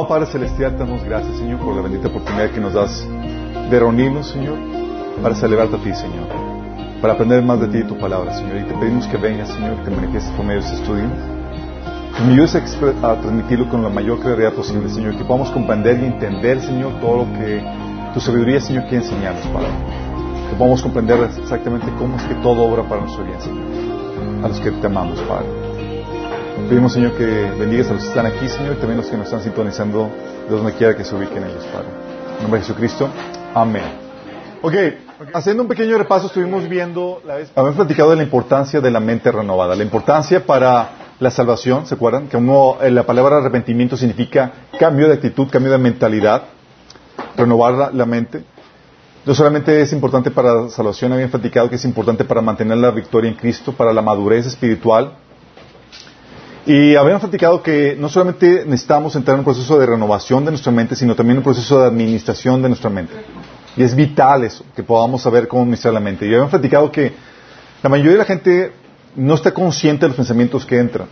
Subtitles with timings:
[0.00, 3.06] Amado Padre Celestial, te damos gracias, Señor, por la bendita oportunidad que nos das
[3.70, 4.56] de reunirnos, Señor,
[5.22, 6.26] para celebrarte a ti, Señor,
[7.02, 8.62] para aprender más de ti y tu palabra, Señor.
[8.62, 11.04] Y te pedimos que vengas, Señor, que te manifiestes por medio de este estudio.
[12.16, 16.00] Que me ayudes a, a, transmitirlo con la mayor claridad posible, Señor, que podamos comprender
[16.00, 17.62] y entender, Señor, todo lo que
[18.14, 19.68] tu sabiduría, Señor, quiere enseñarnos, Padre.
[20.48, 23.66] Que podamos comprender exactamente cómo es que todo obra para nuestro bien, Señor.
[24.46, 25.59] A los que te amamos, Padre.
[26.68, 27.24] Pedimos, Señor, que
[27.58, 30.10] bendigas a los que están aquí, Señor, y también los que nos están sintonizando
[30.48, 31.88] de donde quiera que se ubiquen ellos, Padre.
[32.36, 33.08] En nombre de Jesucristo.
[33.54, 33.84] Amén.
[34.62, 34.74] Ok,
[35.32, 39.00] haciendo un pequeño repaso, estuvimos viendo, la vez, habíamos platicado de la importancia de la
[39.00, 42.28] mente renovada, la importancia para la salvación, ¿se acuerdan?
[42.28, 46.42] Que uno, la palabra arrepentimiento significa cambio de actitud, cambio de mentalidad,
[47.36, 48.44] renovar la, la mente.
[49.24, 52.90] No solamente es importante para la salvación, habían platicado que es importante para mantener la
[52.90, 55.14] victoria en Cristo, para la madurez espiritual,
[56.72, 60.70] y habíamos platicado que no solamente necesitamos entrar en un proceso de renovación de nuestra
[60.70, 63.12] mente, sino también un proceso de administración de nuestra mente.
[63.76, 66.26] Y es vital eso, que podamos saber cómo administrar la mente.
[66.26, 67.12] Y habíamos platicado que
[67.82, 68.70] la mayoría de la gente
[69.16, 71.08] no está consciente de los pensamientos que entran.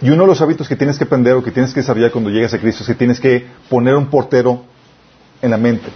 [0.00, 2.30] Y uno de los hábitos que tienes que aprender o que tienes que desarrollar cuando
[2.30, 4.62] llegas a Cristo es que tienes que poner un portero
[5.42, 5.88] en la mente,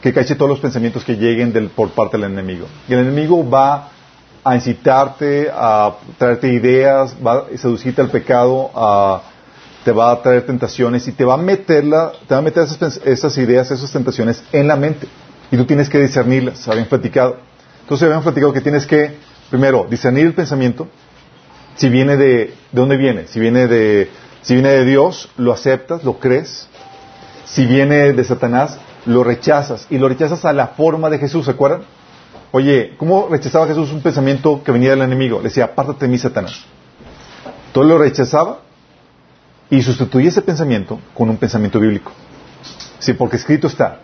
[0.00, 2.68] que cache todos los pensamientos que lleguen por parte del enemigo.
[2.88, 3.88] Y el enemigo va
[4.44, 9.22] a incitarte, a traerte ideas, va a seducirte al pecado, a,
[9.84, 13.00] te va a traer tentaciones y te va a meterla, te va a meter esas,
[13.04, 15.06] esas, ideas, esas tentaciones en la mente.
[15.50, 17.38] Y tú tienes que discernirlas, habían platicado.
[17.82, 19.16] Entonces habían platicado que tienes que,
[19.50, 20.88] primero, discernir el pensamiento,
[21.76, 23.26] si viene de, ¿de dónde viene?
[23.28, 24.10] Si viene de,
[24.42, 26.68] si viene de Dios, lo aceptas, lo crees.
[27.44, 29.86] Si viene de Satanás, lo rechazas.
[29.90, 31.82] Y lo rechazas a la forma de Jesús, ¿se acuerdan?
[32.54, 35.38] Oye, ¿cómo rechazaba Jesús un pensamiento que venía del enemigo?
[35.38, 36.64] Le decía, apártate de mí, Satanás.
[37.72, 38.60] Todo lo rechazaba
[39.70, 42.12] y sustituía ese pensamiento con un pensamiento bíblico.
[42.98, 44.00] Sí, porque escrito está.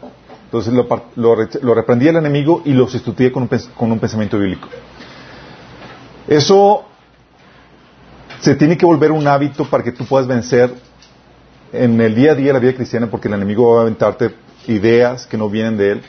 [0.46, 0.86] Entonces lo,
[1.16, 4.66] lo, reprendía el enemigo y lo sustituía con un, con un pensamiento bíblico.
[6.26, 6.86] Eso
[8.40, 10.72] se tiene que volver un hábito para que tú puedas vencer
[11.70, 14.34] en el día a día la vida cristiana porque el enemigo va a aventarte
[14.66, 16.02] ideas que no vienen de él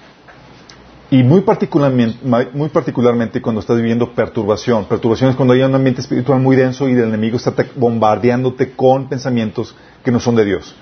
[1.12, 2.20] y muy particularmente,
[2.54, 4.86] muy particularmente cuando estás viviendo perturbación.
[4.86, 9.10] Perturbación es cuando hay un ambiente espiritual muy denso y el enemigo está bombardeándote con
[9.10, 10.76] pensamientos que no son de Dios.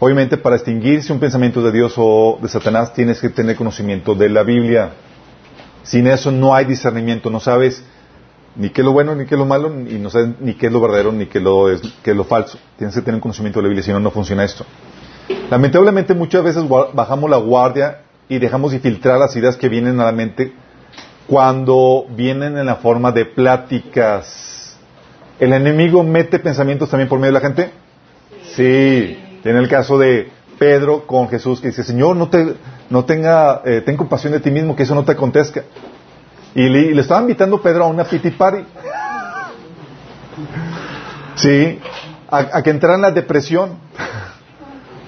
[0.00, 3.56] Obviamente, para distinguir si un pensamiento es de Dios o de Satanás, tienes que tener
[3.56, 4.90] conocimiento de la Biblia.
[5.84, 7.84] Sin eso no hay discernimiento, no sabes
[8.56, 10.66] ni qué es lo bueno ni qué es lo malo, y no sabes ni qué
[10.66, 12.58] es lo verdadero ni qué es lo, es, es lo falso.
[12.76, 14.66] Tienes que tener conocimiento de la Biblia, si no, no funciona esto.
[15.50, 20.04] Lamentablemente, muchas veces bajamos la guardia y dejamos de filtrar las ideas que vienen a
[20.04, 20.52] la mente
[21.26, 24.76] cuando vienen en la forma de pláticas.
[25.38, 27.70] ¿El enemigo mete pensamientos también por medio de la gente?
[28.54, 29.18] Sí.
[29.42, 32.54] Tiene el caso de Pedro con Jesús que dice, Señor, no te,
[32.90, 35.64] no tenga, eh, ten compasión de ti mismo, que eso no te acontezca.
[36.54, 38.64] Y le, le estaba invitando Pedro a una pity party.
[41.34, 41.78] Sí.
[42.30, 43.78] A, a que entrara en la depresión.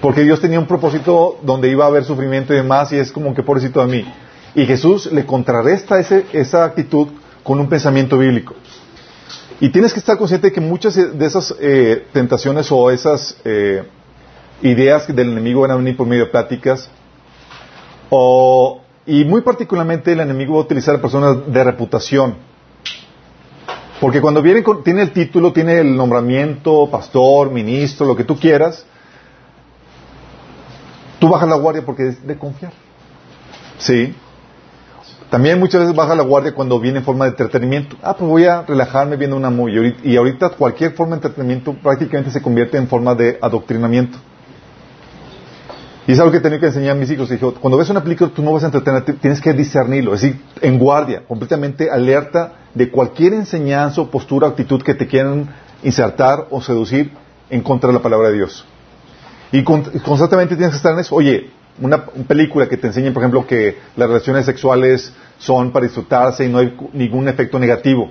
[0.01, 3.35] Porque Dios tenía un propósito donde iba a haber sufrimiento y demás, y es como
[3.35, 4.15] que pobrecito de mí.
[4.55, 7.09] Y Jesús le contrarresta ese, esa actitud
[7.43, 8.55] con un pensamiento bíblico.
[9.61, 13.83] Y tienes que estar consciente de que muchas de esas eh, tentaciones o esas eh,
[14.63, 16.89] ideas del enemigo van a venir por medio de pláticas,
[18.11, 22.37] o, y muy particularmente el enemigo va a utilizar a personas de reputación.
[24.01, 28.39] Porque cuando viene con, tiene el título, tiene el nombramiento, pastor, ministro, lo que tú
[28.39, 28.87] quieras,
[31.19, 32.73] tú bajas la guardia porque es de confiar.
[33.79, 34.15] Sí.
[35.31, 37.97] También muchas veces baja la guardia cuando viene en forma de entretenimiento.
[38.03, 39.97] Ah, pues voy a relajarme viendo una movie.
[40.03, 44.19] Y ahorita cualquier forma de entretenimiento prácticamente se convierte en forma de adoctrinamiento.
[46.07, 47.29] Y es algo que tenía que enseñar a mis hijos.
[47.29, 50.15] Dijo, cuando ves una película tú no vas a entretener, tienes que discernirlo.
[50.15, 56.47] Es decir, en guardia, completamente alerta de cualquier enseñanza, postura, actitud que te quieran insertar
[56.51, 57.13] o seducir
[57.51, 58.65] en contra de la palabra de Dios.
[59.53, 61.15] Y constantemente tienes que estar en eso.
[61.15, 61.51] Oye,
[61.81, 66.49] una, película que te enseñe, por ejemplo, que las relaciones sexuales son para disfrutarse y
[66.49, 68.11] no hay ningún efecto negativo.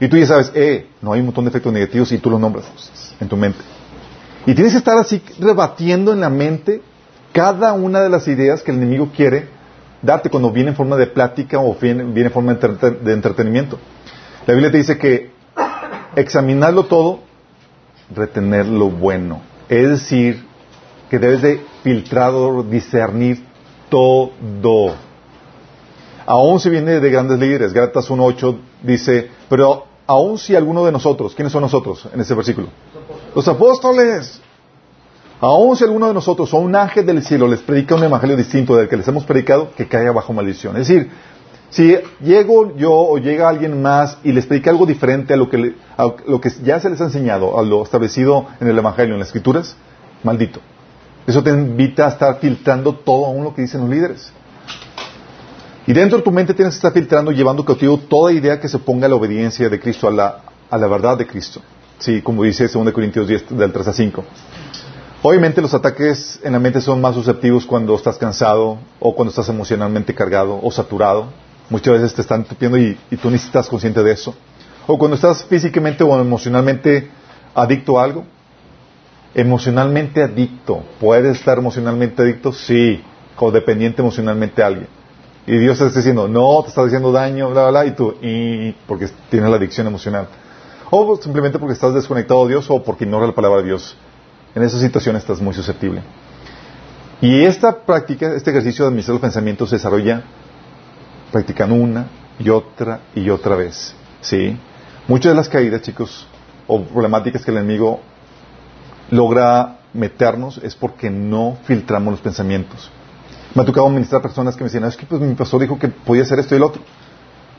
[0.00, 2.40] Y tú ya sabes, eh, no hay un montón de efectos negativos y tú los
[2.40, 2.66] nombras
[3.20, 3.58] en tu mente.
[4.46, 6.80] Y tienes que estar así rebatiendo en la mente
[7.32, 9.48] cada una de las ideas que el enemigo quiere
[10.00, 13.78] darte cuando viene en forma de plática o viene, viene en forma de entretenimiento.
[14.46, 15.30] La Biblia te dice que
[16.16, 17.20] examinarlo todo,
[18.14, 19.42] retener lo bueno.
[19.68, 20.47] Es decir,
[21.08, 23.44] que debes de filtrado, discernir
[23.88, 24.94] todo.
[26.26, 31.34] Aún si viene de grandes líderes, Gálatas 1.8 dice, pero aún si alguno de nosotros,
[31.34, 32.68] ¿quiénes son nosotros en ese versículo?
[33.34, 34.40] Los apóstoles.
[35.40, 38.76] Aún si alguno de nosotros o un ángel del cielo les predica un evangelio distinto
[38.76, 40.76] del que les hemos predicado, que caiga bajo maldición.
[40.76, 41.10] Es decir,
[41.70, 45.76] si llego yo o llega alguien más y les predica algo diferente a lo que,
[45.96, 49.20] a lo que ya se les ha enseñado, a lo establecido en el evangelio, en
[49.20, 49.76] las escrituras,
[50.24, 50.60] maldito.
[51.28, 54.32] Eso te invita a estar filtrando todo aún lo que dicen los líderes.
[55.86, 58.78] Y dentro de tu mente tienes que estar filtrando, llevando cautivo toda idea que se
[58.78, 60.40] ponga a la obediencia de Cristo, a la,
[60.70, 61.60] a la verdad de Cristo.
[61.98, 64.24] Sí, como dice 2 Corintios 10, del 3 a 5.
[65.22, 69.50] Obviamente los ataques en la mente son más susceptibles cuando estás cansado o cuando estás
[69.50, 71.26] emocionalmente cargado o saturado.
[71.68, 74.34] Muchas veces te están tupiendo y, y tú ni estás consciente de eso.
[74.86, 77.10] O cuando estás físicamente o emocionalmente
[77.54, 78.24] adicto a algo.
[79.34, 80.82] Emocionalmente adicto.
[81.00, 82.52] ¿Puedes estar emocionalmente adicto?
[82.52, 83.02] Sí.
[83.36, 84.88] Codependiente emocionalmente a alguien.
[85.46, 88.14] Y Dios te está diciendo, no, te está diciendo daño, bla, bla, bla, y tú,
[88.20, 90.28] y porque tienes la adicción emocional.
[90.90, 93.96] O simplemente porque estás desconectado de Dios o porque ignora la palabra de Dios.
[94.54, 96.02] En esa situación estás muy susceptible.
[97.22, 100.22] Y esta práctica, este ejercicio de administrar los pensamientos se desarrolla
[101.32, 102.08] practicando una
[102.38, 103.94] y otra y otra vez.
[104.20, 104.54] ¿Sí?
[105.06, 106.26] Muchas de las caídas, chicos,
[106.66, 108.00] o problemáticas que el enemigo
[109.10, 112.90] logra meternos es porque no filtramos los pensamientos.
[113.54, 115.88] Me ha tocado ministrar personas que me decían, es que pues mi pastor dijo que
[115.88, 116.82] podía hacer esto y el otro.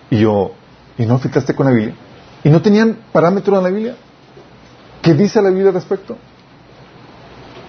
[0.10, 0.52] Y yo,
[0.98, 1.96] ¿y no filtraste con la Biblia?
[2.44, 3.96] ¿Y no tenían parámetros en la Biblia?
[5.02, 6.18] ¿Qué dice la Biblia al respecto?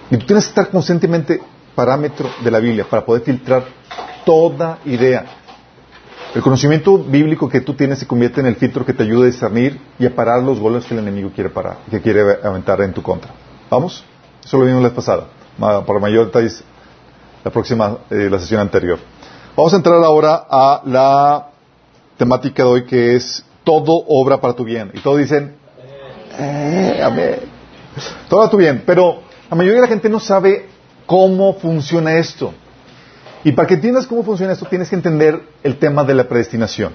[0.09, 1.41] Y tú tienes que estar conscientemente
[1.75, 3.63] parámetro de la Biblia para poder filtrar
[4.25, 5.25] toda idea.
[6.35, 9.27] El conocimiento bíblico que tú tienes se convierte en el filtro que te ayuda a
[9.27, 12.93] discernir y a parar los goles que el enemigo quiere parar, que quiere aventar en
[12.93, 13.31] tu contra.
[13.71, 14.03] ¿Vamos?
[14.43, 15.27] Eso lo vimos la vez pasada.
[15.57, 16.61] Para mayor detalles,
[17.41, 18.99] la próxima, eh, la sesión anterior.
[19.55, 21.47] Vamos a entrar ahora a la
[22.17, 24.91] temática de hoy que es todo obra para tu bien.
[24.93, 25.55] Y todos dicen,
[26.37, 27.39] eh, amén.
[28.27, 28.83] Todo para tu bien.
[28.85, 30.67] Pero la mayoría de la gente no sabe
[31.05, 32.53] cómo funciona esto.
[33.45, 36.91] Y para que entiendas cómo funciona esto, tienes que entender el tema de la predestinación.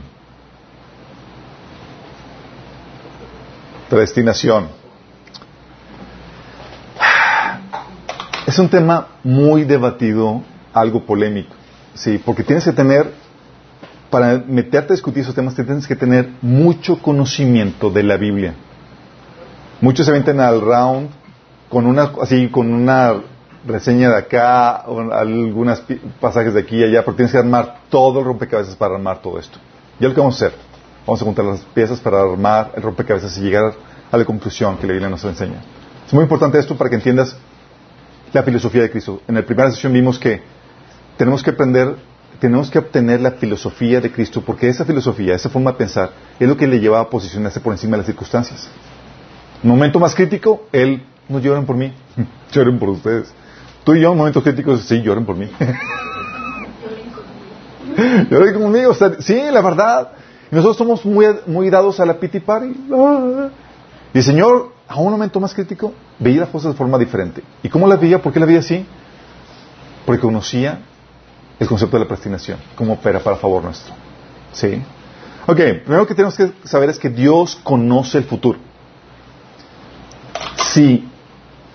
[3.88, 4.86] Predestinación.
[8.46, 10.40] Es un tema muy debatido,
[10.72, 11.52] algo polémico,
[11.94, 13.10] sí, porque tienes que tener,
[14.08, 18.54] para meterte a discutir esos temas, tienes que tener mucho conocimiento de la Biblia.
[19.81, 21.10] Muchos se meten al round
[21.69, 23.14] con una, así, con una
[23.66, 25.82] reseña de acá, o algunos
[26.20, 29.40] pasajes de aquí y allá, pero tienes que armar todo el rompecabezas para armar todo
[29.40, 29.58] esto.
[29.99, 30.58] Ya lo que vamos a hacer,
[31.04, 33.75] vamos a juntar las piezas para armar el rompecabezas y llegar
[34.12, 35.64] a la conclusión que la Biblia nos enseña.
[36.06, 37.37] Es muy importante esto para que entiendas
[38.37, 39.23] la filosofía de Cristo.
[39.27, 40.43] En la primera sesión vimos que
[41.17, 41.97] tenemos que aprender,
[42.38, 46.47] tenemos que obtener la filosofía de Cristo, porque esa filosofía, esa forma de pensar, es
[46.47, 48.69] lo que le lleva a posicionarse por encima de las circunstancias.
[49.62, 51.94] En un momento más crítico, Él, no lloren por mí,
[52.53, 53.33] lloren por ustedes.
[53.85, 55.50] Tú y yo, en momentos críticos, sí, lloren por mí.
[58.31, 60.12] lloren conmigo, sí, la verdad.
[60.50, 62.67] nosotros somos muy, muy dados a la pity party.
[64.12, 67.43] Y el Señor a un momento más crítico, veía las cosas de forma diferente.
[67.62, 68.23] ¿Y cómo las veía?
[68.23, 68.87] ¿Por qué las veía así?
[70.05, 70.81] Porque conocía
[71.59, 73.94] el concepto de la predestinación, cómo opera para favor nuestro.
[74.53, 74.83] ¿Sí?
[75.47, 78.59] Ok, primero que tenemos que saber es que Dios conoce el futuro.
[80.73, 81.09] Si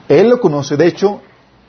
[0.07, 1.21] Él lo conoce, de hecho,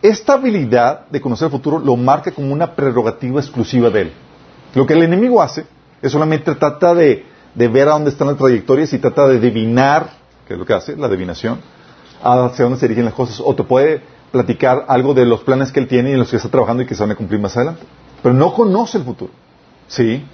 [0.03, 4.13] esta habilidad de conocer el futuro lo marca como una prerrogativa exclusiva de Él.
[4.75, 5.65] Lo que el enemigo hace
[6.01, 10.22] es solamente trata de, de ver a dónde están las trayectorias y trata de adivinar
[10.47, 11.61] que es lo que hace, la adivinación,
[12.23, 15.81] hacia dónde se dirigen las cosas, o te puede platicar algo de los planes que
[15.81, 17.57] él tiene y en los que está trabajando y que se van a cumplir más
[17.57, 17.83] adelante.
[18.23, 19.33] Pero no conoce el futuro.
[19.89, 20.25] ¿Sí?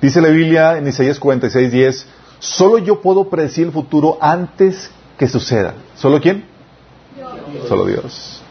[0.00, 2.06] Dice la Biblia en Isaías 46, 10,
[2.38, 5.74] solo yo puedo predecir el futuro antes que suceda.
[5.96, 6.44] ¿Solo quién?
[7.66, 8.42] Solo Dios.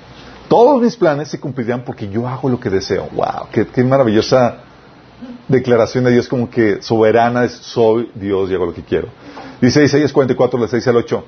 [0.48, 3.08] Todos mis planes se cumplirán porque yo hago lo que deseo.
[3.13, 3.48] ¡Wow!
[3.51, 4.58] ¡Qué, qué maravillosa
[5.48, 9.08] declaración de Dios como que soberana es soy Dios y hago lo que quiero!
[9.62, 11.25] Dice Isaías 44, del 6 al 8.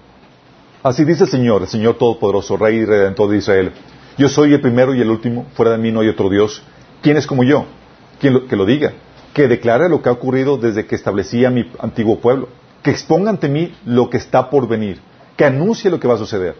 [0.83, 3.71] Así dice el Señor, el Señor Todopoderoso, Rey y Redentor de Israel.
[4.17, 6.63] Yo soy el primero y el último, fuera de mí no hay otro Dios.
[7.01, 7.65] ¿Quién es como yo?
[8.19, 8.93] ¿Quién que lo diga?
[9.33, 12.49] Que declare lo que ha ocurrido desde que establecí a mi antiguo pueblo.
[12.83, 14.99] Que exponga ante mí lo que está por venir.
[15.35, 16.55] Que anuncie lo que va a suceder.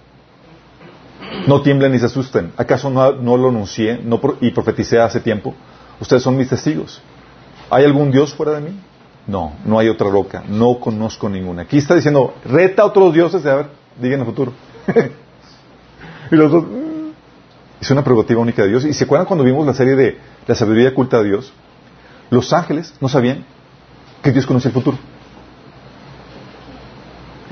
[1.47, 2.53] No tiemblen ni se asusten.
[2.57, 3.99] ¿Acaso no, lo anuncié
[4.41, 5.53] y profeticé hace tiempo?
[5.99, 7.01] Ustedes son mis testigos.
[7.69, 8.79] ¿Hay algún Dios fuera de mí?
[9.27, 10.43] No, no hay otra roca.
[10.47, 11.63] No conozco ninguna.
[11.63, 13.45] Aquí está diciendo, reta a otros dioses.
[13.45, 13.69] A ver,
[13.99, 14.53] digan el futuro.
[16.31, 17.11] y los dos, mm".
[17.81, 18.85] es una prerrogativa única de Dios.
[18.85, 20.17] ¿Y se acuerdan cuando vimos la serie de
[20.47, 21.51] la sabiduría oculta de Dios?
[22.29, 23.45] Los ángeles no sabían
[24.23, 24.97] que Dios conocía el futuro.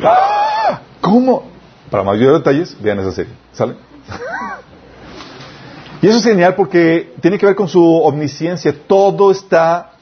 [0.02, 0.80] ¡Ah!
[1.02, 1.44] ¿Cómo?
[1.90, 3.34] Para mayor detalles, vean esa serie.
[3.52, 3.76] ¿Sale?
[6.02, 8.76] Y eso es genial porque tiene que ver con su omnisciencia.
[8.86, 9.95] Todo está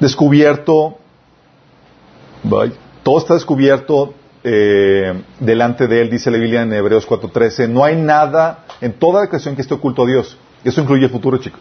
[0.00, 0.98] descubierto,
[3.02, 7.68] todo está descubierto eh, delante de él, dice la Biblia en Hebreos 4.13.
[7.68, 10.36] No hay nada en toda la creación que esté oculto a Dios.
[10.62, 11.60] Eso incluye el futuro, chicos.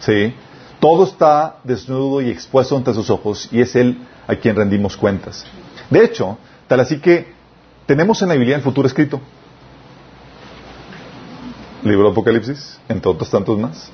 [0.00, 0.34] ¿Sí?
[0.80, 5.46] Todo está desnudo y expuesto ante sus ojos y es Él a quien rendimos cuentas.
[5.88, 6.36] De hecho,
[6.66, 7.32] tal así que
[7.86, 9.20] tenemos en la Biblia el futuro escrito.
[11.82, 13.90] Libro de Apocalipsis, entre otros tantos más.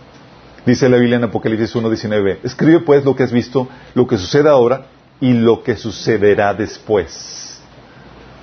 [0.67, 4.49] Dice la Biblia en Apocalipsis 1.19, escribe pues lo que has visto, lo que sucede
[4.49, 4.87] ahora
[5.21, 7.61] y lo que sucederá después.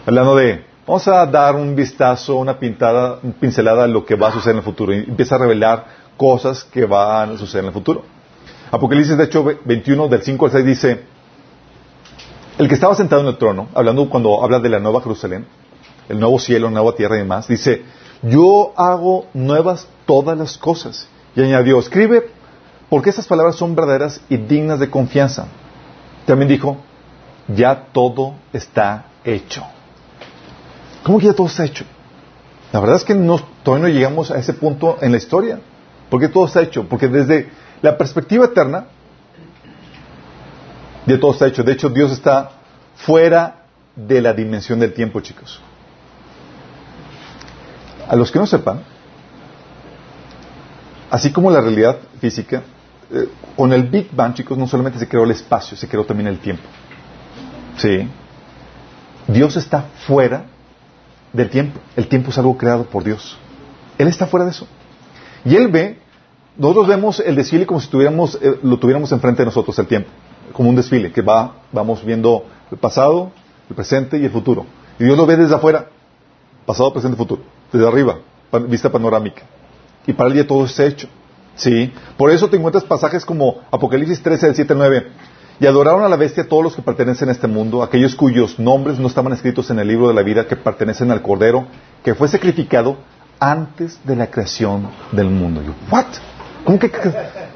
[0.05, 4.29] Hablando de, vamos a dar un vistazo, una pintada, una pincelada a lo que va
[4.29, 4.93] a suceder en el futuro.
[4.93, 5.85] Y empieza a revelar
[6.17, 8.03] cosas que van a suceder en el futuro.
[8.71, 11.03] Apocalipsis, de hecho, 21, del 5 al 6 dice,
[12.57, 15.45] el que estaba sentado en el trono, hablando cuando habla de la nueva Jerusalén,
[16.09, 17.83] el nuevo cielo, nueva tierra y demás, dice,
[18.23, 21.07] yo hago nuevas todas las cosas.
[21.37, 22.31] Y añadió, escribe
[22.89, 25.45] porque esas palabras son verdaderas y dignas de confianza.
[26.25, 26.77] También dijo,
[27.47, 29.63] ya todo está hecho.
[31.03, 31.85] ¿Cómo que ya todo está hecho?
[32.73, 35.59] La verdad es que no, todavía no llegamos a ese punto en la historia.
[36.09, 36.89] ¿Por qué todo está hecho?
[36.89, 37.51] Porque desde
[37.83, 38.87] la perspectiva eterna,
[41.05, 41.63] de todo está hecho.
[41.63, 42.49] De hecho, Dios está
[42.95, 43.65] fuera
[43.95, 45.61] de la dimensión del tiempo, chicos.
[48.09, 48.96] A los que no sepan,
[51.09, 52.63] así como la realidad física,
[53.11, 56.27] eh, con el Big Bang, chicos, no solamente se creó el espacio, se creó también
[56.27, 56.63] el tiempo.
[57.77, 58.07] Sí.
[59.27, 60.45] Dios está fuera
[61.33, 61.79] del tiempo.
[61.95, 63.37] El tiempo es algo creado por Dios.
[63.97, 64.67] Él está fuera de eso.
[65.45, 65.99] Y Él ve,
[66.57, 70.09] nosotros vemos el desfile como si tuviéramos, eh, lo tuviéramos enfrente de nosotros el tiempo,
[70.53, 73.31] como un desfile que va, vamos viendo el pasado,
[73.69, 74.65] el presente y el futuro.
[74.99, 75.87] Y Dios lo ve desde afuera,
[76.65, 78.17] pasado, presente, futuro desde arriba,
[78.67, 79.43] vista panorámica.
[80.07, 81.07] Y para él ya todo está hecho.
[81.55, 81.93] ¿Sí?
[82.17, 85.07] Por eso te encuentras pasajes como Apocalipsis 13, del 7 al 9.
[85.59, 88.99] Y adoraron a la bestia todos los que pertenecen a este mundo, aquellos cuyos nombres
[88.99, 91.67] no estaban escritos en el libro de la vida que pertenecen al Cordero,
[92.03, 92.97] que fue sacrificado
[93.39, 95.61] antes de la creación del mundo.
[95.91, 96.05] ¿what?
[96.63, 96.91] ¿Cómo que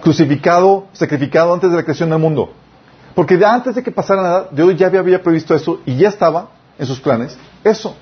[0.01, 2.53] crucificado, sacrificado antes de la creación del mundo?
[3.13, 6.49] Porque de antes de que pasara nada, Dios ya había previsto eso y ya estaba
[6.79, 7.95] en sus planes eso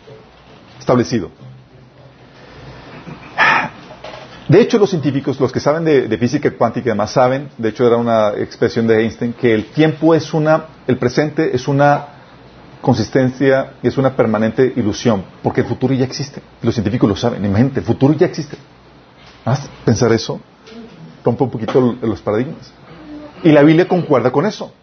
[0.80, 1.30] establecido.
[4.50, 7.86] De hecho, los científicos, los que saben de, física cuántica y demás, saben, de hecho
[7.86, 12.08] era una expresión de Einstein, que el tiempo es una, el presente es una
[12.82, 16.42] consistencia y es una permanente ilusión, porque el futuro ya existe.
[16.64, 18.58] Los científicos lo saben, imagínate, el futuro ya existe.
[19.46, 20.42] ¿Haz pensar eso?
[21.24, 22.74] Rompe un poquito los paradigmas.
[23.44, 24.74] Y la Biblia concuerda con eso.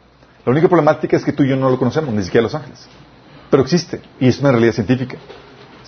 [0.44, 2.86] La única problemática es que tú y yo no lo conocemos, ni siquiera los ángeles.
[3.50, 5.16] Pero existe, y es una realidad científica.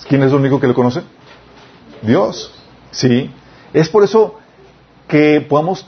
[0.08, 1.02] ¿Quién es el único que lo conoce?
[2.02, 2.52] Dios.
[2.90, 3.30] Sí.
[3.72, 4.38] Es por eso
[5.06, 5.87] que podamos,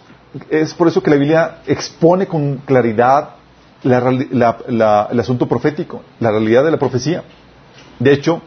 [0.48, 3.30] es por eso que la Biblia expone con claridad
[3.82, 7.24] el asunto profético, la realidad de la profecía.
[7.98, 8.42] De hecho,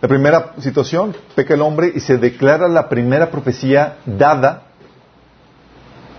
[0.00, 4.64] la primera situación, peca el hombre y se declara la primera profecía dada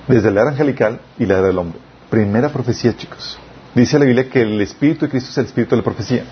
[0.08, 1.80] desde la era angelical y la era del hombre.
[2.10, 3.38] Primera profecía, chicos.
[3.74, 6.24] Dice la Biblia que el Espíritu de Cristo es el Espíritu de la profecía.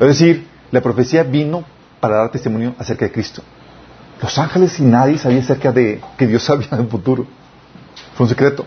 [0.00, 1.64] Es decir, la profecía vino
[2.00, 3.42] para dar testimonio acerca de Cristo.
[4.22, 7.26] Los ángeles y nadie sabía acerca de que Dios sabía del futuro.
[8.14, 8.64] Fue un secreto.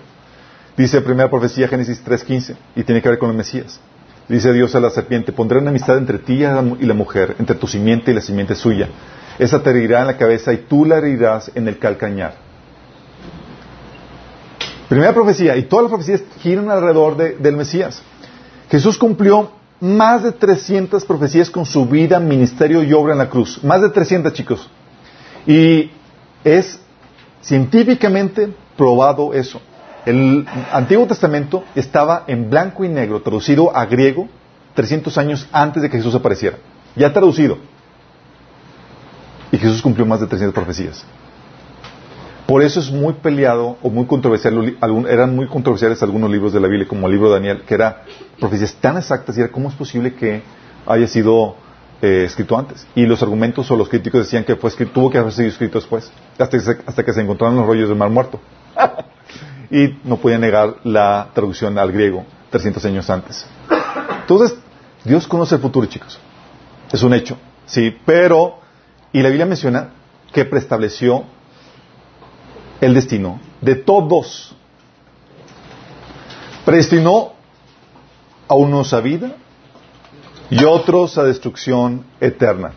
[0.75, 3.80] Dice la primera profecía, Génesis 3.15, y tiene que ver con el Mesías.
[4.27, 7.66] Dice Dios a la serpiente, pondré una amistad entre ti y la mujer, entre tu
[7.66, 8.89] simiente y la simiente suya.
[9.39, 12.36] Esa te herirá en la cabeza y tú la herirás en el calcañar.
[14.89, 18.01] Primera profecía, y todas las profecías giran alrededor del Mesías.
[18.70, 23.63] Jesús cumplió más de 300 profecías con su vida, ministerio y obra en la cruz.
[23.63, 24.70] Más de 300, chicos.
[25.48, 25.89] Y
[26.44, 26.80] es
[27.42, 29.62] científicamente probado eso.
[30.06, 34.27] El Antiguo Testamento estaba en blanco y negro, traducido a griego
[34.75, 36.58] 300 años antes de que Jesús apareciera.
[36.96, 37.58] Ya traducido.
[39.51, 41.06] Y Jesús cumplió más de 300 profecías.
[42.46, 44.77] Por eso es muy peleado o muy controversial,
[45.10, 48.04] eran muy controversiales algunos libros de la Biblia, como el libro de Daniel, que era
[48.39, 50.44] profecías tan exactas y era cómo es posible que
[50.86, 51.58] haya sido
[52.01, 52.86] eh, escrito antes.
[52.96, 55.80] Y los argumentos o los críticos decían que fue escrito, tuvo que haber sido escrito
[55.80, 58.39] después, hasta que se, hasta que se encontraron los rollos del Mar Muerto.
[59.72, 63.46] y no podían negar la traducción al griego 300 años antes.
[64.22, 64.58] Entonces,
[65.04, 66.20] Dios conoce el futuro, chicos.
[66.92, 68.60] Es un hecho, sí, pero,
[69.12, 69.89] y la Biblia menciona
[70.32, 71.25] que preestableció
[72.80, 74.56] el destino de todos.
[76.66, 77.34] Predestinó
[78.48, 79.36] a unos a vida
[80.50, 82.74] y otros a destrucción eterna.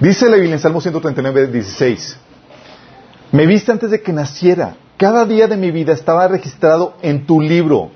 [0.00, 2.18] Dice la Biblia en Salmo 139, 16.
[3.32, 4.76] Me viste antes de que naciera.
[4.96, 7.90] Cada día de mi vida estaba registrado en tu libro.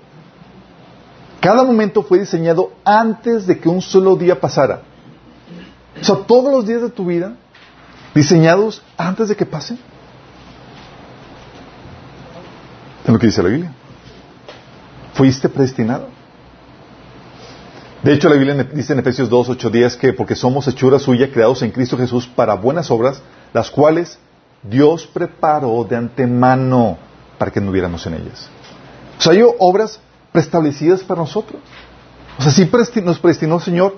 [1.40, 4.82] Cada momento fue diseñado antes de que un solo día pasara.
[6.00, 7.34] O sea, todos los días de tu vida
[8.14, 9.78] diseñados antes de que pasen.
[13.04, 13.72] Es lo que dice la Biblia.
[15.14, 16.08] Fuiste predestinado.
[18.02, 21.30] De hecho, la Biblia dice en Efesios 2, 8, 10 que porque somos hechura suya,
[21.30, 24.18] creados en Cristo Jesús para buenas obras, las cuales
[24.62, 26.98] Dios preparó de antemano
[27.38, 28.48] para que no hubiéramos en ellas.
[29.18, 30.00] O sea, hay obras
[30.32, 31.60] preestablecidas para nosotros.
[32.38, 32.68] O sea, ¿sí
[33.02, 33.96] nos predestinó el Señor?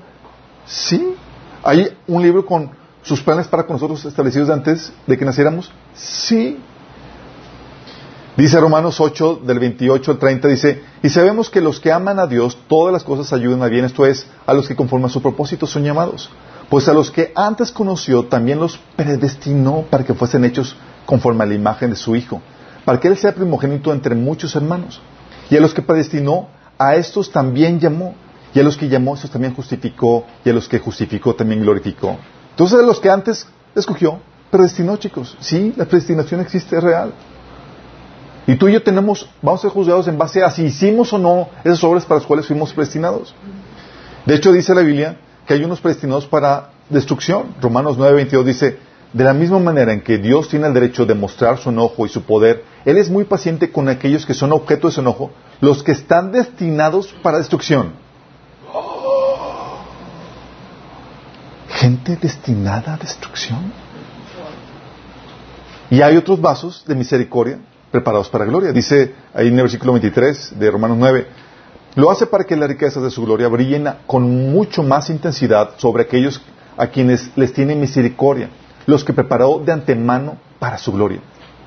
[0.66, 1.14] Sí.
[1.62, 5.72] ¿Hay un libro con sus planes para con nosotros establecidos antes de que naciéramos?
[5.94, 6.58] Sí.
[8.36, 12.26] Dice Romanos 8, del 28 al 30, dice, y sabemos que los que aman a
[12.26, 15.22] Dios, todas las cosas ayudan a bien, esto es, a los que conforme a su
[15.22, 16.30] propósito son llamados.
[16.68, 20.74] Pues a los que antes conoció, también los predestinó para que fuesen hechos
[21.06, 22.42] conforme a la imagen de su Hijo,
[22.84, 25.00] para que Él sea primogénito entre muchos hermanos.
[25.48, 28.14] Y a los que predestinó, a estos también llamó.
[28.52, 30.26] Y a los que llamó, estos también justificó.
[30.44, 32.16] Y a los que justificó, también glorificó.
[32.50, 35.36] Entonces, a los que antes escogió, predestinó, chicos.
[35.40, 37.12] Sí, la predestinación existe, es real.
[38.46, 41.18] Y tú y yo tenemos, vamos a ser juzgados en base a si hicimos o
[41.18, 43.34] no esas obras para las cuales fuimos predestinados.
[44.26, 47.54] De hecho, dice la Biblia que hay unos predestinados para destrucción.
[47.60, 48.78] Romanos 9:22 dice,
[49.12, 52.08] de la misma manera en que Dios tiene el derecho de mostrar su enojo y
[52.08, 55.82] su poder, Él es muy paciente con aquellos que son objeto de su enojo, los
[55.82, 57.92] que están destinados para destrucción.
[61.68, 63.72] Gente destinada a destrucción.
[65.90, 67.58] Y hay otros vasos de misericordia
[67.94, 68.72] preparados para gloria.
[68.72, 71.28] Dice ahí en el versículo 23 de Romanos 9,
[71.94, 76.02] lo hace para que las riquezas de su gloria brillen con mucho más intensidad sobre
[76.02, 76.42] aquellos
[76.76, 78.50] a quienes les tiene misericordia,
[78.86, 81.20] los que preparó de antemano para su gloria.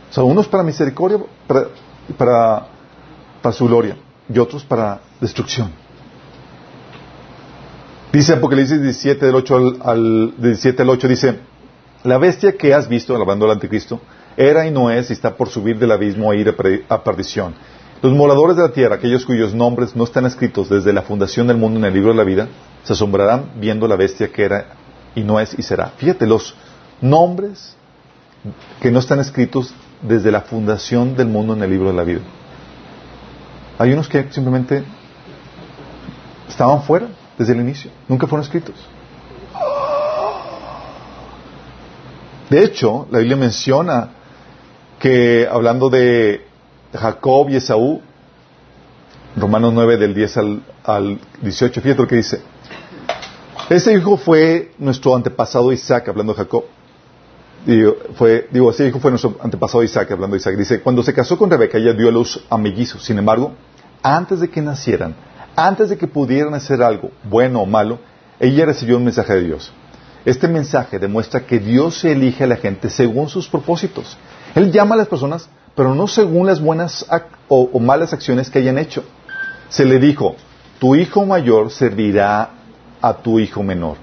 [0.09, 2.67] O sea, unos para misericordia, para,
[3.41, 3.95] para, su gloria,
[4.27, 5.71] y otros para destrucción.
[8.11, 11.39] Dice Apocalipsis 17 del 8 al, al 17 al 8, dice,
[12.03, 14.01] la bestia que has visto, alabando al anticristo,
[14.37, 16.55] era y no es y está por subir del abismo e ir
[16.87, 17.55] a perdición.
[18.01, 21.57] Los moradores de la tierra, aquellos cuyos nombres no están escritos desde la fundación del
[21.57, 22.47] mundo en el libro de la vida,
[22.83, 24.67] se asombrarán viendo la bestia que era
[25.15, 25.93] y no es y será.
[25.97, 26.55] Fíjate, los
[27.01, 27.75] nombres
[28.79, 32.21] que no están escritos desde la fundación del mundo en el libro de la vida.
[33.79, 34.83] Hay unos que simplemente
[36.47, 38.75] estaban fuera desde el inicio, nunca fueron escritos.
[42.49, 44.11] De hecho, la Biblia menciona
[44.99, 46.45] que hablando de
[46.93, 48.01] Jacob y Esaú,
[49.35, 50.37] Romanos 9 del 10
[50.83, 52.41] al, 18, fíjate lo que dice.
[53.69, 56.63] Ese hijo fue nuestro antepasado Isaac, hablando de Jacob.
[58.15, 60.55] Fue, digo, ese hijo fue nuestro antepasado Isaac, hablando de Isaac.
[60.55, 63.03] Dice, cuando se casó con Rebeca, ella dio a luz a mellizos.
[63.03, 63.53] Sin embargo,
[64.01, 65.15] antes de que nacieran,
[65.55, 67.99] antes de que pudieran hacer algo, bueno o malo,
[68.39, 69.71] ella recibió un mensaje de Dios.
[70.23, 74.17] Este mensaje demuestra que Dios elige a la gente según sus propósitos.
[74.57, 77.05] Él llama a las personas, pero no según las buenas
[77.47, 79.03] o, malas acciones que hayan hecho.
[79.69, 80.35] Se le dijo,
[80.79, 82.49] tu hijo mayor servirá
[82.99, 83.97] a tu hijo menor.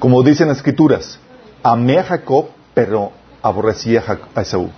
[0.00, 1.20] Como dicen las escrituras,
[1.62, 4.70] amé a Jacob, pero aborrecí a, Esaú.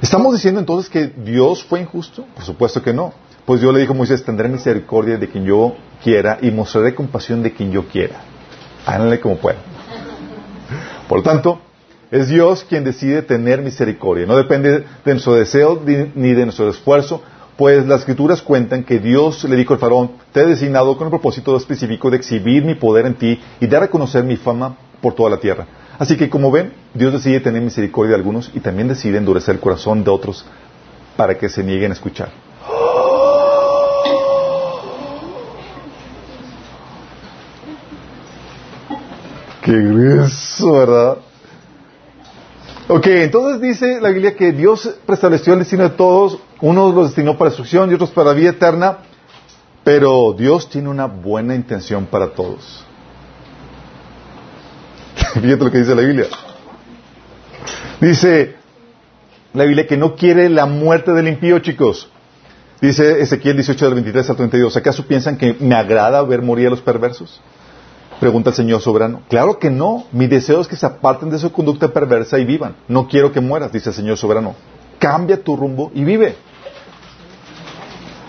[0.00, 2.24] ¿Estamos diciendo entonces que Dios fue injusto?
[2.36, 3.12] Por supuesto que no.
[3.44, 7.42] Pues Dios le dijo a Moisés, tendré misericordia de quien yo quiera y mostraré compasión
[7.42, 8.20] de quien yo quiera.
[8.86, 9.60] Háganle como puedan.
[11.08, 11.58] Por lo tanto,
[12.12, 14.26] es Dios quien decide tener misericordia.
[14.26, 15.82] No depende de nuestro deseo
[16.14, 17.22] ni de nuestro esfuerzo,
[17.56, 21.10] pues las escrituras cuentan que Dios le dijo al faraón, te he designado con el
[21.10, 25.30] propósito específico de exhibir mi poder en ti y de reconocer mi fama por toda
[25.30, 25.66] la tierra.
[25.98, 29.60] Así que como ven, Dios decide tener misericordia de algunos y también decide endurecer el
[29.60, 30.44] corazón de otros
[31.16, 32.30] para que se nieguen a escuchar.
[39.62, 41.18] Qué grueso, ¿verdad?
[42.88, 47.38] Ok, entonces dice la Biblia que Dios preestableció el destino de todos, unos los destinó
[47.38, 48.98] para destrucción y otros para vida eterna,
[49.84, 52.84] pero Dios tiene una buena intención para todos.
[55.34, 56.26] Fíjate lo que dice la Biblia.
[58.00, 58.56] Dice
[59.52, 62.08] la Biblia que no quiere la muerte del impío, chicos.
[62.80, 66.70] Dice Ezequiel 18 del 23 al 32, ¿acaso piensan que me agrada ver morir a
[66.70, 67.40] los perversos?
[68.22, 69.22] Pregunta el Señor soberano.
[69.28, 70.04] Claro que no.
[70.12, 72.76] Mi deseo es que se aparten de su conducta perversa y vivan.
[72.86, 74.54] No quiero que mueras, dice el Señor soberano.
[75.00, 76.36] Cambia tu rumbo y vive.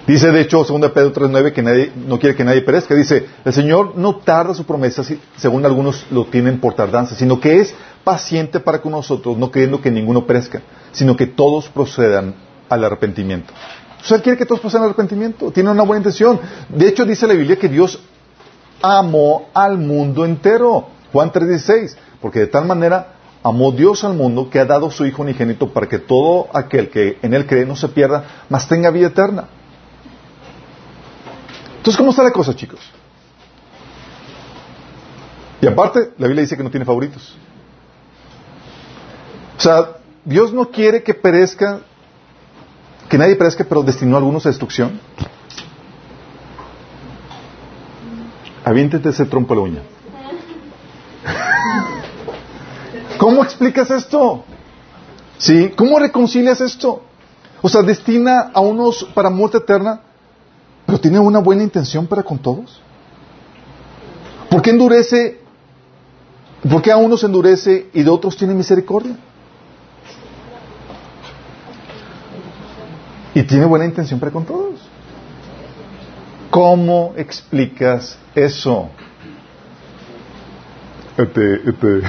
[0.07, 2.95] Dice, de hecho, 2 Pedro 3.9, que nadie, no quiere que nadie perezca.
[2.95, 5.03] Dice, el Señor no tarda su promesa,
[5.35, 9.79] según algunos lo tienen por tardanza, sino que es paciente para con nosotros, no queriendo
[9.79, 12.33] que ninguno perezca, sino que todos procedan
[12.67, 13.53] al arrepentimiento.
[14.01, 16.39] O sea, quiere que todos procedan al arrepentimiento, tiene una buena intención.
[16.69, 17.99] De hecho, dice la Biblia que Dios
[18.83, 20.89] amó al mundo entero.
[21.11, 25.21] Juan 3.16, porque de tal manera amó Dios al mundo que ha dado su Hijo
[25.21, 29.07] unigénito para que todo aquel que en Él cree no se pierda, mas tenga vida
[29.07, 29.45] eterna.
[31.77, 32.79] Entonces, ¿cómo está la cosa, chicos?
[35.61, 37.35] Y aparte, la Biblia dice que no tiene favoritos.
[39.57, 41.79] O sea, Dios no quiere que perezca,
[43.09, 44.99] que nadie perezca, pero destinó a algunos a destrucción.
[48.63, 49.81] Aviéntete ese trompo a la uña.
[53.17, 54.43] ¿Cómo explicas esto?
[55.37, 55.71] ¿Sí?
[55.75, 57.03] ¿Cómo reconcilias esto?
[57.61, 60.01] O sea, destina a unos para muerte eterna
[60.85, 62.81] pero tiene una buena intención para con todos.
[64.49, 65.39] ¿Por qué endurece?
[66.69, 69.17] ¿Por qué a unos endurece y de otros tiene misericordia?
[73.33, 74.79] Y tiene buena intención para con todos.
[76.53, 78.91] ¿Cómo explicas eso?
[81.17, 82.03] Este, este.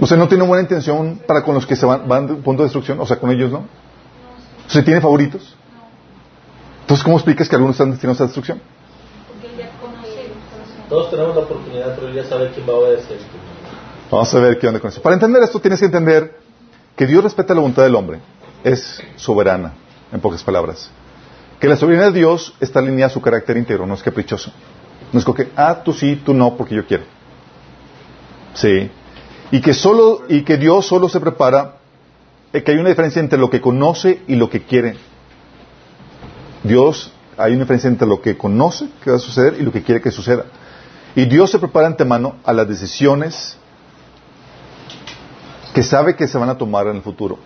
[0.00, 2.62] O sea, no tiene buena intención para con los que se van, van de punto
[2.62, 3.58] de destrucción, o sea, con ellos no.
[3.58, 5.56] O sea, tiene favoritos.
[6.82, 8.62] Entonces, ¿cómo explicas que algunos están destinados a destrucción?
[10.88, 13.18] Todos tenemos la oportunidad, pero él ya sabe quién va a obedecer.
[14.12, 15.02] Vamos a ver qué onda con eso.
[15.02, 16.38] Para entender esto, tienes que entender
[16.94, 18.20] que Dios respeta la voluntad del hombre.
[18.64, 19.74] Es soberana,
[20.12, 20.90] en pocas palabras.
[21.58, 24.52] Que la soberanía de Dios está alineada a su carácter íntegro, no es caprichoso.
[25.12, 27.04] No es que, ah, tú sí, tú no, porque yo quiero.
[28.54, 28.90] Sí
[29.50, 31.76] y que solo y que Dios solo se prepara
[32.52, 34.96] eh, que hay una diferencia entre lo que conoce y lo que quiere.
[36.62, 39.82] Dios hay una diferencia entre lo que conoce que va a suceder y lo que
[39.82, 40.44] quiere que suceda.
[41.16, 43.56] Y Dios se prepara antemano a las decisiones
[45.74, 47.38] que sabe que se van a tomar en el futuro.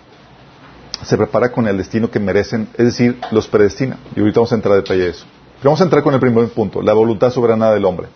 [1.03, 3.99] Se prepara con el destino que merecen, es decir, los predestina.
[4.15, 5.27] Y ahorita vamos a entrar a detalle de eso.
[5.59, 8.09] Pero vamos a entrar con el primer punto, la voluntad soberana del hombre.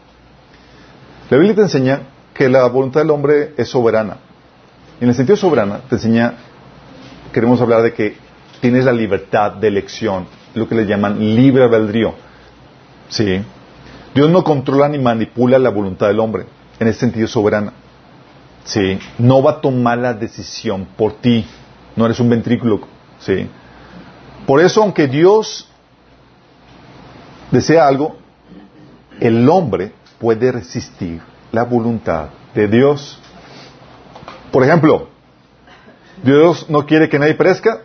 [1.30, 2.00] La Biblia te enseña
[2.34, 4.18] que la voluntad del hombre es soberana.
[5.00, 6.34] en el sentido soberana te enseña,
[7.32, 8.16] queremos hablar de que
[8.60, 12.14] tienes la libertad de elección, lo que le llaman libre albedrío.
[13.08, 13.42] ¿Sí?
[14.14, 16.46] Dios no controla ni manipula la voluntad del hombre,
[16.78, 17.72] en ese sentido soberana.
[18.64, 18.98] ¿Sí?
[19.18, 21.46] No va a tomar la decisión por ti,
[21.98, 22.80] no eres un ventrículo.
[23.18, 23.48] ¿Sí?
[24.46, 25.68] Por eso, aunque Dios
[27.50, 28.16] desea algo,
[29.20, 31.20] el hombre puede resistir
[31.52, 33.18] la voluntad de Dios.
[34.52, 35.08] Por ejemplo,
[36.22, 37.82] Dios no quiere que nadie perezca,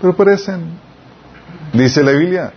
[0.00, 0.78] pero perecen.
[1.72, 2.52] Dice la Biblia.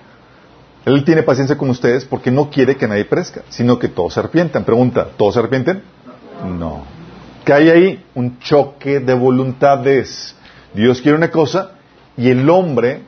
[0.85, 4.19] Él tiene paciencia con ustedes porque no quiere que nadie perezca, sino que todos se
[4.19, 4.65] arrepientan.
[4.65, 5.81] Pregunta, ¿todos se arrepienten?
[6.43, 6.83] No.
[7.45, 8.05] ¿Qué hay ahí?
[8.15, 10.35] Un choque de voluntades.
[10.73, 11.71] Dios quiere una cosa
[12.15, 13.01] y el hombre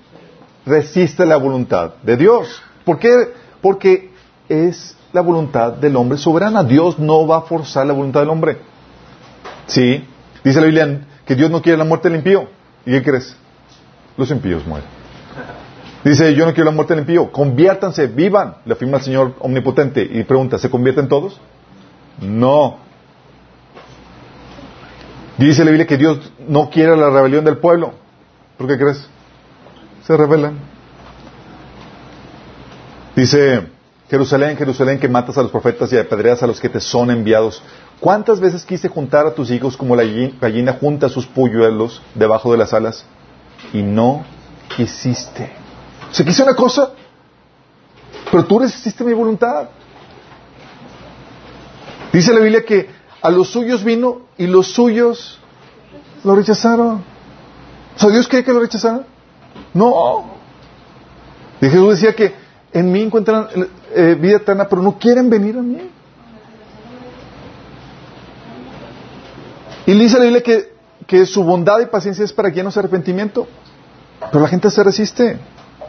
[0.66, 2.62] resiste la voluntad de Dios.
[2.84, 3.34] ¿Por qué?
[3.62, 4.12] Porque
[4.50, 6.64] es la voluntad del hombre soberana.
[6.64, 8.58] Dios no va a forzar la voluntad del hombre.
[9.68, 10.04] Sí,
[10.44, 12.48] dice la Biblia que Dios no quiere la muerte del impío.
[12.86, 13.36] ¿Y qué crees?
[14.18, 14.88] Los impíos mueren.
[16.04, 17.32] Dice, yo no quiero la muerte del impío.
[17.32, 20.04] Conviértanse, vivan, le afirma el Señor omnipotente.
[20.04, 21.40] Y pregunta, ¿se convierten todos?
[22.22, 22.85] No.
[25.38, 27.94] Dice la Biblia que Dios no quiere la rebelión del pueblo.
[28.58, 29.06] ¿Por qué crees?
[30.06, 30.58] Se rebelan.
[33.16, 33.68] Dice,
[34.10, 37.62] Jerusalén, Jerusalén, que matas a los profetas y apedreas a los que te son enviados.
[38.00, 40.04] ¿Cuántas veces quise juntar a tus hijos como la
[40.40, 43.06] gallina junta sus polluelos debajo de las alas?
[43.74, 44.26] Y no
[44.76, 45.52] quisiste.
[46.12, 46.92] Se quise una cosa,
[48.32, 49.70] pero tú resististe mi voluntad.
[52.14, 52.90] Dice la Biblia que
[53.26, 55.40] a los suyos vino y los suyos
[56.24, 57.04] lo rechazaron.
[57.96, 59.04] O sea, ¿Dios quiere que lo rechazaran?
[59.74, 60.26] No.
[61.60, 62.36] Jesús decía que
[62.72, 63.48] en mí encuentran
[63.96, 65.90] eh, vida eterna, pero no quieren venir a mí.
[69.88, 70.74] Y dice la Biblia que,
[71.08, 73.48] que su bondad y paciencia es para quienes arrepentimiento,
[74.32, 75.40] pero la gente se resiste.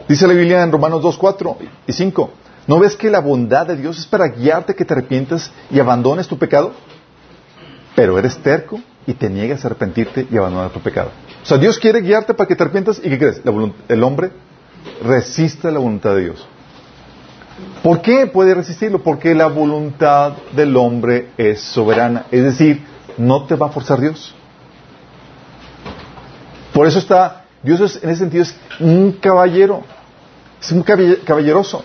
[0.09, 2.31] Dice la Biblia en Romanos 2, 4 y 5.
[2.65, 6.27] ¿No ves que la bondad de Dios es para guiarte que te arrepientas y abandones
[6.27, 6.73] tu pecado?
[7.97, 11.09] Pero eres terco y te niegas a arrepentirte y abandonar tu pecado.
[11.41, 13.41] O sea, Dios quiere guiarte para que te arrepientas y ¿qué crees?
[13.87, 14.29] el hombre
[15.03, 16.47] resiste la voluntad de Dios.
[17.81, 19.01] ¿Por qué puede resistirlo?
[19.01, 22.27] Porque la voluntad del hombre es soberana.
[22.29, 22.85] Es decir,
[23.17, 24.35] no te va a forzar Dios.
[26.71, 29.81] Por eso está, Dios es, en ese sentido es un caballero,
[30.61, 31.83] es un caballeroso.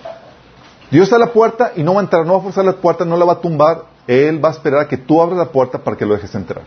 [0.91, 2.75] Dios está a la puerta y no va a entrar, no va a forzar la
[2.75, 3.92] puerta, no la va a tumbar.
[4.07, 6.65] Él va a esperar a que tú abras la puerta para que lo dejes entrar.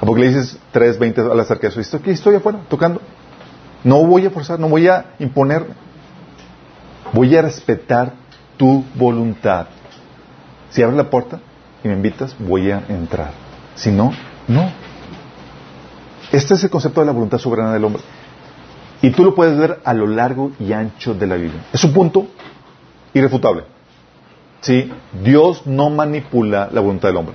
[0.00, 1.80] Apocalipsis 3.20 al acerca de eso.
[1.80, 3.00] Estoy aquí, estoy afuera, tocando.
[3.84, 5.74] No voy a forzar, no voy a imponerme.
[7.12, 8.12] Voy a respetar
[8.56, 9.66] tu voluntad.
[10.70, 11.40] Si abres la puerta
[11.82, 13.30] y me invitas, voy a entrar.
[13.74, 14.12] Si no,
[14.48, 14.70] no.
[16.32, 18.02] Este es el concepto de la voluntad soberana del hombre.
[19.02, 21.64] Y tú lo puedes ver a lo largo y ancho de la Biblia.
[21.72, 22.26] Es un punto
[23.14, 23.75] irrefutable.
[24.60, 24.92] ¿Sí?
[25.22, 27.34] Dios no manipula la voluntad del hombre.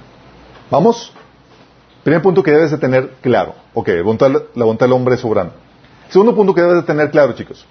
[0.70, 1.14] ¿Vamos?
[2.04, 3.56] Primer punto que debes de tener claro.
[3.74, 5.52] Ok, la voluntad del hombre es soberana.
[6.10, 7.66] Segundo punto que debes de tener claro, chicos,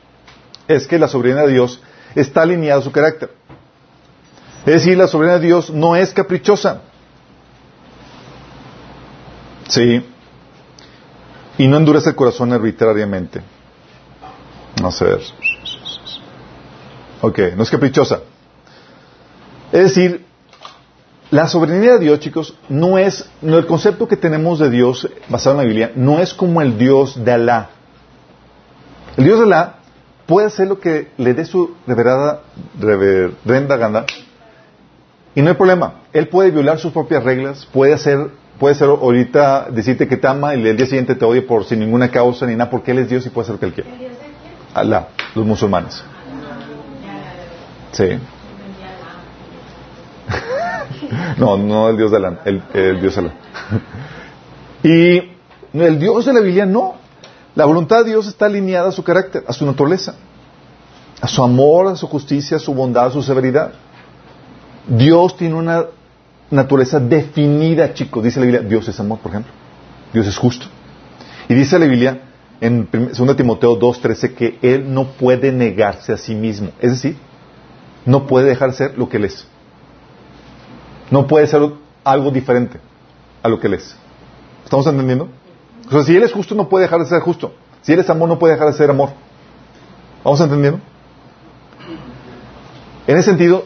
[0.68, 1.80] es que la soberanía de Dios
[2.14, 3.30] está alineada a su carácter.
[4.66, 6.82] Es decir, la soberanía de Dios no es caprichosa.
[9.68, 10.04] Sí.
[11.58, 13.42] Y no endurece el corazón arbitrariamente.
[14.76, 15.20] Vamos a ver.
[17.20, 18.20] Ok, no es caprichosa.
[19.72, 20.24] Es decir,
[21.30, 25.54] la soberanía de Dios, chicos, no es, no, el concepto que tenemos de Dios basado
[25.54, 27.70] en la Biblia, no es como el Dios de Alá.
[29.16, 29.76] El Dios de Alá
[30.26, 34.06] puede hacer lo que le dé su reverenda gana
[35.35, 36.00] y no hay problema.
[36.12, 40.56] Él puede violar sus propias reglas, puede hacer, puede ser ahorita decirte que te ama
[40.56, 43.09] y el día siguiente te odia por sin ninguna causa ni nada porque Él es
[43.09, 43.90] Dios y puede hacer lo que Él quiere.
[44.74, 46.02] Alá, los musulmanes.
[47.92, 48.18] Sí.
[51.38, 53.33] no, no el Dios de Alá, el, Dios Alá.
[54.83, 55.22] y
[55.74, 56.94] el Dios de la Biblia no.
[57.54, 60.14] La voluntad de Dios está alineada a su carácter, a su naturaleza,
[61.20, 63.72] a su amor, a su justicia, a su bondad, a su severidad.
[64.87, 65.87] Dios tiene una
[66.50, 68.22] naturaleza definida, chicos.
[68.22, 69.52] Dice la Biblia, Dios es amor, por ejemplo.
[70.12, 70.66] Dios es justo.
[71.48, 72.20] Y dice la Biblia
[72.61, 76.70] en 2 Timoteo 2.13 que Él no puede negarse a sí mismo.
[76.80, 77.16] Es decir,
[78.04, 79.46] no puede dejar de ser lo que Él es.
[81.10, 81.62] No puede ser
[82.04, 82.78] algo diferente
[83.42, 83.96] a lo que Él es.
[84.64, 85.28] ¿Estamos entendiendo?
[85.88, 87.52] O sea, si Él es justo, no puede dejar de ser justo.
[87.82, 89.10] Si Él es amor, no puede dejar de ser amor.
[90.22, 90.80] ¿Vamos entendiendo?
[93.06, 93.64] En ese sentido,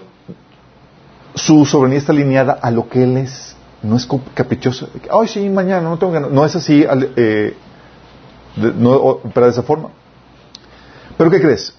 [1.35, 3.57] su soberanía está alineada a lo que Él es.
[3.83, 4.89] No es caprichoso.
[5.11, 6.19] Ay, sí, mañana, no tengo.
[6.19, 7.55] No es así, eh,
[8.57, 9.91] no de esa forma.
[11.19, 11.75] ¿Pero qué crees?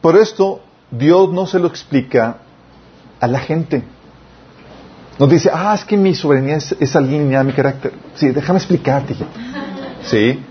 [0.00, 2.38] Por esto, Dios no se lo explica
[3.20, 3.84] a la gente.
[5.20, 7.92] No dice, ah, es que mi soberanía es, es mi carácter.
[8.14, 9.14] Sí, déjame explicarte.
[10.02, 10.42] Sí.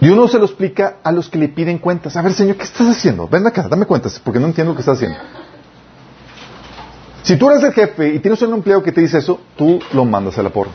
[0.00, 2.16] Dios no se lo explica a los que le piden cuentas.
[2.16, 3.28] A ver, Señor, ¿qué estás haciendo?
[3.28, 5.16] Ven acá, dame cuentas, porque no entiendo lo que estás haciendo.
[7.22, 10.04] Si tú eres el jefe y tienes un empleado que te dice eso, tú lo
[10.04, 10.72] mandas a la porra.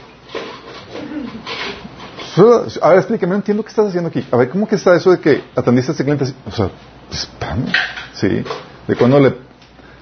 [2.82, 4.25] A ver, explícame, no entiendo qué estás haciendo aquí.
[4.32, 6.69] A ver, ¿cómo que está eso de que atendiste a este cliente O sea,
[7.12, 7.73] espérame.
[8.13, 8.41] Sí.
[8.88, 9.36] De cuando le,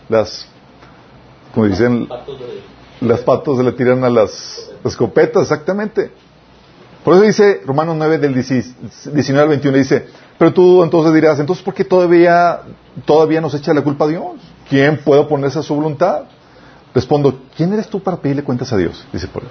[0.10, 0.53] las,
[1.54, 2.10] como dicen,
[3.02, 6.12] las patos se le tiran a las escopetas, exactamente.
[7.04, 11.64] Por eso dice Romanos 9 del 19 al 21, dice, pero tú entonces dirás, entonces
[11.64, 12.62] ¿por qué todavía,
[13.06, 14.24] todavía nos echa la culpa a Dios?
[14.70, 16.24] ¿Quién puede oponerse a su voluntad?
[16.94, 19.06] Respondo, ¿quién eres tú para pedirle cuentas a Dios?
[19.12, 19.50] Dice Pablo.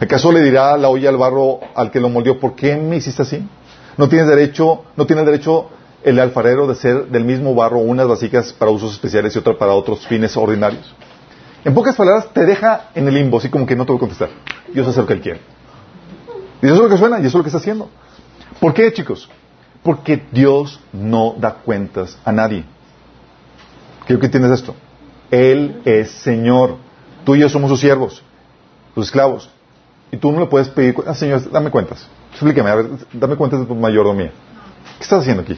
[0.00, 3.22] ¿Acaso le dirá la olla al barro al que lo moldeó, ¿por qué me hiciste
[3.22, 3.46] así?
[3.96, 5.68] No tienes derecho, no tiene derecho
[6.02, 9.72] el alfarero de ser del mismo barro unas vasijas para usos especiales y otras para
[9.72, 10.94] otros fines ordinarios.
[11.64, 14.00] En pocas palabras, te deja en el limbo, así como que no te voy a
[14.00, 14.30] contestar.
[14.72, 15.40] Dios hace lo que Él quiere.
[16.62, 17.90] Y eso es lo que suena, y eso es lo que está haciendo.
[18.60, 19.28] ¿Por qué, chicos?
[19.82, 22.64] Porque Dios no da cuentas a nadie.
[24.06, 24.74] Quiero que entiendas esto.
[25.30, 26.76] Él es Señor.
[27.24, 28.22] Tú y yo somos sus siervos,
[28.94, 29.50] sus esclavos.
[30.12, 32.06] Y tú no le puedes pedir, ah, Señor, dame cuentas.
[32.30, 34.30] Explícame, a ver, dame cuentas de tu mayordomía.
[34.98, 35.54] ¿Qué estás haciendo aquí?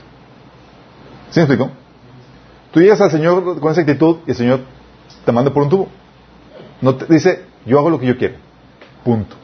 [1.30, 1.70] ¿Sí me explico?
[2.72, 4.60] Tú llegas al Señor con esa actitud y el Señor
[5.28, 5.88] te manda por un tubo.
[6.80, 8.36] No te dice, yo hago lo que yo quiero.
[9.04, 9.36] Punto.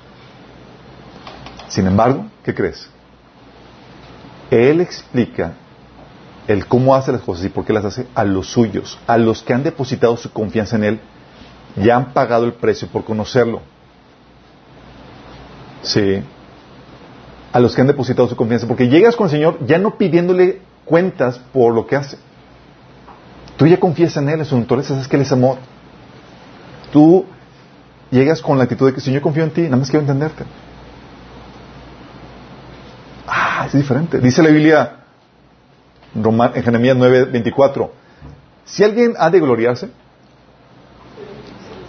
[1.69, 2.89] Sin embargo, ¿qué crees?
[4.51, 5.53] Él explica
[6.49, 9.43] el cómo hace las cosas y por qué las hace a los suyos, a los
[9.43, 11.01] que han depositado su confianza en Él,
[11.77, 13.61] ya han pagado el precio por conocerlo.
[15.83, 16.23] Sí.
[17.53, 20.63] A los que han depositado su confianza, porque llegas con el Señor ya no pidiéndole
[20.87, 22.17] cuentas por lo que hace.
[23.59, 25.59] Tú ya confías en Él, en su naturaleza, sabes que Él es amor.
[26.95, 27.27] Tú
[28.13, 30.45] llegas con la actitud de que, Señor, confío en ti, nada más quiero entenderte.
[33.27, 34.21] Ah, es diferente.
[34.21, 34.99] Dice la Biblia,
[36.15, 37.93] en Jeremías 9, 24.
[38.65, 39.91] Si alguien ha de gloriarse,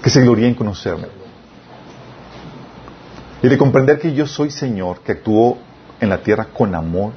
[0.01, 1.09] que se gloríe en conocerme.
[3.43, 5.59] Y de comprender que yo soy Señor, que actúo
[5.99, 7.11] en la tierra con amor,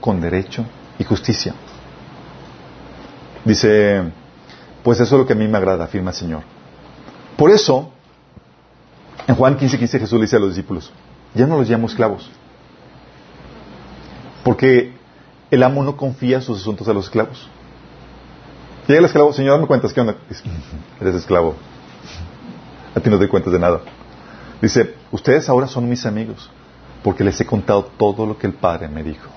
[0.00, 0.64] con derecho
[0.98, 1.52] y justicia.
[3.44, 4.02] Dice,
[4.82, 6.53] pues eso es lo que a mí me agrada, afirma el Señor.
[7.36, 7.90] Por eso,
[9.26, 10.92] en Juan 15, 15 Jesús le dice a los discípulos,
[11.34, 12.30] ya no los llamo esclavos.
[14.44, 14.92] Porque
[15.50, 17.48] el amo no confía sus asuntos a los esclavos.
[18.86, 20.16] Llega el esclavo, señor, me cuentas, ¿qué onda?
[21.00, 21.54] Eres esclavo.
[22.94, 23.80] A ti no te cuentas de nada.
[24.60, 26.50] Dice, ustedes ahora son mis amigos,
[27.02, 29.28] porque les he contado todo lo que el Padre me dijo.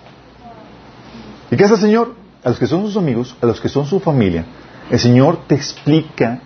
[1.49, 2.15] ¿Y qué hace el Señor?
[2.43, 4.45] A los que son sus amigos, a los que son su familia,
[4.91, 6.41] el Señor te explica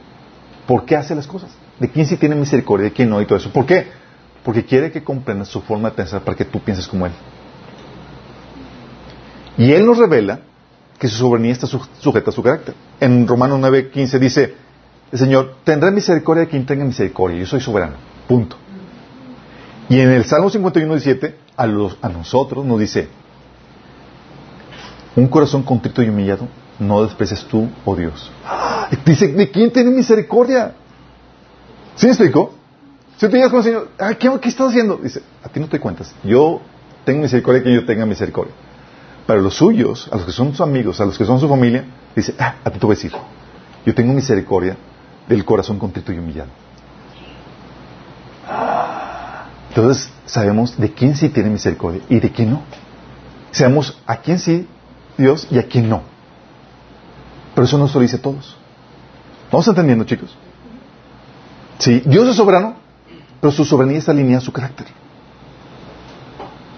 [0.67, 3.38] por qué hace las cosas, de quién sí tiene misericordia, de quién no y todo
[3.38, 3.52] eso.
[3.52, 3.88] ¿Por qué?
[4.43, 7.12] Porque quiere que comprendas su forma de pensar para que tú pienses como Él.
[9.58, 10.39] Y Él nos revela
[10.97, 12.76] que su soberanía está sujeta a su carácter.
[13.00, 14.56] En Romanos 9:15 dice,
[15.12, 17.95] el Señor, tendrá misericordia de quien tenga misericordia, yo soy soberano,
[18.28, 18.56] punto.
[19.89, 23.10] Y en el Salmo 51:17, a, a nosotros nos dice,
[25.15, 26.47] un corazón contrito y humillado,
[26.81, 28.31] no desprecias tú, oh Dios.
[29.05, 30.73] Dice, ¿de quién tiene misericordia?
[31.95, 32.55] ¿Sí me explico?
[33.17, 34.97] Si te llegas con el Señor, ¿qué, ¿qué estás haciendo?
[34.97, 36.13] Dice, a ti no te cuentas.
[36.23, 36.59] Yo
[37.05, 38.53] tengo misericordia que yo tenga misericordia.
[39.27, 41.85] Para los suyos, a los que son sus amigos, a los que son su familia,
[42.15, 43.11] dice, ah, a ti te voy a decir,
[43.85, 44.75] yo tengo misericordia
[45.27, 46.49] del corazón contrito y humillado.
[49.69, 52.63] Entonces sabemos de quién sí tiene misericordia y de quién no.
[53.51, 54.67] Sabemos a quién sí
[55.17, 56.11] Dios y a quién no.
[57.53, 58.57] Pero eso no se lo dice a todos.
[59.51, 60.35] ¿Vamos entendiendo, chicos?
[61.79, 62.75] Sí, Dios es soberano,
[63.39, 64.87] pero su soberanía está alineada a su carácter.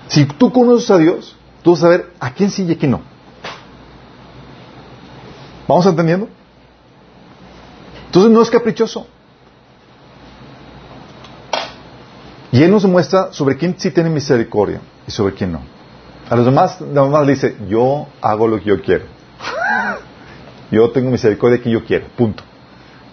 [0.08, 2.92] Si tú conoces a Dios, tú vas a saber a quién sí y a quién
[2.92, 3.02] no.
[5.68, 6.30] ¿Vamos entendiendo?
[8.06, 9.08] Entonces no es caprichoso.
[12.52, 15.62] Y Él nos muestra sobre quién sí tiene misericordia y sobre quién no.
[16.30, 19.06] A los demás, nada más le dice, yo hago lo que yo quiero.
[20.74, 22.44] Yo tengo misericordia que yo quiero, punto.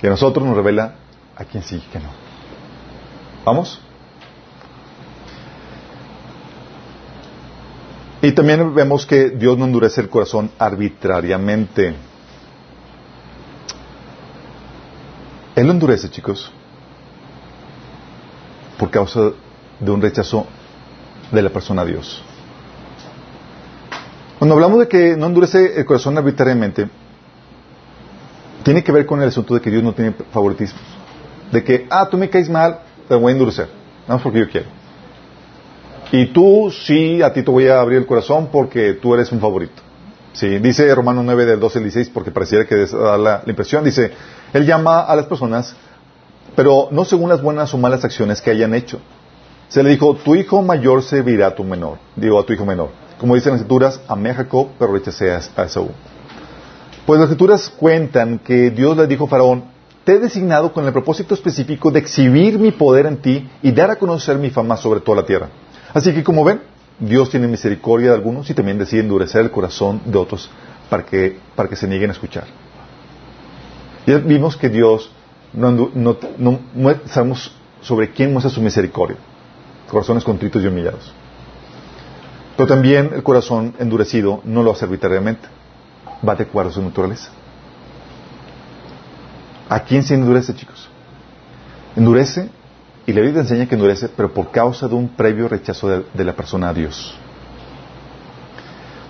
[0.01, 0.95] Que a nosotros nos revela
[1.37, 2.09] a quién sí que no.
[3.45, 3.81] ¿Vamos?
[8.23, 11.95] Y también vemos que Dios no endurece el corazón arbitrariamente.
[15.55, 16.51] Él lo endurece, chicos,
[18.79, 19.33] por causa
[19.79, 20.47] de un rechazo
[21.31, 22.23] de la persona a Dios.
[24.39, 26.89] Cuando hablamos de que no endurece el corazón arbitrariamente,
[28.63, 30.83] tiene que ver con el asunto de que Dios no tiene favoritismos.
[31.53, 33.69] De que, ah, tú me caes mal, te voy a endurecer.
[34.07, 34.69] No es porque yo quiero.
[36.13, 39.41] Y tú sí, a ti te voy a abrir el corazón porque tú eres un
[39.41, 39.83] favorito.
[40.33, 43.85] Sí, dice Romanos 9 del 12 al 16 porque pareciera que da la, la impresión.
[43.85, 44.13] Dice,
[44.53, 45.75] Él llama a las personas,
[46.57, 49.01] pero no según las buenas o malas acciones que hayan hecho.
[49.69, 51.99] Se le dijo, tu hijo mayor servirá a tu menor.
[52.17, 52.91] Digo, a tu hijo menor.
[53.19, 55.91] Como dicen las escrituras, amé a Jacob, pero rechacé a Esaú.
[57.07, 59.65] Pues las escrituras cuentan que Dios le dijo a Faraón,
[60.05, 63.91] te he designado con el propósito específico de exhibir mi poder en ti y dar
[63.91, 65.49] a conocer mi fama sobre toda la tierra.
[65.93, 66.61] Así que como ven,
[66.99, 70.51] Dios tiene misericordia de algunos y también decide endurecer el corazón de otros
[70.89, 72.45] para que, para que se nieguen a escuchar.
[74.07, 75.11] Ya vimos que Dios
[75.53, 79.17] no, no, no, sabemos sobre quién muestra su misericordia.
[79.89, 81.13] Corazones contritos y humillados.
[82.57, 85.49] Pero también el corazón endurecido no lo hace arbitrariamente.
[86.27, 87.31] Va de acuerdo a su naturaleza.
[89.69, 90.89] ¿A quién se endurece, chicos?
[91.97, 92.51] Endurece
[93.07, 96.35] y la Biblia enseña que endurece, pero por causa de un previo rechazo de, la
[96.35, 97.15] persona a Dios.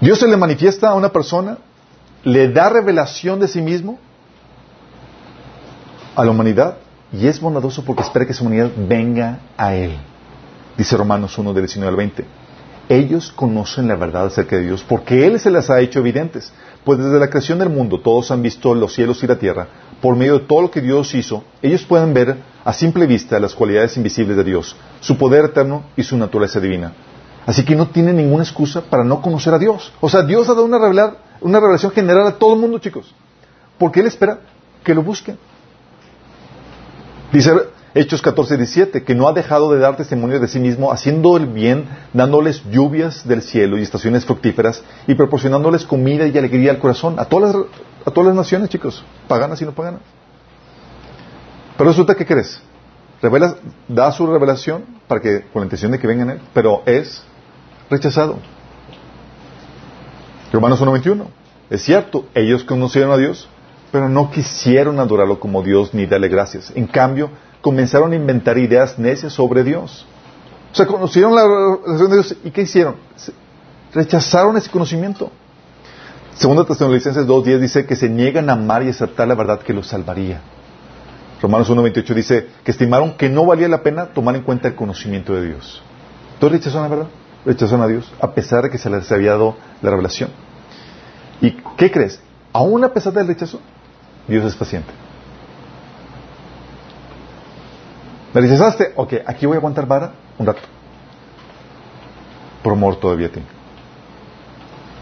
[0.00, 1.58] Dios se le manifiesta a una persona,
[2.24, 3.98] le da revelación de sí mismo
[6.14, 6.76] a la humanidad
[7.12, 9.96] y es bondadoso porque espera que esa humanidad venga a Él.
[10.76, 12.24] Dice Romanos 1 del 19 al 20.
[12.90, 16.52] Ellos conocen la verdad acerca de Dios porque Él se las ha hecho evidentes.
[16.82, 19.68] Pues desde la creación del mundo todos han visto los cielos y la tierra.
[20.02, 23.54] Por medio de todo lo que Dios hizo, ellos pueden ver a simple vista las
[23.54, 26.92] cualidades invisibles de Dios, su poder eterno y su naturaleza divina.
[27.46, 29.92] Así que no tienen ninguna excusa para no conocer a Dios.
[30.00, 33.14] O sea, Dios ha dado una, una revelación general a todo el mundo, chicos.
[33.78, 34.40] Porque Él espera
[34.82, 35.38] que lo busquen.
[37.32, 37.52] Dice
[37.92, 41.46] Hechos 14, 17, que no ha dejado de dar testimonio de sí mismo, haciendo el
[41.46, 47.18] bien, dándoles lluvias del cielo y estaciones fructíferas y proporcionándoles comida y alegría al corazón
[47.18, 47.64] a todas las,
[48.06, 50.02] a todas las naciones, chicos, paganas y no paganas.
[51.76, 52.62] Pero resulta que crees,
[53.20, 53.56] revela,
[53.88, 57.24] da su revelación para que, con la intención de que vengan él, pero es
[57.90, 58.38] rechazado.
[60.52, 61.26] Romanos 1.21.
[61.70, 63.48] Es cierto, ellos conocieron a Dios,
[63.90, 66.72] pero no quisieron adorarlo como Dios ni darle gracias.
[66.74, 67.30] En cambio,
[67.60, 70.06] comenzaron a inventar ideas necias sobre Dios.
[70.72, 71.42] O sea, conocieron la
[71.84, 72.96] relación de Dios y ¿qué hicieron?
[73.92, 75.30] Rechazaron ese conocimiento.
[76.34, 79.88] Segunda Tesalonicenses 2.10 dice que se niegan a amar y aceptar la verdad que los
[79.88, 80.40] salvaría.
[81.42, 85.34] Romanos 1.28 dice que estimaron que no valía la pena tomar en cuenta el conocimiento
[85.34, 85.82] de Dios.
[86.34, 87.10] Entonces rechazaron la verdad,
[87.44, 90.30] rechazaron a Dios, a pesar de que se les había dado la revelación.
[91.40, 92.20] ¿Y qué crees?
[92.52, 93.60] Aún a pesar del rechazo,
[94.28, 94.90] Dios es paciente.
[98.32, 98.92] ¿Me rechazaste?
[98.96, 100.60] Ok, aquí voy a aguantar vara un rato.
[102.62, 103.60] Por amor todavía a.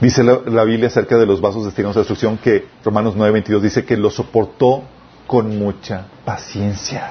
[0.01, 3.97] Dice la, Biblia acerca de los vasos destinados a destrucción que Romanos 9:22 dice que
[3.97, 4.85] lo soportó
[5.27, 7.11] con mucha paciencia.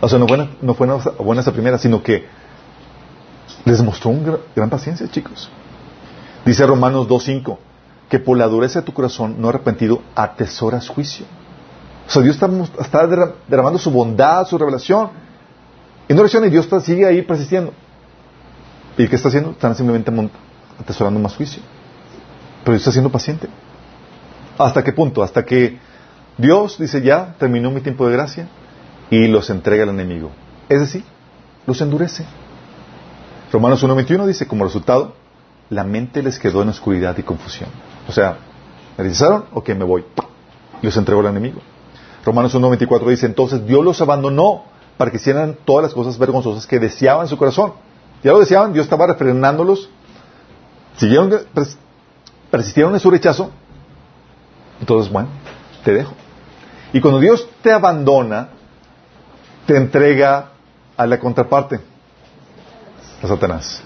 [0.00, 0.74] O sea, no fue, no
[1.18, 2.26] buena esa primera, sino que
[3.64, 5.48] les mostró una gran, paciencia, chicos.
[6.44, 7.58] Dice Romanos 2.5
[8.08, 11.26] que por la dureza de tu corazón no arrepentido atesoras juicio.
[12.08, 12.38] O sea, Dios
[12.80, 13.06] está,
[13.46, 15.10] derramando su bondad, su revelación.
[16.08, 17.74] Y no reacciona y Dios sigue ahí persistiendo.
[18.96, 19.50] ¿Y qué está haciendo?
[19.50, 20.10] Están simplemente
[20.80, 21.62] atesorando más juicio.
[22.64, 23.48] Pero Dios está siendo paciente.
[24.56, 25.22] ¿Hasta qué punto?
[25.22, 25.78] Hasta que
[26.38, 28.48] Dios dice ya, terminó mi tiempo de gracia
[29.10, 30.30] y los entrega al enemigo.
[30.70, 31.04] Es decir,
[31.66, 32.24] los endurece.
[33.52, 35.14] Romanos 1.21 dice, como resultado,
[35.68, 37.68] la mente les quedó en oscuridad y confusión.
[38.08, 38.38] O sea,
[38.96, 39.44] ¿me rechazaron?
[39.52, 40.04] Ok, me voy.
[40.80, 41.60] Y los entregó al enemigo.
[42.28, 44.64] Romanos 1.24 dice, entonces Dios los abandonó
[44.98, 47.72] para que hicieran todas las cosas vergonzosas que deseaban en su corazón.
[48.22, 49.88] Ya lo deseaban, Dios estaba refrenándolos.
[50.98, 51.32] Siguieron,
[52.50, 53.50] persistieron en su rechazo.
[54.78, 55.30] Entonces, bueno,
[55.84, 56.12] te dejo.
[56.92, 58.50] Y cuando Dios te abandona,
[59.66, 60.50] te entrega
[60.98, 61.80] a la contraparte,
[63.22, 63.82] a Satanás.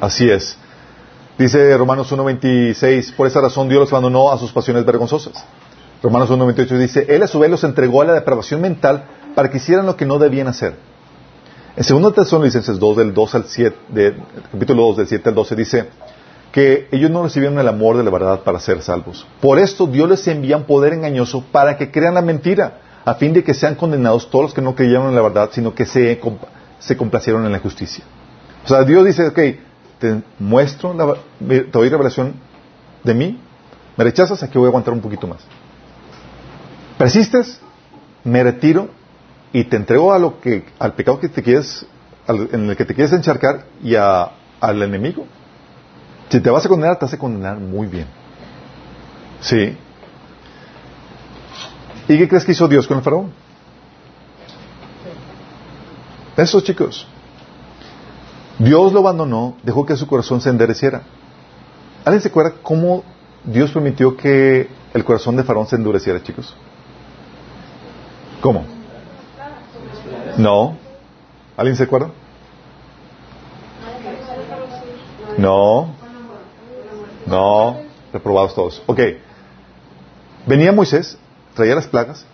[0.00, 0.56] Así es.
[1.38, 5.44] Dice Romanos 1.26, por esa razón Dios los abandonó a sus pasiones vergonzosas.
[6.02, 9.58] Romanos 1.28 dice, Él a su vez los entregó a la depravación mental para que
[9.58, 10.74] hicieran lo que no debían hacer.
[11.76, 14.16] En 2 Tesalonicenses 2, del 2 al 7, de,
[14.50, 15.88] capítulo 2, del 7 al 12, dice
[16.50, 19.26] que ellos no recibieron el amor de la verdad para ser salvos.
[19.40, 23.32] Por esto Dios les envía un poder engañoso para que crean la mentira, a fin
[23.32, 26.20] de que sean condenados todos los que no creyeron en la verdad, sino que se,
[26.98, 28.04] complacieron en la justicia.
[28.64, 29.40] O sea, Dios dice, ok,
[29.98, 31.14] te muestro, la,
[31.48, 32.34] te doy revelación
[33.02, 33.40] de mí,
[33.96, 35.38] me rechazas, aquí voy a aguantar un poquito más.
[37.02, 37.58] Persistes,
[38.22, 38.88] me retiro
[39.52, 41.84] y te entrego a lo que, al pecado que te quieres,
[42.28, 45.26] en el que te quieres encharcar y al enemigo.
[46.28, 48.06] Si te vas a condenar, te vas a condenar muy bien.
[49.40, 49.76] ¿Sí?
[52.06, 53.32] ¿Y qué crees que hizo Dios con el faraón?
[56.36, 57.04] Eso, chicos.
[58.60, 61.02] Dios lo abandonó, dejó que su corazón se endereciera.
[62.04, 63.02] ¿Alguien se acuerda cómo
[63.42, 66.54] Dios permitió que el corazón de Faraón se endureciera, chicos?
[68.42, 68.66] ¿Cómo?
[70.36, 70.76] No.
[71.56, 72.10] ¿Alguien se acuerda?
[75.38, 75.94] No.
[77.24, 77.80] No.
[78.12, 78.82] Reprobados todos.
[78.86, 79.00] Ok.
[80.44, 81.16] Venía Moisés,
[81.54, 82.26] traía las plagas,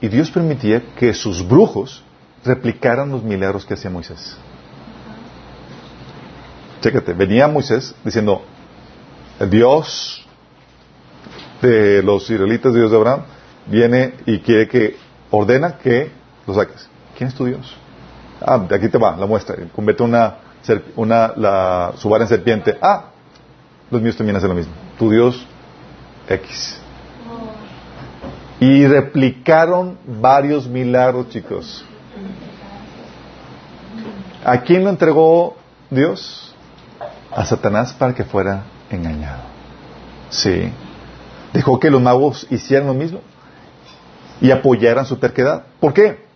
[0.00, 2.02] y Dios permitía que sus brujos
[2.44, 4.36] replicaran los milagros que hacía Moisés.
[6.80, 8.42] Chécate, venía Moisés diciendo,
[9.38, 10.26] el Dios
[11.62, 13.22] de los israelitas, Dios de Abraham,
[13.66, 16.10] viene y quiere que ordena que
[16.46, 16.88] lo saques.
[17.16, 17.76] ¿Quién es tu Dios?
[18.40, 19.56] Ah, de aquí te va, la muestra.
[19.74, 20.36] Convierte una,
[20.96, 22.78] una la, su vara en serpiente.
[22.80, 23.06] Ah,
[23.90, 24.72] los míos también hacen lo mismo.
[24.98, 25.46] Tu Dios,
[26.28, 26.80] X.
[28.60, 31.84] Y replicaron varios milagros, chicos.
[34.44, 35.56] ¿A quién lo entregó
[35.90, 36.54] Dios?
[37.34, 39.42] A Satanás para que fuera engañado.
[40.30, 40.72] Sí.
[41.52, 43.20] Dejó que los magos hicieran lo mismo
[44.40, 45.64] y apoyaran su terquedad.
[45.80, 46.26] ¿Por qué?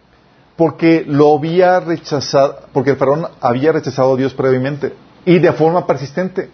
[0.57, 4.95] Porque lo había rechazado, porque el faraón había rechazado a Dios previamente
[5.25, 6.51] y de forma persistente.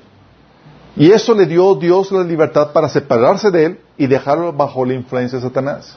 [0.96, 4.84] Y eso le dio a Dios la libertad para separarse de él y dejarlo bajo
[4.84, 5.96] la influencia de Satanás.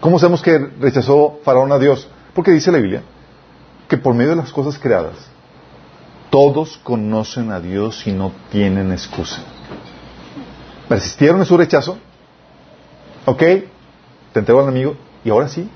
[0.00, 2.08] ¿Cómo sabemos que rechazó Faraón a Dios?
[2.34, 3.02] Porque dice la Biblia
[3.88, 5.16] que por medio de las cosas creadas,
[6.30, 9.42] todos conocen a Dios y no tienen excusa.
[10.88, 11.98] Persistieron en su rechazo,
[13.24, 13.42] ¿ok?
[14.32, 15.68] Te entrego al amigo y ahora sí,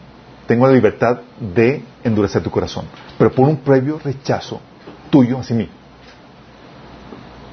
[0.47, 2.87] tengo la libertad de endurecer tu corazón,
[3.19, 4.61] pero por un previo rechazo
[5.11, 5.69] tuyo hacia mí.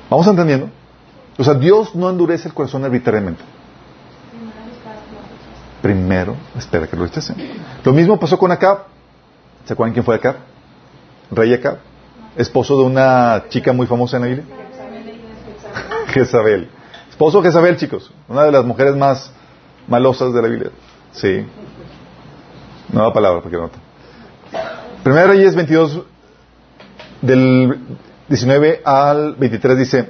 [0.10, 0.70] ¿Vamos entendiendo?
[1.38, 3.44] O sea, Dios no endurece el corazón arbitrariamente.
[5.82, 7.36] Primero espera que lo rechacen.
[7.84, 8.86] Lo mismo pasó con Acab.
[9.66, 10.36] ¿Se acuerdan quién fue Acab?
[11.32, 11.78] Rey Acab.
[12.36, 14.46] Esposo de una chica muy famosa en la Biblia.
[16.08, 16.70] Jezabel.
[17.10, 18.12] Esposo de Jezabel, chicos.
[18.28, 19.32] Una de las mujeres más
[19.88, 20.72] malosas de la Biblia.
[21.14, 21.46] Sí.
[22.92, 23.70] Nueva palabra, porque no.
[25.04, 26.02] Primera Reyes 22,
[27.22, 27.80] del
[28.28, 30.10] 19 al 23 dice,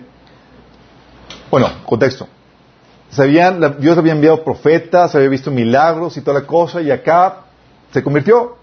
[1.52, 2.28] bueno, contexto.
[3.10, 7.38] Sabían, la- Dios había enviado profetas, había visto milagros y toda la cosa, y acá
[7.92, 8.58] se convirtió.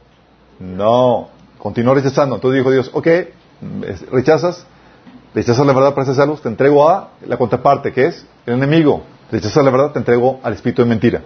[0.61, 1.28] No,
[1.59, 2.37] continuó rechazando.
[2.37, 3.09] Entonces dijo Dios, ok,
[4.12, 4.64] rechazas,
[5.34, 9.03] rechazas la verdad para ser salvos, te entrego a la contraparte, que es el enemigo.
[9.30, 11.22] Rechazas la verdad, te entrego al espíritu de mentira.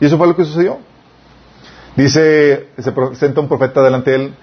[0.00, 0.78] Y eso fue lo que sucedió.
[1.96, 4.34] Dice, se presenta un profeta delante de él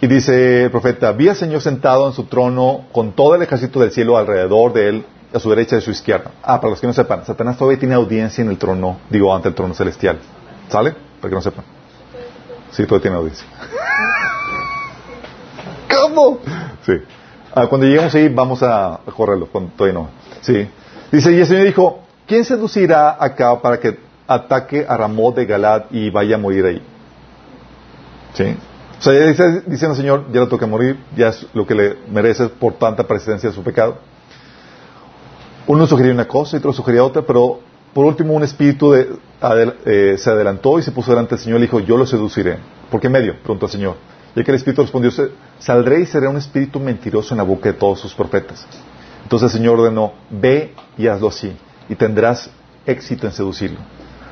[0.00, 3.80] y dice el profeta, vi al Señor sentado en su trono con todo el ejército
[3.80, 6.30] del cielo alrededor de él, a su derecha y a su izquierda.
[6.42, 9.48] Ah, para los que no sepan, Satanás todavía tiene audiencia en el trono, digo, ante
[9.48, 10.18] el trono celestial.
[10.68, 10.94] ¿Sale?
[11.20, 11.64] Para que no sepan.
[12.70, 13.46] Sí, todavía tiene audiencia.
[15.96, 16.38] ¿Cómo?
[16.84, 16.92] Sí.
[17.54, 19.46] Ah, cuando lleguemos ahí vamos a, correrlo,
[19.76, 20.08] todavía no.
[20.40, 20.68] Sí.
[21.10, 25.84] Dice, y el Señor dijo, ¿quién seducirá acá para que ataque a Ramón de Galad
[25.90, 26.82] y vaya a morir ahí?
[28.34, 28.56] ¿Sí?
[28.98, 31.96] O sea, ya dice, diciendo Señor, ya le toca morir, ya es lo que le
[32.10, 33.98] merece por tanta persistencia de su pecado.
[35.66, 37.60] Uno sugería una cosa y otro sugería otra, pero
[37.92, 41.80] por último un espíritu eh, se adelantó y se puso delante del Señor y dijo,
[41.80, 42.58] yo lo seduciré.
[42.90, 43.34] ¿Por qué medio?
[43.40, 43.96] Preguntó el Señor.
[44.36, 47.70] Y que el espíritu respondió, "Se- saldré y seré un espíritu mentiroso en la boca
[47.70, 48.66] de todos sus profetas.
[49.22, 51.52] Entonces el Señor ordenó, ve y hazlo así,
[51.88, 52.50] y tendrás
[52.84, 53.78] éxito en seducirlo.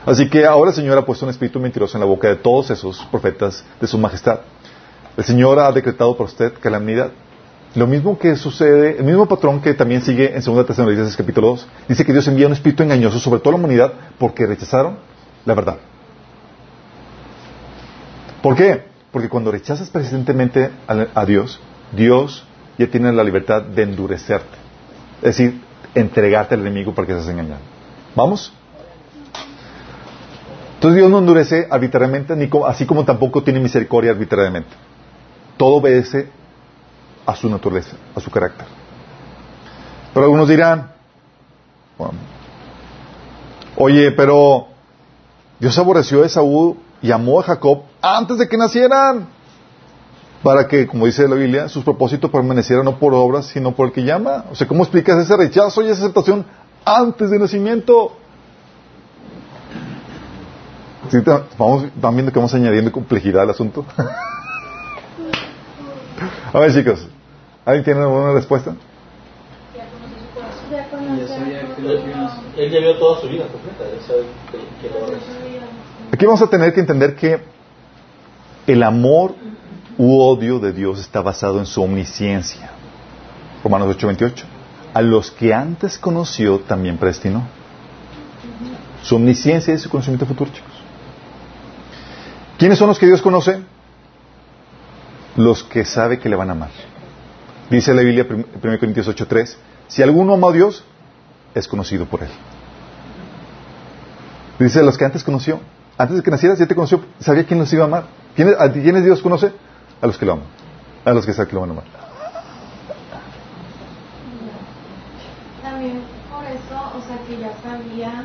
[0.05, 2.71] Así que ahora el Señor ha puesto un espíritu mentiroso en la boca de todos
[2.71, 4.41] esos profetas de su majestad.
[5.17, 7.13] El Señor ha decretado por usted calamidad.
[7.75, 11.67] Lo mismo que sucede, el mismo patrón que también sigue en 2 Tesalonicenses capítulo 2,
[11.89, 14.99] dice que Dios envía un espíritu engañoso sobre toda la humanidad porque rechazaron
[15.45, 15.79] la verdad.
[18.43, 18.85] ¿Por qué?
[19.13, 21.61] Porque cuando rechazas persistentemente a, a Dios,
[21.93, 22.45] Dios
[22.77, 24.59] ya tiene la libertad de endurecerte.
[25.19, 25.61] Es decir,
[25.95, 27.61] entregarte al enemigo para que seas engañado.
[28.17, 28.53] ¿Vamos?
[30.83, 34.71] Entonces Dios no endurece arbitrariamente, ni co- así como tampoco tiene misericordia arbitrariamente.
[35.57, 36.29] Todo obedece
[37.25, 38.67] a su naturaleza, a su carácter.
[40.13, 40.91] Pero algunos dirán,
[43.77, 44.67] oye, pero
[45.61, 49.29] Dios aborreció a Esaú y amó a Jacob antes de que nacieran,
[50.43, 53.93] para que, como dice la Biblia, sus propósitos permanecieran no por obras, sino por el
[53.93, 54.47] que llama.
[54.51, 56.45] O sea, ¿cómo explicas ese rechazo y esa aceptación
[56.85, 58.17] antes del nacimiento?
[61.13, 61.19] Sí,
[61.59, 63.85] vamos, van viendo que vamos añadiendo complejidad al asunto.
[66.55, 67.07] A ver, chicos,
[67.67, 68.75] ¿alguien tiene alguna respuesta?
[72.57, 73.85] Él ya vio toda su vida completa.
[76.11, 77.43] Aquí vamos a tener que entender que
[78.67, 79.35] el amor
[79.99, 82.71] u odio de Dios está basado en su omnisciencia.
[83.63, 84.45] Romanos 8:28.
[84.95, 87.43] A los que antes conoció también predestinó.
[89.03, 90.72] Su omnisciencia es su conocimiento futuro, chicos.
[92.63, 93.61] ¿Quiénes son los que Dios conoce?
[95.35, 96.71] Los que sabe que le van a amar.
[97.69, 99.57] Dice la Biblia, 1 Corintios 8:3,
[99.89, 100.85] si alguno ama a Dios,
[101.57, 102.29] es conocido por él.
[104.61, 105.59] Dice los que antes conoció.
[105.99, 108.05] Antes de que nacieras, ya te conoció, sabía quién los iba a amar.
[108.37, 109.53] ¿Quiénes, ¿A quiénes Dios conoce?
[110.01, 110.47] A los que lo aman.
[111.05, 111.85] A los que sabe que lo van a amar.
[115.65, 116.01] También
[116.31, 118.25] por eso, o sea, que ya sabía,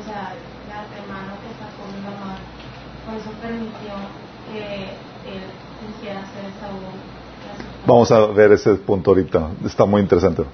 [0.00, 2.38] o sea, de antemano que iba a amar,
[3.18, 3.92] eso permitió
[4.52, 4.84] que
[5.30, 5.42] él
[5.80, 6.20] quisiera
[6.60, 6.82] Saúl.
[7.86, 9.48] Vamos a ver ese punto ahorita.
[9.64, 10.44] Está muy interesante.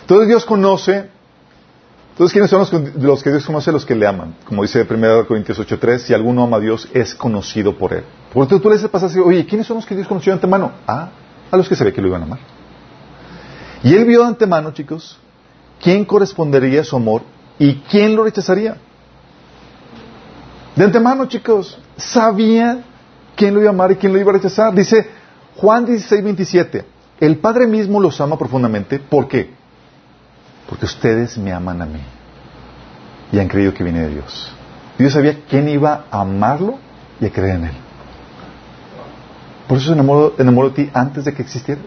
[0.00, 1.10] Entonces Dios conoce.
[2.12, 2.70] Entonces, ¿quiénes son los,
[3.22, 3.70] que- Dios conoce?
[3.70, 4.34] Los que le aman.
[4.44, 8.04] Como dice 1 Corintios 8.3, si alguno ama a Dios, es conocido por él.
[8.32, 10.72] Por eso tú le dices pasas oye, ¿quiénes son los que Dios conoció de antemano?
[10.86, 11.10] Ah,
[11.50, 12.38] a los que sabía que lo iban a amar.
[13.84, 15.18] Y él vio de antemano, chicos,
[15.80, 17.22] quién correspondería a su amor
[17.58, 18.78] y quién lo rechazaría.
[20.78, 22.84] De antemano, chicos, sabía
[23.34, 24.72] quién lo iba a amar y quién lo iba a rechazar.
[24.72, 25.10] Dice
[25.56, 26.84] Juan 16, 27,
[27.18, 29.00] el Padre mismo los ama profundamente.
[29.00, 29.50] ¿Por qué?
[30.68, 31.98] Porque ustedes me aman a mí
[33.32, 34.52] y han creído que viene de Dios.
[34.96, 36.78] Dios sabía quién iba a amarlo
[37.20, 37.76] y a creer en él.
[39.66, 41.86] Por eso se enamoró, enamoró de ti antes de que existieras.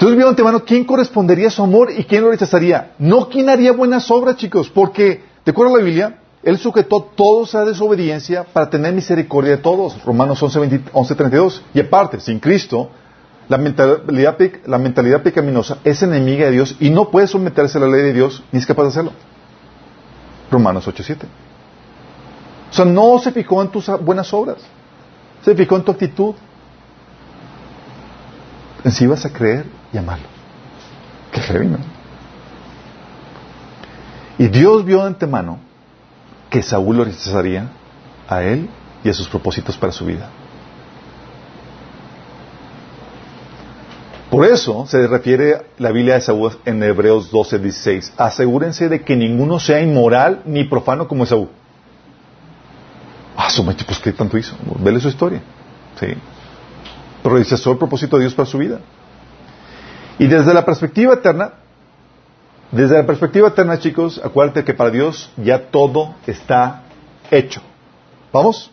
[0.00, 2.92] Entonces de antemano quién correspondería a su amor y quién lo rechazaría.
[2.98, 7.54] No quién haría buenas obras, chicos, porque, de acuerdo a la Biblia, Él sujetó todos
[7.54, 10.02] a desobediencia para tener misericordia de todos.
[10.02, 11.62] Romanos 11, 20 11, 32.
[11.74, 12.88] Y aparte, sin Cristo,
[13.46, 18.14] la mentalidad, pecaminosa es enemiga de Dios y no puede someterse a la ley de
[18.14, 19.12] Dios ni es capaz de hacerlo.
[20.50, 21.26] Romanos 8, 7.
[22.70, 24.62] O sea, no se fijó en tus buenas obras,
[25.44, 26.34] se fijó en tu actitud,
[28.82, 30.26] en si ibas a creer y amarlo.
[31.32, 31.40] Qué.
[34.38, 35.58] Y Dios vio de antemano
[36.48, 37.68] que Saúl lo rechazaría
[38.28, 38.68] a él
[39.04, 40.28] y a sus propósitos para su vida.
[44.30, 48.12] Por eso se refiere la Biblia de Saúl en Hebreos 12, 16.
[48.16, 51.48] Asegúrense de que ninguno sea inmoral ni profano como Saúl.
[53.36, 54.54] Ah, su pues ¿qué tanto hizo?
[54.78, 55.42] Vele su historia.
[55.98, 56.06] Sí.
[57.22, 58.78] Pero rechazó el propósito de Dios para su vida.
[60.20, 61.54] Y desde la perspectiva eterna,
[62.70, 66.82] desde la perspectiva eterna, chicos, acuérdate que para Dios ya todo está
[67.30, 67.62] hecho.
[68.30, 68.70] ¿Vamos?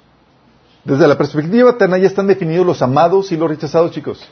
[0.84, 4.28] Desde la perspectiva eterna ya están definidos los amados y los rechazados, chicos.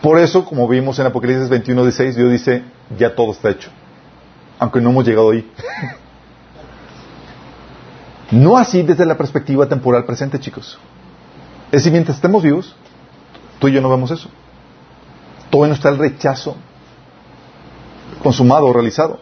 [0.00, 2.62] Por eso, como vimos en Apocalipsis 21, 16, Dios dice,
[2.96, 3.68] ya todo está hecho.
[4.58, 5.46] Aunque no hemos llegado ahí.
[8.30, 10.78] no así desde la perspectiva temporal presente, chicos.
[11.66, 12.74] Es decir, mientras estemos vivos,
[13.58, 14.30] tú y yo no vemos eso.
[15.50, 16.56] Todavía no está el rechazo
[18.22, 19.20] consumado o realizado.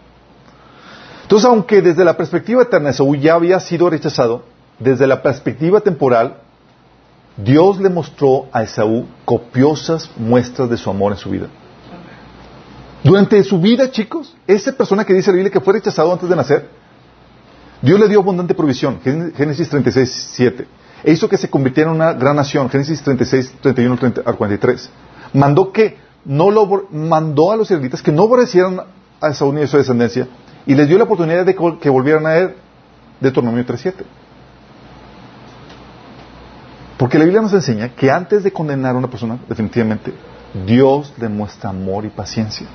[1.23, 4.45] Entonces, aunque desde la perspectiva eterna Saúl ya había sido rechazado,
[4.79, 6.39] desde la perspectiva temporal,
[7.37, 11.49] Dios le mostró a Esaú copiosas muestras de su amor en su vida.
[13.05, 16.35] Durante su vida, chicos, esa persona que dice la Biblia que fue rechazado antes de
[16.35, 16.69] nacer,
[17.81, 20.67] Dios le dio abundante provisión, Génesis 36, 7.
[21.05, 24.91] E hizo que se convirtiera en una gran nación, Génesis 36, 31 al 43.
[25.33, 28.81] Mandó que no lo, mandó a los israelitas que no aborrecieran
[29.21, 30.29] a Esaú ni a su descendencia
[30.67, 32.55] y les dio la oportunidad de que volvieran a él,
[33.21, 34.05] Deuteronomio 3.7.
[36.99, 40.13] Porque la Biblia nos enseña que antes de condenar a una persona, definitivamente,
[40.67, 42.67] Dios demuestra amor y paciencia.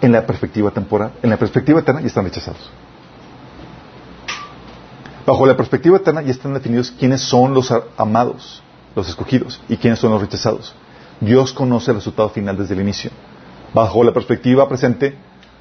[0.00, 2.70] En la perspectiva temporal, en la perspectiva eterna ya están rechazados.
[5.26, 8.62] Bajo la perspectiva eterna ya están definidos quiénes son los amados,
[8.94, 10.74] los escogidos, y quiénes son los rechazados.
[11.20, 13.10] Dios conoce el resultado final desde el inicio.
[13.72, 15.16] Bajo la perspectiva presente,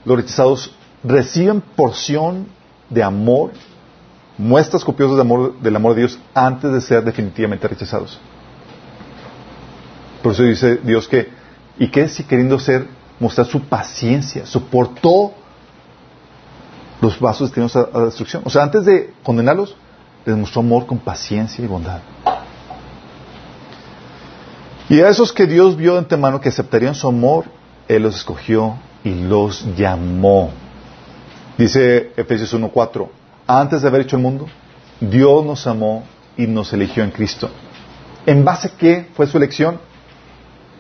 [0.05, 2.47] los rechazados reciben porción
[2.89, 3.51] de amor
[4.38, 5.17] muestras copiosas
[5.61, 8.19] del amor de Dios antes de ser definitivamente rechazados.
[10.23, 11.29] Por eso dice Dios que,
[11.77, 12.88] y que si queriendo ser,
[13.19, 15.34] mostrar su paciencia, soportó
[17.01, 18.41] los vasos destinados a, a destrucción.
[18.45, 19.75] O sea, antes de condenarlos,
[20.25, 21.99] les mostró amor con paciencia y bondad.
[24.91, 27.45] Y a esos que Dios vio de antemano que aceptarían su amor,
[27.87, 28.75] Él los escogió
[29.05, 30.51] y los llamó.
[31.57, 33.07] Dice Efesios 1.4,
[33.47, 34.47] antes de haber hecho el mundo,
[34.99, 36.03] Dios nos amó
[36.35, 37.49] y nos eligió en Cristo.
[38.25, 39.79] ¿En base a qué fue su elección?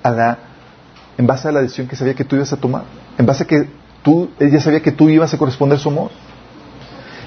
[0.03, 2.83] en base a la decisión que sabía que tú ibas a tomar.
[3.17, 3.69] En base a que
[4.03, 6.11] tú, ella sabía que tú ibas a corresponder a su amor.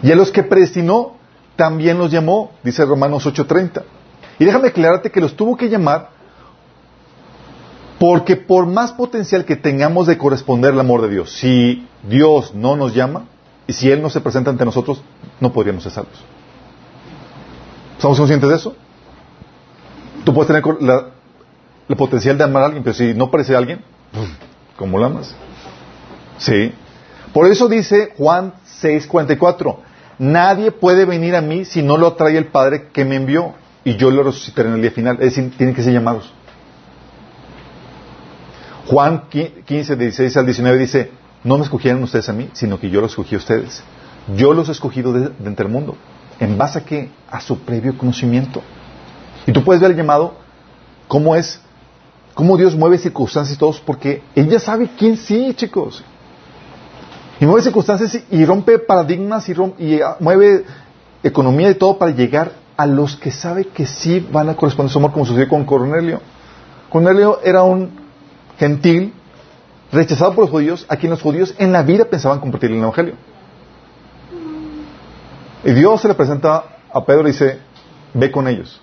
[0.03, 1.17] Y a los que predestinó,
[1.57, 3.85] también los llamó, dice Romanos 8:30.
[4.39, 6.14] Y déjame aclararte que los tuvo que llamar
[8.07, 12.77] porque por más potencial que tengamos de corresponder al amor de Dios, si Dios no
[12.77, 13.25] nos llama,
[13.67, 15.03] y si Él no se presenta ante nosotros,
[15.41, 16.23] no podríamos ser salvos.
[17.97, 18.77] ¿Estamos conscientes de eso?
[20.23, 21.13] Tú puedes tener la,
[21.89, 23.83] el potencial de amar a alguien, pero si no parece a alguien,
[24.77, 25.35] ¿cómo lo amas?
[26.37, 26.75] Sí.
[27.33, 28.53] Por eso dice Juan
[28.83, 29.79] 6:44,
[30.19, 33.97] nadie puede venir a mí si no lo atrae el Padre que me envió y
[33.97, 35.17] yo lo resucitaré en el día final.
[35.21, 36.31] Es decir, tienen que ser llamados.
[38.87, 41.11] Juan 15, 16 al 19 dice,
[41.43, 43.83] no me escogieron ustedes a mí, sino que yo los escogí a ustedes.
[44.37, 45.97] Yo los he escogido de, entre el mundo.
[46.41, 47.11] ¿En base a qué?
[47.31, 48.63] A su previo conocimiento.
[49.47, 50.35] Y tú puedes ver el llamado,
[51.07, 51.61] cómo es,
[52.35, 56.03] cómo Dios mueve circunstancias y todos, porque Él ya sabe quién sí, chicos.
[57.41, 60.65] Y mueve circunstancias y, rompe paradigmas y, y ah, mueve
[61.23, 64.99] economía y todo para llegar a los que sabe que sí van a corresponder su
[64.99, 66.21] amor, como sucedió con Cornelio.
[66.89, 68.04] Cornelio era un
[68.59, 69.13] gentil
[69.93, 73.15] rechazado por los judíos, a quien los judíos en la vida pensaban compartir el Evangelio.
[75.65, 77.59] Y Dios se le presenta a Pedro y dice,
[78.13, 78.81] ve con ellos.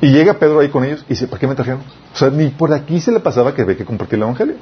[0.00, 1.80] Y llega Pedro ahí con ellos y dice, ¿para qué me trajeron?
[2.12, 4.56] O sea, ni por aquí se le pasaba que ve que compartir el Evangelio.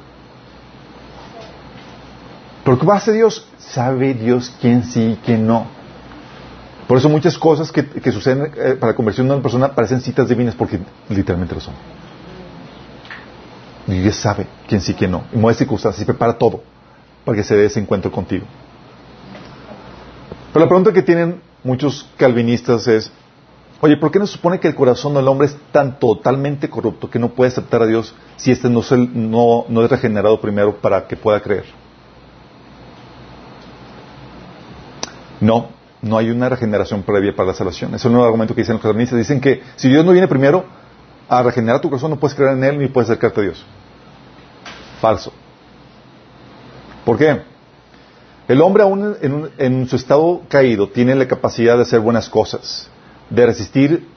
[2.63, 3.47] Pero ¿qué hace Dios?
[3.57, 5.65] Sabe Dios quién sí y quién no.
[6.87, 10.27] Por eso muchas cosas que, suceden eh, para la conversión de una persona parecen citas
[10.27, 11.73] divinas porque literalmente lo son.
[13.87, 15.23] Y Dios sabe quién sí, quién no.
[15.33, 16.63] Y mueve circunstancias y prepara todo
[17.25, 18.45] para que se dé ese encuentro contigo.
[20.53, 23.11] Pero la pregunta que tienen muchos calvinistas es,
[23.79, 27.09] oye, ¿por qué no se supone que el corazón del hombre es tan totalmente corrupto
[27.09, 31.15] que no puede aceptar a Dios si éste no, no, es regenerado primero para que
[31.15, 31.65] pueda creer?
[35.39, 35.69] No,
[36.01, 37.95] no hay una regeneración previa para la salvación.
[37.95, 39.17] Ese es nuevo argumento que dicen los calvinistas.
[39.17, 40.65] Dicen que si Dios no viene primero,
[41.31, 43.65] a regenerar tu corazón, no puedes creer en Él ni puedes acercarte a Dios.
[44.99, 45.31] Falso.
[47.05, 47.41] ¿Por qué?
[48.49, 52.27] El hombre aún en, un- en su estado caído tiene la capacidad de hacer buenas
[52.29, 52.89] cosas,
[53.29, 54.07] de resistir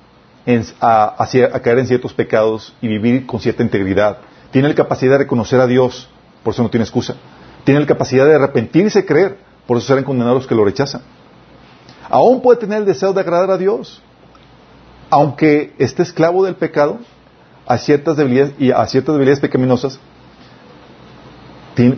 [0.45, 4.19] en- a, a caer en ciertos pecados y vivir con cierta integridad.
[4.51, 6.09] Tiene la capacidad de reconocer a Dios,
[6.43, 7.15] por eso no tiene excusa.
[7.62, 9.39] Tiene la capacidad de arrepentirse y creer,
[9.69, 11.03] por eso serán condenados los que lo rechazan.
[12.11, 14.03] Aún puede tener el deseo de agradar a Dios,
[15.15, 16.99] aunque esté esclavo del pecado,
[17.67, 20.01] a ciertas debilidades y a ciertas debilidades pecaminosas,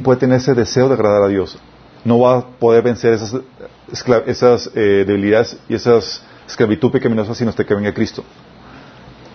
[0.05, 1.59] puede tener ese deseo de agradar a Dios.
[2.05, 7.75] No va a poder vencer esas, eh, debilidades y esas esclavitud pecaminosas sino hasta que
[7.75, 8.23] venga Cristo.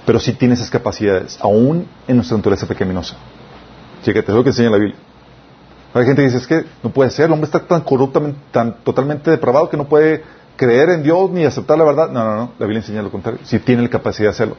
[0.06, 3.16] Pero sí tiene esas capacidades, aún en nuestra naturaleza pecaminosa.
[4.04, 4.98] Fíjate, es lo que enseña la Biblia.
[5.96, 8.76] Hay gente que dice, es que no puede ser, el hombre está tan corruptamente, tan
[8.84, 10.24] totalmente depravado que no puede
[10.62, 12.12] creer en Dios ni aceptar la verdad.
[12.12, 13.40] No, no, no, la Biblia enseña lo contrario.
[13.44, 14.58] Sí tiene la capacidad de hacerlo.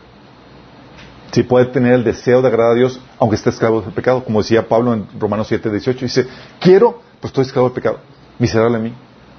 [1.31, 4.25] Sí puede tener el deseo de agradar a Dios, aunque esté esclavo del pecado.
[4.25, 6.27] Como decía Pablo en Romanos 7, 18, dice,
[6.59, 8.01] quiero, pues estoy esclavo del pecado.
[8.41, 8.93] Miserable a mí,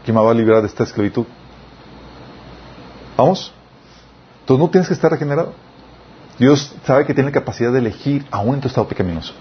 [0.05, 1.25] ¿quién me va a librar de esta esclavitud?
[3.17, 3.53] ¿Vamos?
[4.39, 5.51] Entonces no tienes que estar regenerado.
[6.39, 9.33] Dios sabe que tiene la capacidad de elegir aún en tu estado pecaminoso.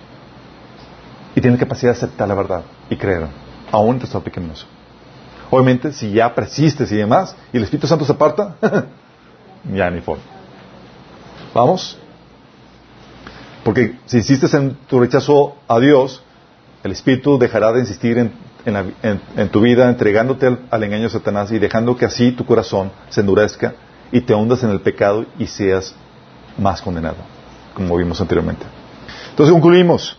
[1.37, 3.29] Y tiene la capacidad de aceptar la verdad y creer,
[3.71, 4.67] aún en tu estado pecaminoso.
[5.53, 8.57] Obviamente, si ya persistes y demás, y el Espíritu Santo se aparta,
[9.71, 10.23] ya ni forma.
[11.53, 11.99] ¿Vamos?
[13.63, 16.23] Porque si insistes en tu rechazo a Dios,
[16.83, 21.59] el Espíritu dejará de insistir en, tu vida, entregándote al, al engaño de Satanás y
[21.59, 23.75] dejando que así tu corazón se endurezca
[24.11, 25.95] y te hundas en el pecado y seas
[26.57, 27.19] más condenado,
[27.75, 28.65] como vimos anteriormente.
[29.29, 30.17] Entonces concluimos.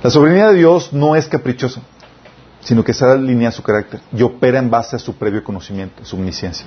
[0.00, 1.80] La soberanía de Dios no es caprichosa,
[2.60, 6.14] sino que sabe alinear su carácter y opera en base a su previo conocimiento, su
[6.14, 6.66] omnisciencia.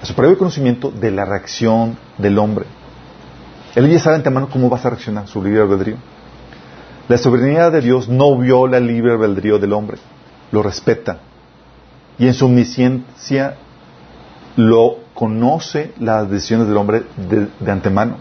[0.00, 2.66] A su previo conocimiento de la reacción del hombre.
[3.74, 5.96] Él ya sabe antemano cómo vas a reaccionar, su libre albedrío.
[7.08, 9.98] La soberanía de Dios no viola el libre albedrío del hombre,
[10.52, 11.18] lo respeta.
[12.18, 13.56] Y en su omnisciencia
[14.54, 17.02] lo conoce las decisiones del hombre
[17.58, 18.18] de antemano.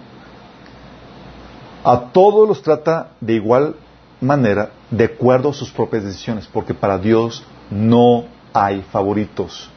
[1.88, 3.76] A todos los trata de igual
[4.20, 9.70] manera, de acuerdo a sus propias decisiones, porque para Dios no hay favoritos.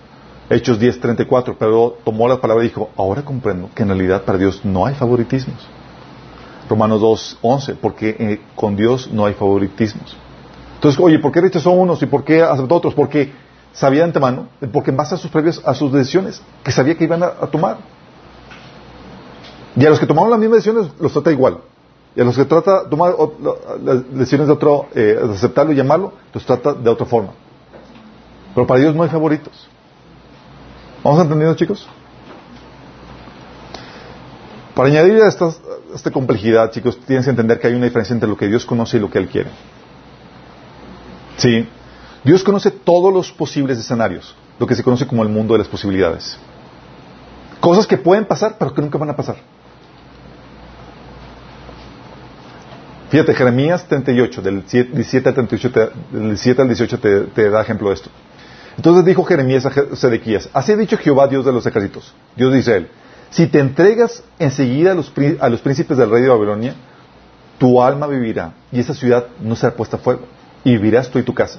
[0.49, 4.65] Hechos 10:34, pero tomó la palabra y dijo, ahora comprendo que en realidad para Dios
[4.65, 5.69] no hay favoritismos.
[6.71, 7.03] Romanos
[7.43, 10.17] 2:11, porque eh, con Dios no hay favoritismos.
[10.77, 12.95] Entonces, oye, ¿por qué rechazó unos y por qué aceptó otros?
[12.95, 13.33] Porque
[13.75, 17.05] sabía de antemano, porque en base a sus previos, a sus decisiones, que sabía que
[17.05, 17.77] iban a, a tomar.
[19.77, 21.59] Y a los que tomaron las mismas decisiones los trata igual.
[22.19, 23.15] Y a los que trata tomar
[23.81, 27.31] las decisiones de otro, eh, aceptarlo y llamarlo, los trata de otra forma.
[28.57, 29.69] Pero para Dios no hay favoritos.
[31.05, 31.89] ¿Vamos entendiendo, chicos?
[34.75, 35.53] Para añadir a esta, a
[35.95, 38.97] esta complejidad, chicos, tienes que entender que hay una diferencia entre lo que Dios conoce
[38.97, 39.51] y lo que Él quiere.
[41.37, 41.69] Sí.
[42.25, 45.69] Dios conoce todos los posibles escenarios, lo que se conoce como el mundo de las
[45.69, 46.37] posibilidades.
[47.61, 49.37] Cosas que pueden pasar, pero que nunca van a pasar.
[53.11, 56.99] Fíjate, Jeremías 38, del 17 al 38, te- del 7 al 18
[57.35, 58.11] te, da ejemplo de esto.
[58.77, 62.59] Entonces dijo Jeremías a Sedequías, así ha dicho Jehová, Dios de los ejércitos, Dios de
[62.61, 62.89] Israel,
[63.31, 66.75] si te entregas enseguida a los, a los príncipes del rey de Babilonia,
[67.59, 70.23] tu alma vivirá y esa ciudad no será puesta a fuego
[70.63, 71.59] y vivirás tú y tu casa.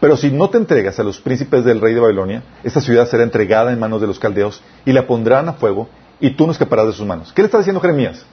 [0.00, 3.22] Pero si no te entregas a los príncipes del rey de Babilonia, esta ciudad será
[3.24, 5.88] entregada en manos de los caldeos y la pondrán a fuego
[6.20, 7.32] y tú no escaparás de sus manos.
[7.32, 8.24] ¿Qué le está diciendo Jeremías?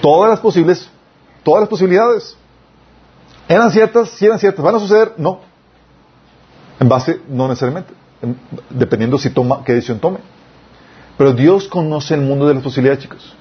[0.00, 0.88] Todas las posibles,
[1.42, 2.36] todas las posibilidades.
[3.48, 4.10] ¿Eran ciertas?
[4.10, 4.64] Sí eran ciertas.
[4.64, 5.12] ¿Van a suceder?
[5.16, 5.40] No.
[6.80, 7.92] En base, no necesariamente.
[8.22, 8.38] En-
[8.70, 10.18] dependiendo si toma, qué decisión tome.
[11.16, 13.34] Pero Dios conoce el mundo de las posibilidades, chicos.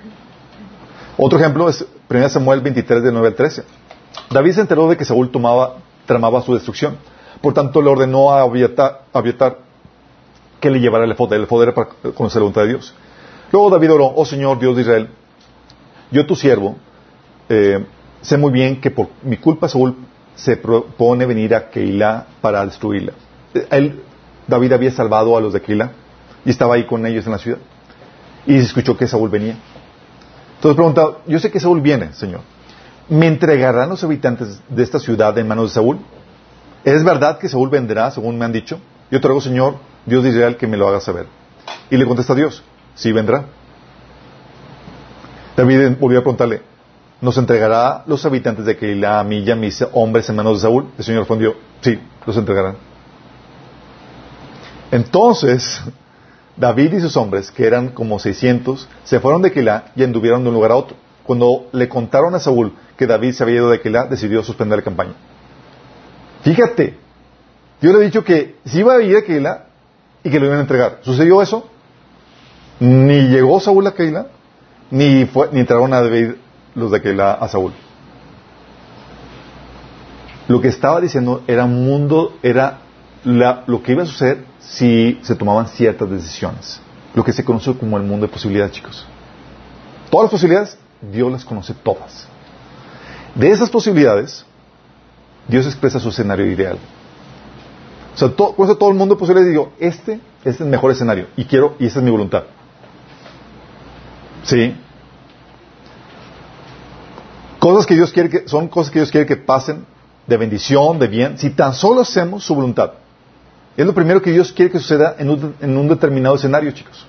[1.18, 3.64] Otro ejemplo es 1 Samuel 23, de 9 al 13.
[4.30, 5.76] David se enteró de que Saúl tomaba,
[6.06, 6.98] tramaba su destrucción.
[7.42, 9.58] Por tanto, le ordenó a Abiatar
[10.60, 11.32] que le llevara el efod.
[11.34, 12.94] El efod era para conocer la voluntad de Dios.
[13.52, 15.10] Luego David oró, oh Señor, Dios de Israel,
[16.16, 16.78] yo tu siervo,
[17.50, 17.86] eh,
[18.22, 19.96] sé muy bien que por mi culpa Saúl
[20.36, 23.12] se propone venir a Keilah para destruirla.
[23.54, 24.02] Eh, Él,
[24.48, 25.92] David había salvado a los de Keilah
[26.46, 27.58] y estaba ahí con ellos en la ciudad.
[28.48, 29.58] Y se escuchó que Saúl venía.
[30.56, 32.42] Entonces pregunta, yo sé que Saúl viene, Señor.
[33.10, 36.00] ¿Me entregarán los habitantes de esta ciudad en manos de Saúl?
[36.86, 38.80] ¿Es verdad que Saúl vendrá, según me han dicho?
[39.12, 41.28] Yo te ruego, Señor, Dios de Israel, que me lo haga saber.
[41.90, 42.64] Y le contesta Dios,
[42.96, 43.46] sí vendrá.
[45.56, 46.62] David volvió a preguntarle,
[47.22, 50.62] ¿nos entregará los habitantes de Keilah a mí y a mis hombres en manos de
[50.62, 50.88] Saúl?
[50.98, 52.76] El Señor respondió, sí, los entregarán.
[54.92, 55.82] Entonces,
[56.58, 60.50] David y sus hombres, que eran como 600, se fueron de Keilah y anduvieron de
[60.50, 60.98] un lugar a otro.
[61.24, 64.84] cuando le contaron a Saúl que David se había ido de Keilah, decidió suspender la
[64.84, 65.14] campaña.
[66.44, 66.98] Fíjate,
[67.82, 69.66] Dios le ha dicho que si iba a ir a Keilah
[70.24, 71.00] y que lo iban a entregar.
[71.02, 71.68] ¿Sucedió eso?
[72.80, 74.28] Ni llegó Saúl a Keilah,
[74.92, 76.32] ni, fue, ni entraron a David
[76.76, 77.72] los de Keilah a Saúl.
[80.48, 82.80] Lo que estaba diciendo era un mundo, era
[83.24, 86.80] lo que iba a suceder si se tomaban ciertas decisiones.
[87.16, 89.06] Lo que se conoce como el mundo de posibilidades, chicos.
[90.12, 92.28] Todas las posibilidades, Dios las conoce todas.
[93.34, 94.46] De esas posibilidades,
[95.48, 96.78] Dios expresa su escenario ideal.
[98.14, 100.92] O sea, to- por eso todo el mundo de posibilidades digo, este es el mejor
[100.92, 102.44] escenario y quiero, y esta es mi voluntad.
[104.46, 104.76] ¿Sí?
[107.60, 109.86] Cosas que Dios quiere que, son cosas que Dios quiere que pasen
[110.28, 112.94] de bendición, de bien, si tan solo hacemos su voluntad.
[113.76, 117.06] Es lo primero que Dios quiere que suceda en un, en un determinado escenario, chicos.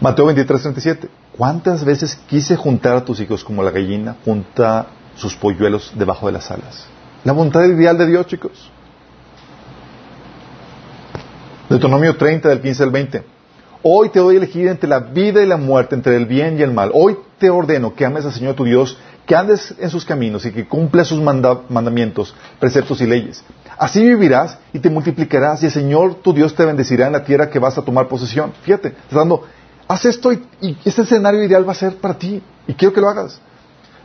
[0.00, 1.08] Mateo 23, 37.
[1.36, 6.32] ¿Cuántas veces quise juntar a tus hijos como la gallina junta sus polluelos debajo de
[6.32, 6.86] las alas?
[7.24, 8.70] La voluntad ideal de Dios, chicos.
[11.68, 13.37] Deuteronomio 30, del 15 al 20.
[13.82, 16.62] Hoy te doy a elegir entre la vida y la muerte, entre el bien y
[16.62, 16.90] el mal.
[16.94, 20.52] Hoy te ordeno que ames al Señor tu Dios, que andes en sus caminos y
[20.52, 23.44] que cumplas sus manda- mandamientos, preceptos y leyes.
[23.78, 27.50] Así vivirás y te multiplicarás y el Señor tu Dios te bendecirá en la tierra
[27.50, 28.52] que vas a tomar posesión.
[28.62, 29.44] Fíjate, está dando,
[29.86, 33.00] haz esto y, y este escenario ideal va a ser para ti y quiero que
[33.00, 33.40] lo hagas.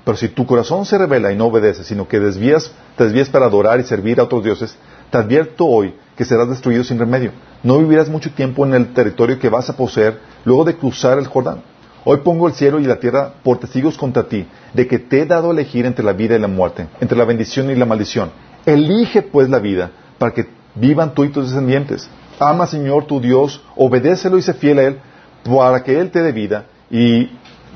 [0.05, 3.45] Pero si tu corazón se revela y no obedece, sino que desvías, te desvías para
[3.45, 4.75] adorar y servir a otros dioses,
[5.09, 7.31] te advierto hoy que serás destruido sin remedio.
[7.63, 11.27] No vivirás mucho tiempo en el territorio que vas a poseer luego de cruzar el
[11.27, 11.61] Jordán.
[12.05, 15.25] Hoy pongo el cielo y la tierra por testigos contra ti, de que te he
[15.25, 18.31] dado a elegir entre la vida y la muerte, entre la bendición y la maldición.
[18.65, 22.09] Elige pues la vida, para que vivan tú y tus descendientes.
[22.39, 24.99] Ama, Señor, tu Dios, obedécelo y sé fiel a Él,
[25.43, 27.29] para que Él te dé vida y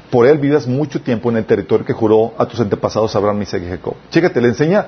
[0.10, 3.64] por él vivas mucho tiempo en el territorio que juró a tus antepasados Abraham, Isaac
[3.66, 3.96] y Jacob.
[4.10, 4.86] Chécate, le enseña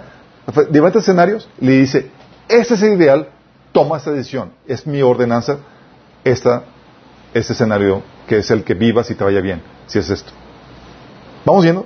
[0.70, 2.10] diferentes escenarios, le dice,
[2.47, 3.30] este es el ideal,
[3.72, 5.58] toma esta decisión, es mi ordenanza,
[6.24, 6.64] esta,
[7.34, 10.32] este escenario que es el que vivas y te vaya bien, si es esto.
[11.46, 11.86] ¿Vamos viendo?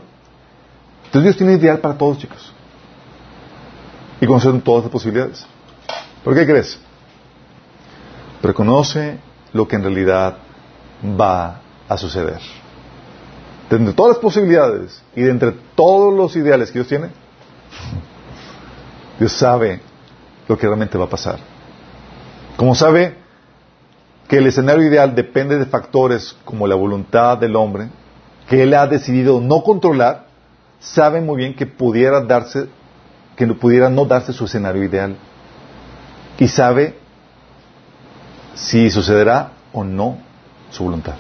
[1.06, 2.54] Entonces Dios tiene ideal para todos, chicos.
[4.20, 5.46] Y conocen todas las posibilidades.
[6.24, 6.80] ¿Por qué crees?
[8.42, 9.20] Reconoce
[9.54, 10.38] lo que en realidad
[11.20, 12.40] va a suceder
[13.70, 17.10] de entre todas las posibilidades y de entre todos los ideales que Dios tiene,
[19.20, 19.82] Dios sabe
[20.48, 21.40] lo que realmente va a pasar.
[22.58, 23.16] Como sabe
[24.28, 27.90] que el escenario ideal depende de factores como la voluntad del hombre,
[28.48, 30.28] que él ha decidido no controlar,
[30.80, 32.68] sabe muy bien que pudiera darse,
[33.36, 35.16] que pudiera no darse su escenario ideal.
[36.38, 36.98] Y sabe
[38.56, 40.18] si sucederá o no
[40.70, 41.14] su voluntad.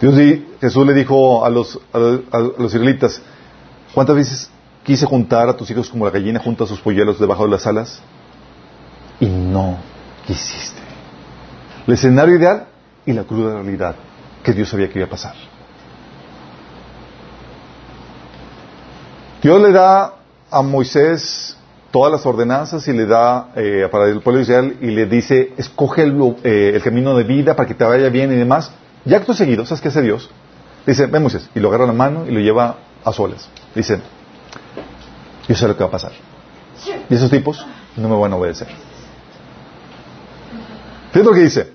[0.00, 1.98] Dios, di- Jesús le dijo a los, a,
[2.36, 2.72] a los
[3.94, 4.50] ¿cuántas veces
[4.82, 7.66] quise juntar a tus hijos como la gallina junta a sus polluelos debajo de las
[7.66, 8.02] alas?
[9.20, 9.78] Y no
[10.26, 10.80] quisiste.
[11.86, 12.66] El escenario ideal
[13.04, 13.96] y la cruda realidad
[14.42, 15.34] que Dios sabía que iba a pasar.
[19.42, 20.14] Dios le da
[20.50, 21.56] a Moisés
[21.90, 26.02] todas las ordenanzas y le da eh, para el pueblo Israel y le dice, escoge
[26.02, 28.70] el, eh, el camino de vida para que te vaya bien y demás.
[29.04, 30.30] Y acto seguido, ¿sabes qué hace Dios?
[30.86, 33.48] Dice, ven Moisés, y lo agarra la mano y lo lleva a solas.
[33.74, 34.00] Dice,
[35.48, 36.12] yo sé lo que va a pasar.
[37.08, 37.64] Y esos tipos
[37.96, 38.68] no me van a obedecer.
[41.12, 41.68] Fíjate lo que dice.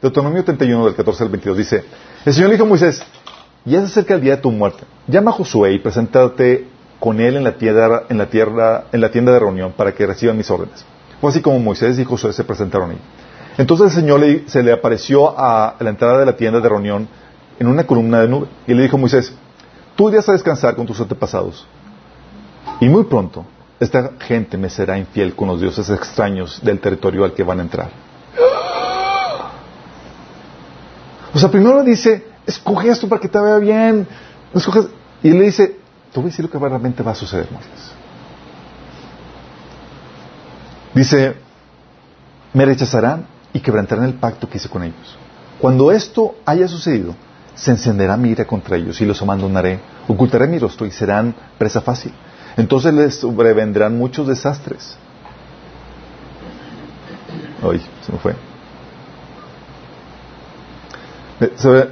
[0.00, 1.84] Deuteronomio 31 del 14 al 22 dice,
[2.24, 3.02] el Señor dijo a Moisés,
[3.64, 4.84] ya se acerca el día de tu muerte.
[5.08, 6.68] Llama a Josué y preséntate
[7.00, 10.06] con él en la tierra, en la tierra, en la tienda de reunión para que
[10.06, 10.84] reciban mis órdenes.
[11.20, 12.98] Fue así como Moisés y Josué se presentaron ahí.
[13.58, 17.08] Entonces el Señor se le apareció a la entrada de la tienda de reunión
[17.58, 19.34] en una columna de nube y le dijo a Moisés,
[19.96, 21.66] tú irás a descansar con tus antepasados.
[22.80, 23.44] Y muy pronto
[23.80, 27.62] esta gente me será infiel con los dioses extraños del territorio al que van a
[27.62, 28.09] entrar.
[31.34, 34.06] O sea, primero dice, escoge esto para que te vaya bien.
[34.54, 34.88] Escoges-
[35.22, 35.76] Y le dice,
[36.12, 37.92] te voy a decir lo que realmente va a suceder, Moisés.
[40.94, 41.34] Dice,
[42.52, 45.16] me rechazarán y quebrantarán el pacto que hice con ellos.
[45.60, 47.14] Cuando esto haya sucedido,
[47.54, 49.78] se encenderá mi ira contra ellos y los abandonaré,
[50.08, 52.12] ocultaré mi rostro y serán presa fácil.
[52.56, 54.96] Entonces les sobrevendrán muchos desastres.
[57.62, 58.34] Ay, se me fue.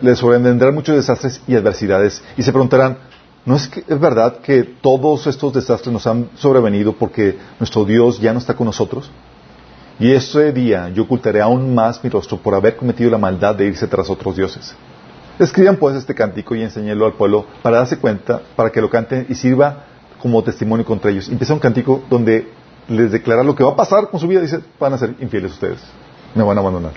[0.03, 2.99] Les sobrevendrán muchos desastres y adversidades y se preguntarán,
[3.47, 8.21] ¿no es, que, es verdad que todos estos desastres nos han sobrevenido porque nuestro Dios
[8.21, 9.11] ya no está con nosotros?
[9.99, 13.67] Y ese día yo ocultaré aún más mi rostro por haber cometido la maldad de
[13.67, 14.75] irse tras otros dioses.
[15.39, 19.27] Escriban pues este cántico y enséñelo al pueblo para darse cuenta, para que lo canten
[19.31, 19.87] y sirva
[20.21, 21.29] como testimonio contra ellos.
[21.29, 22.53] Empieza un cántico donde
[22.89, 24.41] les declara lo que va a pasar con su vida.
[24.41, 25.81] Dice, van a ser infieles ustedes,
[26.35, 26.93] me van a abandonar.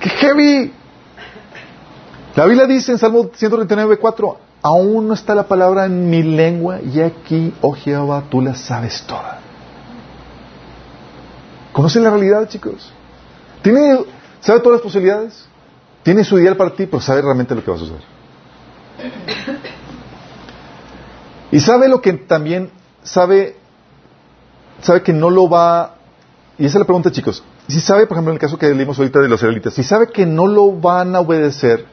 [0.00, 0.72] ¡Qué heavy!
[2.36, 7.00] La Biblia dice en Salmo 139.4, aún no está la palabra en mi lengua y
[7.00, 9.40] aquí, oh Jehová, tú la sabes toda.
[11.72, 12.92] ¿Conoce la realidad, chicos?
[13.62, 14.04] ¿Tiene,
[14.40, 15.46] ¿Sabe todas las posibilidades?
[16.02, 18.02] Tiene su ideal para ti, pero sabe realmente lo que va a suceder.
[21.50, 22.70] Y sabe lo que también
[23.02, 23.56] sabe,
[24.80, 25.96] sabe que no lo va,
[26.58, 27.42] y esa es la pregunta, chicos.
[27.68, 30.08] Si sabe, por ejemplo, en el caso que leímos ahorita de los israelitas, si sabe
[30.08, 31.84] que no lo van a obedecer,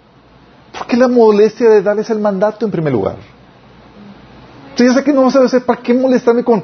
[0.72, 3.18] ¿por qué la molestia de darles el mandato en primer lugar?
[4.76, 6.64] Si ya sé que no vas a obedecer, ¿para qué molestarme con,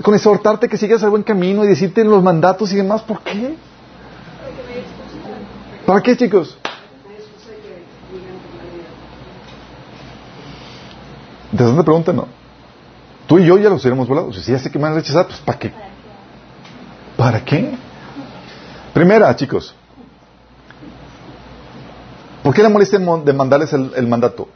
[0.00, 3.02] con exhortarte que sigas el buen camino y decirte los mandatos y demás?
[3.02, 3.56] ¿Por qué?
[5.84, 6.56] ¿Para qué, chicos?
[11.50, 12.28] Interesante pregunta, ¿no?
[13.26, 14.32] Tú y yo ya los hubiéramos volado.
[14.32, 15.72] Si ya sé que me van a rechazar, pues ¿para qué?
[17.16, 17.76] ¿Para qué?
[18.94, 19.74] Primera, chicos.
[22.44, 24.48] ¿Por qué la molestia de mandarles el, mandato?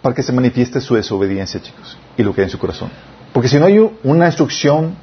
[0.00, 2.88] Para que se manifieste su desobediencia, chicos, y lo que hay en su corazón.
[3.32, 4.94] Porque si no hay una instrucción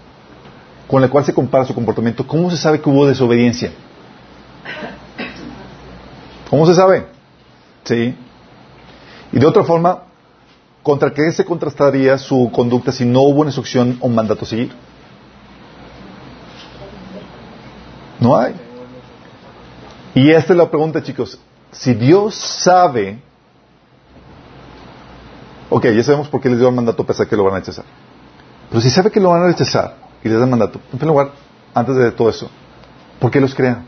[0.87, 3.71] con la cual se compara su comportamiento, ¿cómo se sabe que hubo desobediencia?
[6.49, 7.07] ¿Cómo se sabe?
[7.83, 8.15] Sí.
[9.33, 10.03] Y de otra forma,
[10.81, 14.47] ¿contra qué se contrastaría su conducta si no hubo una instrucción o un mandato a
[14.47, 14.71] seguir?
[18.19, 18.55] No hay.
[20.13, 21.39] Y esta es la pregunta, chicos.
[21.71, 23.19] Si Dios sabe,
[25.69, 27.59] ok, ya sabemos por qué les dio el mandato a pesar que lo van a
[27.59, 27.83] rechazar.
[28.69, 31.07] Pero si sabe que lo van a rechazar y les da el mandato, en primer
[31.07, 31.31] lugar,
[31.73, 32.49] antes de todo eso,
[33.19, 33.83] ¿por qué los crea?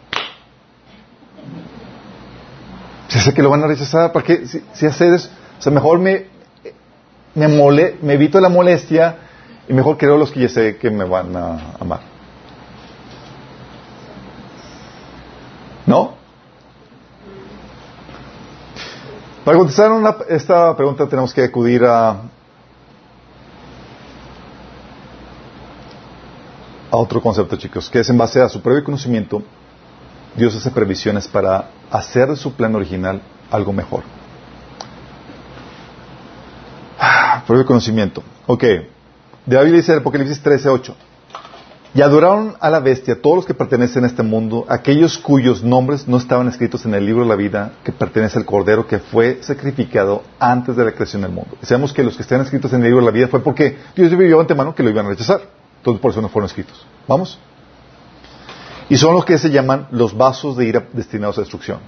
[3.07, 4.45] Si sé que lo van a rechazar, ¿para qué?
[4.47, 6.25] Si, si haces, o sea, mejor me,
[7.35, 9.15] me, mole, me evito la molestia
[9.69, 12.16] y mejor creo los que ya sé que me van a amar.
[15.87, 16.13] ¿No?
[19.45, 19.89] Para contestar
[20.27, 22.21] esta pregunta tenemos que acudir a,
[26.91, 29.41] otro concepto, chicos, que es en base a su previo conocimiento,
[30.35, 34.03] Dios hace previsiones para hacer de su plan original algo mejor.
[36.99, 38.23] Ah, previo conocimiento.
[38.47, 38.63] Ok.
[38.63, 40.95] De David dice el Apocalipsis 13, 8.
[41.97, 46.07] Y adoraron a la bestia todos los que pertenecen a este mundo, aquellos cuyos nombres
[46.07, 49.39] no estaban escritos en el libro de la vida que pertenece al Cordero que fue
[49.41, 51.57] sacrificado antes de la creación del mundo.
[51.63, 54.15] sabemos que los que están escritos en el libro de la vida fue porque Dios
[54.15, 55.41] vivió antemano que lo iban a rechazar.
[55.79, 56.85] Entonces por eso no fueron escritos.
[57.07, 57.39] ¿Vamos?
[58.89, 61.79] Y son los que se llaman los vasos de ira destinados a destrucción.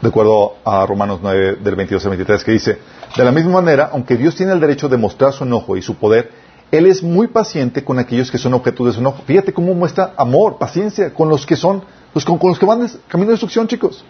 [0.00, 2.78] De acuerdo a Romanos 9 del 22 al 23 que dice,
[3.14, 5.96] de la misma manera, aunque Dios tiene el derecho de mostrar su enojo y su
[5.96, 9.22] poder, él es muy paciente con aquellos que son objetos de su enojo.
[9.26, 11.82] Fíjate cómo muestra amor, paciencia con los que son,
[12.14, 14.04] los, con, los que van camino de destrucción, chicos.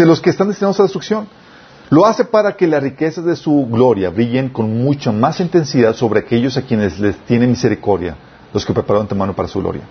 [0.00, 1.28] O los que están destinados a destrucción.
[1.90, 6.20] Lo hace para que las riquezas de su gloria brillen con mucha más intensidad sobre
[6.20, 8.16] aquellos a quienes les tiene misericordia,
[8.52, 9.82] los que prepararon antemano para su gloria.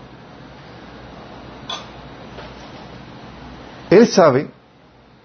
[3.92, 4.50] Él sabe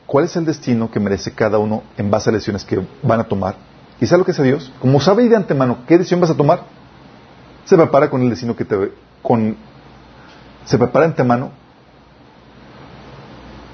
[0.04, 3.20] cuál es el destino que merece cada uno en base a las decisiones que van
[3.20, 3.56] a tomar
[4.00, 4.72] ¿Y sabe lo que hace Dios?
[4.80, 6.62] Como sabe de antemano qué decisión vas a tomar,
[7.64, 8.92] se prepara con el destino que te
[9.22, 9.56] con
[10.64, 11.50] se prepara de antemano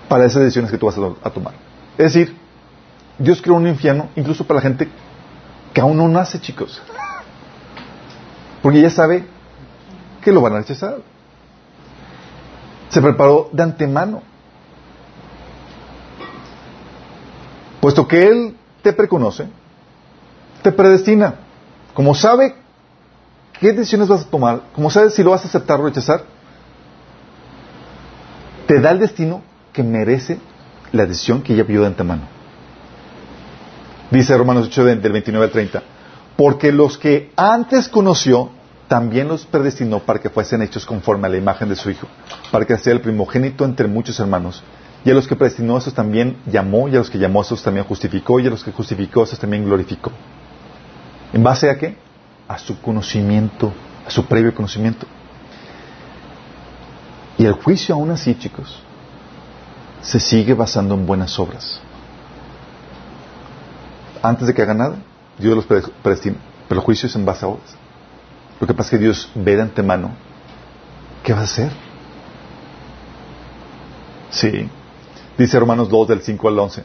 [0.09, 1.55] para esas decisiones que tú vas a, tomar.
[1.99, 2.37] Es decir,
[3.19, 4.89] Dios creó un infierno incluso para la gente
[5.73, 6.81] que aún no nace, chicos.
[8.63, 9.27] Porque ya sabe
[10.23, 10.99] que lo van a rechazar.
[12.89, 14.23] Se preparó de antemano.
[17.81, 19.49] Puesto que Él te preconoce,
[20.65, 21.35] te predestina.
[21.93, 22.55] Como sabe
[23.61, 26.25] qué decisiones vas a tomar, como sabe si lo vas a aceptar o rechazar,
[28.67, 29.43] te da el destino
[29.75, 30.39] que merece
[30.91, 32.23] la decisión que ella pidió de antemano.
[34.11, 35.83] Dice Romanos 8 del 29 al 30,
[36.37, 38.51] porque los que antes conoció,
[38.89, 42.07] también los predestinó para que fuesen hechos conforme a la imagen de su Hijo,
[42.51, 44.63] para que sea el primogénito entre muchos hermanos.
[45.05, 47.87] Y a los que predestinó, esos también llamó, y a los que llamó, esos también
[47.87, 50.11] justificó, y a los que justificó, esos también glorificó.
[51.35, 51.97] ¿En base a qué?
[52.47, 53.73] A su conocimiento,
[54.07, 55.05] a su previo conocimiento.
[57.37, 58.81] Y el juicio aún así, chicos,
[60.01, 61.81] se sigue basando en buenas obras.
[64.23, 64.97] Antes de que haga nada,
[65.37, 66.37] Dios los predestina.
[66.69, 67.75] Pero el juicio es en base a obras.
[68.61, 70.13] Lo que pasa es que Dios ve de antemano
[71.25, 71.73] qué va a hacer.
[74.31, 74.71] Sí.
[75.37, 76.85] Dice Romanos 2 del 5 al 11.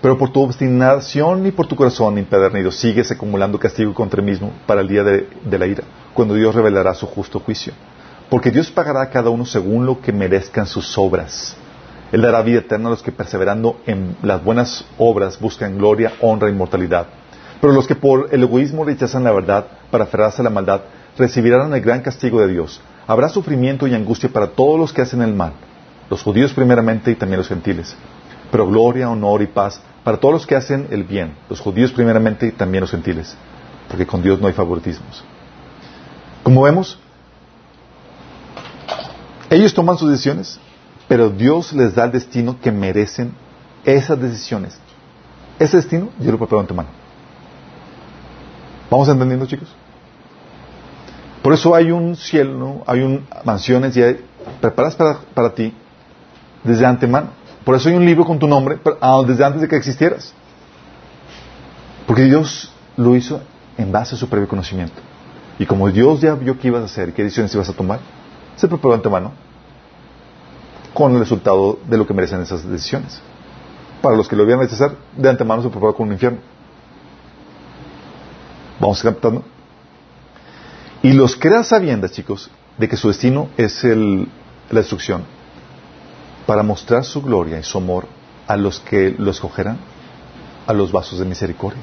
[0.00, 4.80] Pero por tu obstinación y por tu corazón impedernido sigues acumulando castigo contra mismo para
[4.80, 5.82] el día de, de la ira,
[6.14, 7.72] cuando Dios revelará su justo juicio.
[8.30, 11.56] Porque Dios pagará a cada uno según lo que merezcan sus obras.
[12.12, 16.48] Él dará vida eterna a los que perseverando en las buenas obras buscan gloria, honra
[16.48, 17.06] e inmortalidad.
[17.60, 20.82] Pero los que por el egoísmo rechazan la verdad para aferrarse a la maldad
[21.18, 22.80] recibirán el gran castigo de Dios.
[23.06, 25.54] Habrá sufrimiento y angustia para todos los que hacen el mal,
[26.08, 27.96] los judíos primeramente y también los gentiles.
[28.50, 32.46] Pero gloria, honor y paz para todos los que hacen el bien, los judíos primeramente
[32.46, 33.36] y también los gentiles,
[33.88, 35.22] porque con Dios no hay favoritismos.
[36.42, 36.98] Como vemos,
[39.50, 40.58] ellos toman sus decisiones,
[41.08, 43.32] pero Dios les da el destino que merecen
[43.84, 44.78] esas decisiones.
[45.58, 46.88] Ese destino yo lo preparo antemano.
[48.90, 49.68] ¿Vamos entendiendo, chicos?
[51.42, 54.14] Por eso hay un cielo, hay un, mansiones ya
[54.60, 55.72] preparadas para, para ti
[56.64, 57.30] desde antemano.
[57.68, 60.32] Por eso hay un libro con tu nombre ah, desde antes de que existieras.
[62.06, 63.42] Porque Dios lo hizo
[63.76, 65.02] en base a su previo conocimiento.
[65.58, 68.00] Y como Dios ya vio qué ibas a hacer qué decisiones ibas a tomar,
[68.56, 69.32] se preparó de antemano
[70.94, 73.20] con el resultado de lo que merecen esas decisiones.
[74.00, 76.38] Para los que lo a rechazar, de antemano se preparó con un infierno.
[78.80, 79.44] Vamos captando.
[81.02, 84.26] Y los crea sabiendas, chicos, de que su destino es la
[84.70, 85.24] destrucción,
[86.48, 88.06] para mostrar su gloria y su amor
[88.46, 89.76] a los que lo escogerán,
[90.66, 91.82] a los vasos de misericordia.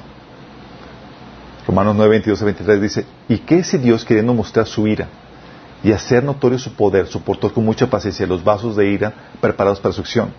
[1.68, 5.06] Romanos 9, 22 a 23 dice, ¿y qué si Dios queriendo mostrar su ira
[5.84, 9.92] y hacer notorio su poder, soportó con mucha paciencia los vasos de ira preparados para
[9.92, 10.34] su acción?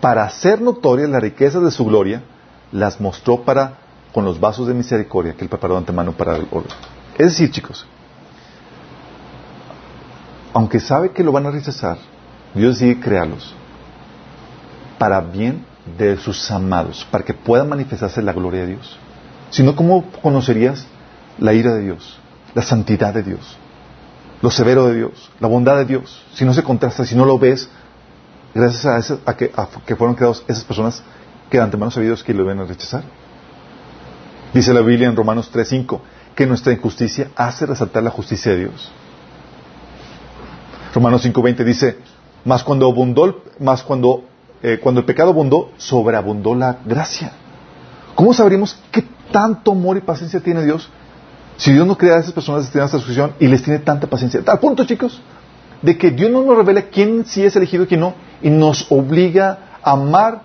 [0.00, 2.24] Para hacer notorias las riquezas de su gloria,
[2.72, 3.78] las mostró para
[4.12, 6.66] con los vasos de misericordia que él preparó antemano para el oro.
[7.16, 7.86] Es decir, chicos,
[10.52, 11.98] aunque sabe que lo van a rechazar,
[12.52, 13.59] Dios decide crearlos
[15.00, 15.64] para bien
[15.96, 18.98] de sus amados, para que pueda manifestarse la gloria de Dios.
[19.48, 20.86] Si no, ¿cómo conocerías
[21.38, 22.18] la ira de Dios,
[22.54, 23.56] la santidad de Dios,
[24.42, 26.22] lo severo de Dios, la bondad de Dios?
[26.34, 27.70] Si no se contrasta, si no lo ves,
[28.54, 31.02] gracias a, que, fueron creados esas personas
[31.48, 33.02] que de antemano sabidos que lo a rechazar.
[34.52, 35.98] Dice la Biblia en Romanos 3.5
[36.34, 38.92] que nuestra injusticia hace resaltar la justicia de Dios.
[40.92, 41.98] Romanos 5.20 dice,
[42.44, 44.24] más cuando abundó, más cuando,
[44.62, 47.32] eh, cuando el pecado abundó, sobreabundó la gracia.
[48.14, 50.88] ¿Cómo sabríamos qué tanto amor y paciencia tiene Dios
[51.56, 54.42] si Dios no crea a esas personas destinadas esta discusión y les tiene tanta paciencia?
[54.46, 55.20] Al punto, chicos,
[55.82, 58.90] de que Dios no nos revela quién sí es elegido y quién no, y nos
[58.90, 60.42] obliga a amar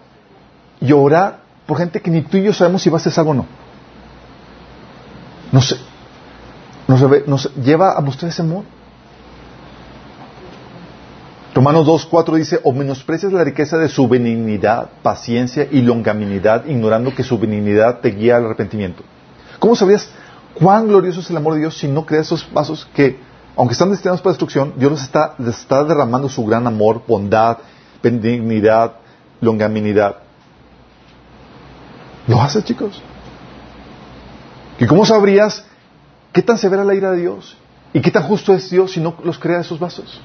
[0.79, 3.31] y orar por gente que ni tú y yo sabemos si va a ser salvo
[3.31, 3.45] o no.
[5.51, 5.77] Nos,
[6.87, 8.63] nos, nos lleva a mostrar ese amor.
[11.55, 17.23] Romanos 2.4 dice, o menosprecias la riqueza de su benignidad, paciencia y longanimidad, ignorando que
[17.23, 19.03] su benignidad te guía al arrepentimiento.
[19.57, 20.09] ¿Cómo sabrías
[20.53, 23.21] cuán glorioso es el amor de Dios si no creas esos pasos que,
[23.55, 24.91] aunque están destinados para destrucción, Dios
[25.39, 27.59] les está, derramando su gran amor, bondad,
[28.03, 28.95] benignidad,
[29.39, 30.17] longanimidad?
[32.27, 33.01] ¿Lo haces, chicos?
[34.77, 35.63] ¿Y cómo sabrías
[36.33, 37.55] qué tan severa la ira de Dios?
[37.93, 40.19] ¿Y qué tan justo es Dios si no los crea esos vasos?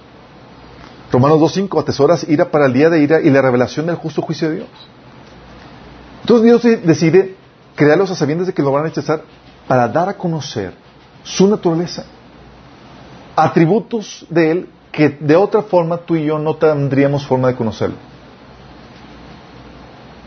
[1.13, 4.49] Romanos 2.5, atesoras ira para el día de ira y la revelación del justo juicio
[4.49, 4.69] de Dios.
[6.21, 7.35] Entonces Dios decide
[7.75, 9.23] crearlos a sabiendas de que lo van a rechazar
[9.67, 10.75] para dar a conocer
[11.25, 12.05] su naturaleza,
[13.35, 17.97] atributos de Él que de otra forma tú y yo no tendríamos forma de conocerlo.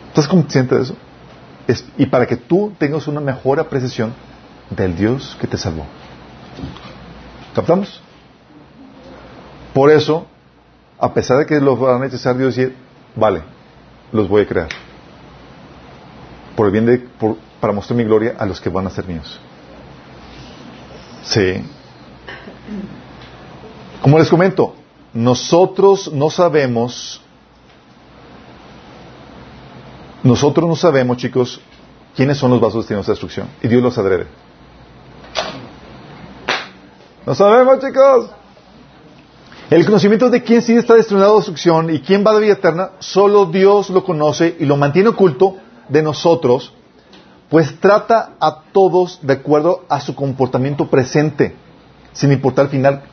[0.10, 0.96] ¿Estás consciente de eso?
[1.98, 4.14] y para que tú tengas una mejor apreciación
[4.70, 5.86] del Dios que te salvó.
[7.56, 8.02] ¿Captamos?
[9.74, 10.28] Por eso
[11.00, 12.76] a pesar de que los van a necesitar Dios decir,
[13.16, 13.42] vale,
[14.12, 14.70] los voy a crear.
[16.56, 17.08] Por el bien de,
[17.60, 19.40] para mostrar mi gloria a los que van a ser míos.
[21.24, 21.64] Sí.
[24.02, 24.76] Como les comento,
[25.14, 27.22] nosotros no sabemos,
[30.22, 31.62] nosotros no sabemos, chicos,
[32.16, 33.48] quiénes son los vasos destinados a destrucción.
[33.62, 34.28] Y Dios los adrede.
[37.26, 38.30] No sabemos, chicos.
[39.70, 42.54] El conocimiento de quién sí está destinado a destrucción y quién va a la vida
[42.54, 45.58] eterna, solo Dios lo conoce y lo mantiene oculto
[45.90, 46.74] de nosotros,
[47.50, 51.56] pues trata a todos de acuerdo a su comportamiento presente,
[52.12, 53.04] sin importar al final,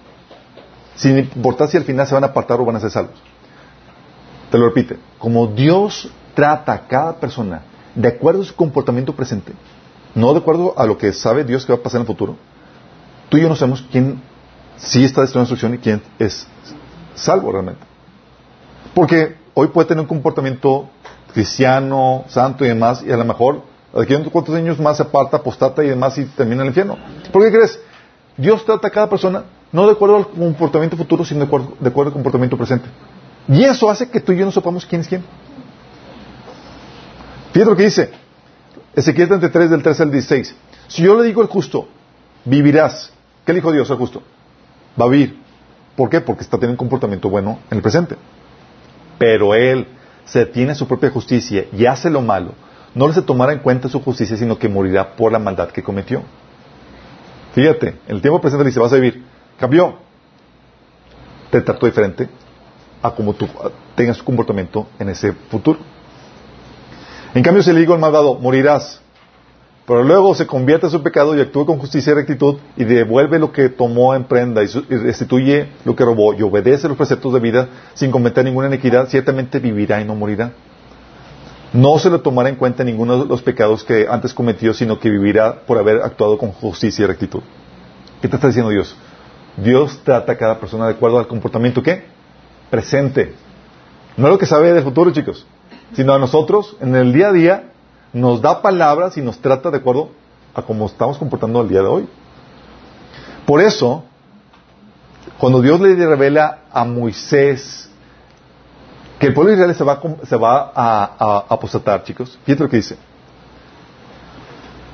[0.97, 3.23] sin importar si al final se van a apartar o van a ser salvos.
[4.51, 7.63] Te lo repite, como Dios trata a cada persona
[7.95, 9.53] de acuerdo a su comportamiento presente,
[10.15, 12.37] no de acuerdo a lo que sabe Dios que va a pasar en el futuro,
[13.29, 14.21] tú y yo no sabemos quién
[14.83, 16.47] sí está destinado a destrucción y quién es
[17.15, 17.83] salvo realmente.
[18.95, 20.89] Porque hoy puede tener un comportamiento
[21.33, 23.63] cristiano, santo y demás, y a lo mejor
[23.95, 26.63] de aquí a unos cuantos años más se aparta, apostata y demás y termina en
[26.63, 26.99] el infierno.
[27.33, 27.79] ¿Por qué crees?
[28.37, 31.89] Dios trata a cada persona no de acuerdo al comportamiento futuro, sino de acuerdo, de
[31.89, 32.89] acuerdo al comportamiento presente.
[33.49, 35.25] Y eso hace que tú y yo no sepamos quién es quién.
[37.53, 38.11] Fíjate lo que dice
[38.95, 40.55] Ezequiel 33 del 13 al 16.
[40.89, 41.89] Si yo le digo al justo,
[42.45, 43.13] vivirás,
[43.45, 44.23] ¿qué le dijo Dios al justo?
[45.01, 45.41] Va a vivir.
[45.97, 46.21] ¿Por qué?
[46.21, 48.17] Porque está teniendo un comportamiento bueno en el presente.
[49.19, 49.87] Pero él
[50.25, 52.53] se tiene su propia justicia y hace lo malo,
[52.95, 55.83] no le se tomará en cuenta su justicia, sino que morirá por la maldad que
[55.83, 56.23] cometió.
[57.53, 59.25] Fíjate, en el tiempo presente le dice, vas a vivir.
[59.59, 59.99] Cambió.
[61.51, 62.29] Te trató diferente
[63.03, 63.49] a como tú
[63.95, 65.79] tengas su comportamiento en ese futuro.
[67.35, 69.00] En cambio, si le digo al malvado, morirás,
[69.87, 73.39] pero luego se convierte en su pecado y actúa con justicia y rectitud y devuelve
[73.39, 77.41] lo que tomó en prenda y restituye lo que robó y obedece los preceptos de
[77.41, 80.53] vida sin cometer ninguna iniquidad, ciertamente vivirá y no morirá.
[81.73, 85.09] No se le tomará en cuenta ninguno de los pecados que antes cometió, sino que
[85.09, 87.43] vivirá por haber actuado con justicia y rectitud.
[88.21, 88.97] ¿Qué te está diciendo Dios?
[89.57, 92.05] Dios trata a cada persona de acuerdo al comportamiento ¿qué?
[92.71, 93.35] presente.
[94.17, 95.47] No lo que sabe del futuro, chicos,
[95.95, 97.70] sino a nosotros, en el día a día,
[98.13, 100.11] nos da palabras y nos trata de acuerdo
[100.55, 102.09] a cómo estamos comportando el día de hoy.
[103.47, 104.05] Por eso,
[105.39, 107.91] cuando Dios le revela a Moisés
[109.19, 112.77] que el pueblo de Israel se va, se va a, apostatar, chicos, fíjate lo que
[112.79, 112.97] dice.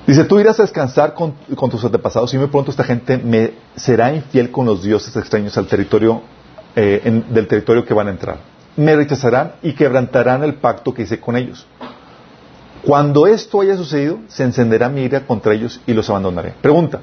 [0.04, 1.34] Dice, tú irás a descansar con,
[1.70, 5.66] tus antepasados y muy pronto esta gente me será infiel con los dioses extraños al
[5.66, 6.22] territorio,
[6.74, 8.38] eh, del territorio que van a entrar.
[8.76, 11.66] Me rechazarán y quebrantarán el pacto que hice con ellos.
[12.84, 16.54] Cuando esto haya sucedido, se encenderá mi ira contra ellos y los abandonaré.
[16.60, 17.00] Pregunta,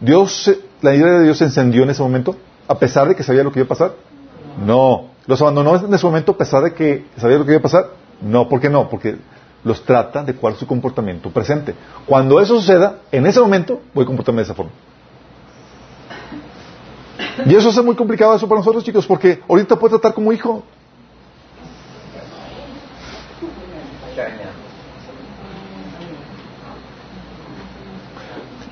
[0.00, 0.50] ¿Dios,
[0.80, 2.36] ¿la ira de Dios se encendió en ese momento?
[2.66, 3.92] ¿A pesar de que sabía lo que iba a pasar?
[4.64, 5.10] No.
[5.26, 7.90] ¿Los abandonó en ese momento a pesar de que sabía lo que iba a pasar?
[8.20, 8.48] No.
[8.48, 8.88] ¿Por qué no?
[8.88, 9.16] Porque
[9.62, 11.74] los trata de cuál es su comportamiento presente.
[12.06, 14.72] Cuando eso suceda, en ese momento voy a comportarme de esa forma.
[17.44, 20.62] Y eso es muy complicado eso para nosotros, chicos, porque ahorita puede tratar como hijo.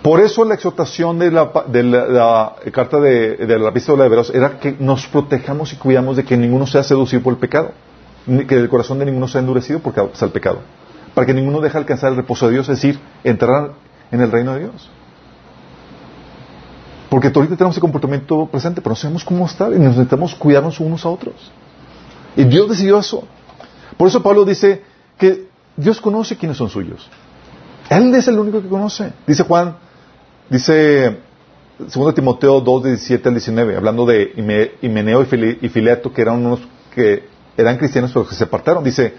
[0.08, 1.52] Por eso la exhortación de la,
[2.72, 6.66] carta de, la epístola de Hebreos era que nos protejamos y cuidamos de que ninguno
[6.66, 7.72] sea seducido por el pecado,
[8.26, 10.60] que el corazón de ninguno sea endurecido por causa del pecado,
[11.12, 13.72] para que ninguno deje alcanzar el reposo de Dios, es decir, entrar
[14.10, 14.88] en el reino de Dios.
[17.10, 21.04] Porque ahorita tenemos ese comportamiento presente, pero no sabemos cómo estar y necesitamos cuidarnos unos
[21.04, 21.52] a otros.
[22.34, 23.24] Y Dios decidió eso.
[23.98, 24.82] Por eso Pablo dice
[25.18, 27.10] que Dios conoce quiénes son suyos.
[27.90, 29.12] Él es el único que conoce.
[29.26, 29.86] Dice Juan
[30.50, 31.18] Dice
[31.78, 34.32] 2 Timoteo 2, 17 al 19, hablando de
[34.80, 36.60] Himeneo y Fileto, que eran unos
[36.94, 37.24] que
[37.56, 38.82] eran cristianos pero que se apartaron.
[38.82, 39.14] Dice,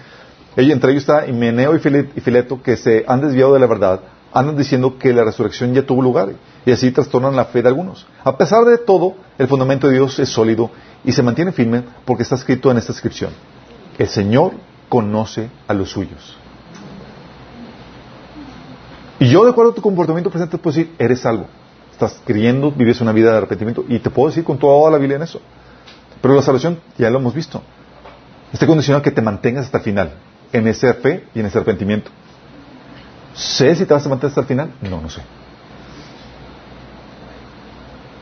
[0.56, 4.02] entre ellos está Himeneo y Fileto que se han desviado de la verdad,
[4.34, 6.34] andan diciendo que la resurrección ya tuvo lugar
[6.66, 8.08] y así trastornan la fe de algunos.
[8.24, 10.72] A pesar de todo, el fundamento de Dios es sólido
[11.06, 13.32] y se mantiene firme porque está escrito en esta inscripción.
[13.98, 14.54] El Señor
[14.90, 16.39] conoce a los suyos.
[19.20, 21.46] Y yo, de acuerdo a tu comportamiento presente, te puedo decir, eres salvo.
[21.92, 23.84] Estás creyendo, vives una vida de arrepentimiento.
[23.88, 25.42] Y te puedo decir con toda la Biblia en eso.
[26.22, 27.62] Pero la salvación, ya lo hemos visto.
[28.54, 30.14] Está condicionado a que te mantengas hasta el final.
[30.54, 32.10] En esa fe y en ese arrepentimiento.
[33.34, 34.72] ¿Sé si te vas a mantener hasta el final?
[34.82, 35.22] No, no sé.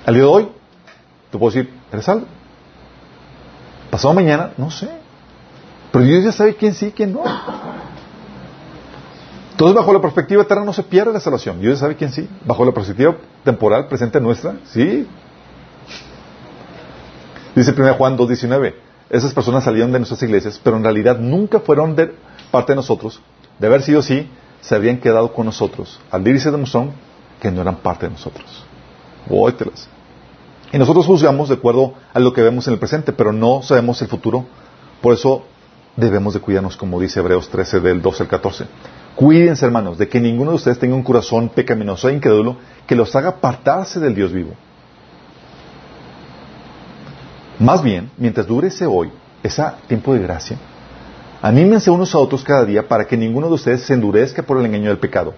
[0.06, 0.49] Al día de hoy,
[1.32, 2.26] te puedo decir, eres salvo.
[3.91, 4.90] Pasado mañana, no sé.
[5.91, 7.24] Pero Dios ya sabe quién sí y quién no.
[9.57, 11.59] Entonces, bajo la perspectiva eterna no se pierde la salvación.
[11.59, 12.29] Dios sabe quién sí.
[12.45, 15.07] Bajo la perspectiva temporal presente nuestra, sí.
[17.55, 18.75] Dice 1 Juan 2.19,
[19.09, 22.13] esas personas salieron de nuestras iglesias, pero en realidad nunca fueron de
[22.51, 23.19] parte de nosotros.
[23.57, 24.29] De haber sido así,
[24.61, 25.99] se habían quedado con nosotros.
[26.11, 26.91] Al irse demostraron
[27.41, 28.63] que no eran parte de nosotros.
[29.27, 29.89] Vóytelas.
[30.71, 33.99] Y nosotros juzgamos de acuerdo a lo que vemos en el presente, pero no sabemos
[34.03, 34.45] el futuro.
[35.01, 35.45] Por eso
[35.95, 38.65] debemos de cuidarnos, como dice Hebreos 13, del 12 al 14.
[39.18, 43.15] Cuídense, hermanos, de que ninguno de ustedes tenga un corazón pecaminoso e incrédulo que los
[43.15, 44.52] haga apartarse del Dios vivo.
[47.57, 49.10] Más bien, mientras dure ese hoy,
[49.41, 50.56] ese tiempo de gracia,
[51.41, 54.68] anímense unos a otros cada día para que ninguno de ustedes se endurezca por el
[54.68, 55.34] engaño del pecado.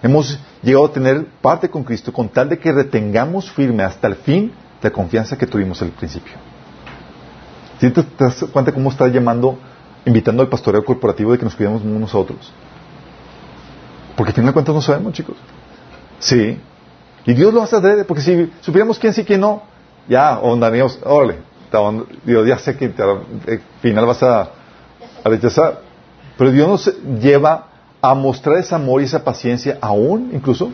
[0.00, 4.14] Hemos llegado a tener parte con Cristo con tal de que retengamos firme hasta el
[4.14, 6.34] fin la confianza que tuvimos al principio.
[7.80, 9.58] ¿Sí te das cuenta cómo está llamando,
[10.06, 12.52] invitando al pastoreo corporativo de que nos cuidemos unos a otros?
[14.16, 15.36] Porque al final de cuentas no sabemos, chicos.
[16.18, 16.58] Sí.
[17.26, 19.62] Y Dios lo hace adrede, porque si supiéramos quién sí y quién no,
[20.08, 21.38] ya, ondaríamos, órale,
[22.24, 24.50] Dios, ya sé que al final vas a
[25.24, 25.80] a rechazar.
[26.36, 27.68] Pero Dios nos lleva
[28.02, 30.70] a mostrar ese amor y esa paciencia aún, incluso,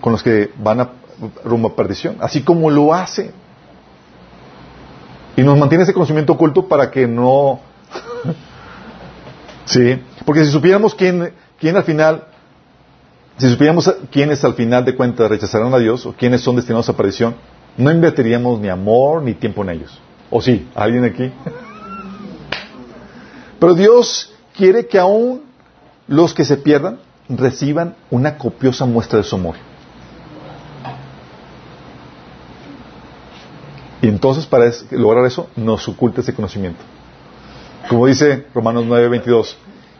[0.00, 0.90] con los que van a
[1.44, 3.30] rumbo a perdición, así como lo hace.
[5.36, 7.60] Y nos mantiene ese conocimiento oculto para que no...
[9.64, 12.26] sí, porque si supiéramos quién, quién al final,
[13.38, 16.96] si supiéramos quiénes al final de cuentas rechazarán a Dios o quiénes son destinados a
[16.96, 17.34] perdición,
[17.76, 19.98] no invertiríamos ni amor ni tiempo en ellos.
[20.30, 20.68] ¿O sí?
[20.74, 21.32] ¿Alguien aquí?
[23.58, 25.42] Pero Dios quiere que aún
[26.08, 26.98] los que se pierdan
[27.28, 29.54] reciban una copiosa muestra de su amor.
[34.02, 36.82] Y entonces para lograr eso nos oculta ese conocimiento.
[37.88, 39.54] Como dice Romanos 9:22,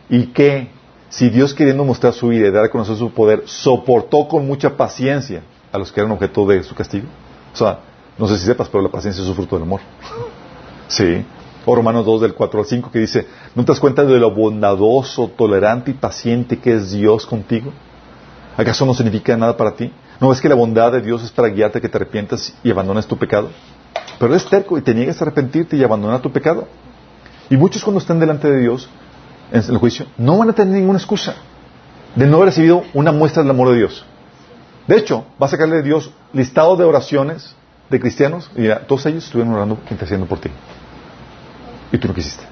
[0.09, 0.69] y que
[1.13, 4.75] si Dios queriendo mostrar su vida y dar a conocer su poder, soportó con mucha
[4.75, 7.05] paciencia a los que eran objeto de su castigo.
[7.53, 7.81] O sea,
[8.17, 9.81] no sé si sepas, pero la paciencia es su fruto del amor.
[10.87, 11.25] Sí.
[11.65, 13.25] O Romanos 2 del 4 al 5 que dice,
[13.55, 17.71] ¿no te das cuenta de lo bondadoso, tolerante y paciente que es Dios contigo?
[18.57, 19.91] ¿Acaso no significa nada para ti?
[20.19, 23.07] ¿No ves que la bondad de Dios es para guiarte que te arrepientas y abandones
[23.07, 23.49] tu pecado?
[24.19, 26.67] Pero eres terco y te niegas a arrepentirte y abandonar tu pecado.
[27.49, 28.89] Y muchos cuando estén delante de Dios
[29.51, 31.35] en el juicio no van a tener ninguna excusa
[32.15, 34.05] de no haber recibido una muestra del amor de Dios.
[34.87, 37.55] De hecho, va a sacarle de Dios listado de oraciones
[37.89, 40.49] de cristianos y todos ellos estuvieron orando, intercediendo por ti.
[41.91, 42.43] Y tú no quisiste.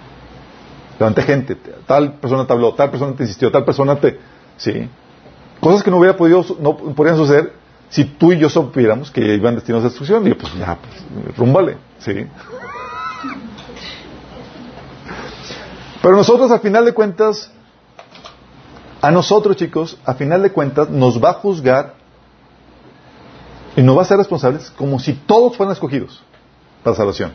[1.00, 4.20] Levanté gente, tal persona te habló, tal persona te insistió, tal persona te...
[4.58, 4.88] Sí.
[5.60, 7.54] Cosas que no hubiera podido, no podrían suceder
[7.90, 11.78] si tú y yo supiéramos que iban destinados a destrucción, digo, pues ya, pues, rúmbale,
[12.00, 12.26] ¿sí?
[16.02, 17.52] Pero nosotros, al final de cuentas,
[19.02, 21.94] a nosotros, chicos, a final de cuentas, nos va a juzgar
[23.76, 26.22] y nos va a ser responsables como si todos fueran escogidos
[26.84, 27.32] para salvación.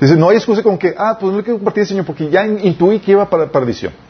[0.00, 2.46] Dice, no hay excusa como que, ah, pues no le quiero compartir Señor porque ya
[2.46, 3.92] intuí que iba para la perdición.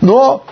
[0.00, 0.42] No,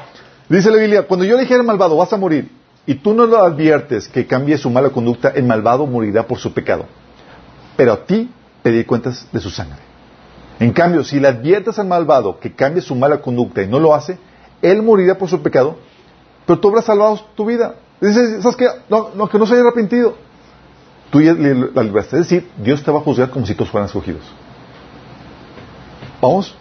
[0.49, 2.51] dice la Biblia, cuando yo le dijera al malvado, vas a morir,
[2.87, 6.53] y tú no lo adviertes que cambie su mala conducta, el malvado morirá por su
[6.53, 6.87] pecado.
[7.77, 8.31] Pero a ti
[8.63, 9.79] pediré cuentas de su sangre.
[10.61, 13.95] En cambio, si le adviertes al malvado que cambie su mala conducta y no lo
[13.95, 14.19] hace,
[14.63, 15.79] él morirá por su pecado,
[16.47, 17.77] pero tú habrás salvado tu vida.
[18.01, 18.67] Dices, ¿sabes qué?
[18.89, 20.17] No, que no se haya arrepentido.
[21.11, 22.17] Tú ya la libraste.
[22.19, 24.23] Es decir, Dios te va a juzgar como si todos fueran escogidos.
[26.21, 26.55] ¿Vamos?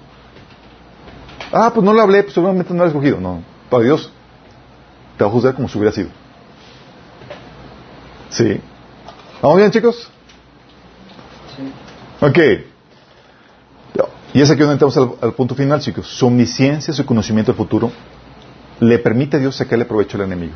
[1.51, 3.19] Ah, pues no le hablé, pues seguramente no lo ha escogido.
[3.19, 4.11] No, para Dios
[5.17, 6.09] te va a juzgar como si hubiera sido.
[8.29, 8.59] ¿Sí?
[9.41, 10.09] ¿Vamos bien, chicos?
[11.55, 12.25] Sí.
[12.25, 12.39] Ok.
[14.33, 16.07] Y es aquí donde entramos al, punto final, chicos.
[16.07, 17.91] Su omnisciencia, su conocimiento del futuro,
[18.79, 20.53] le permite a Dios sacarle provecho al enemigo.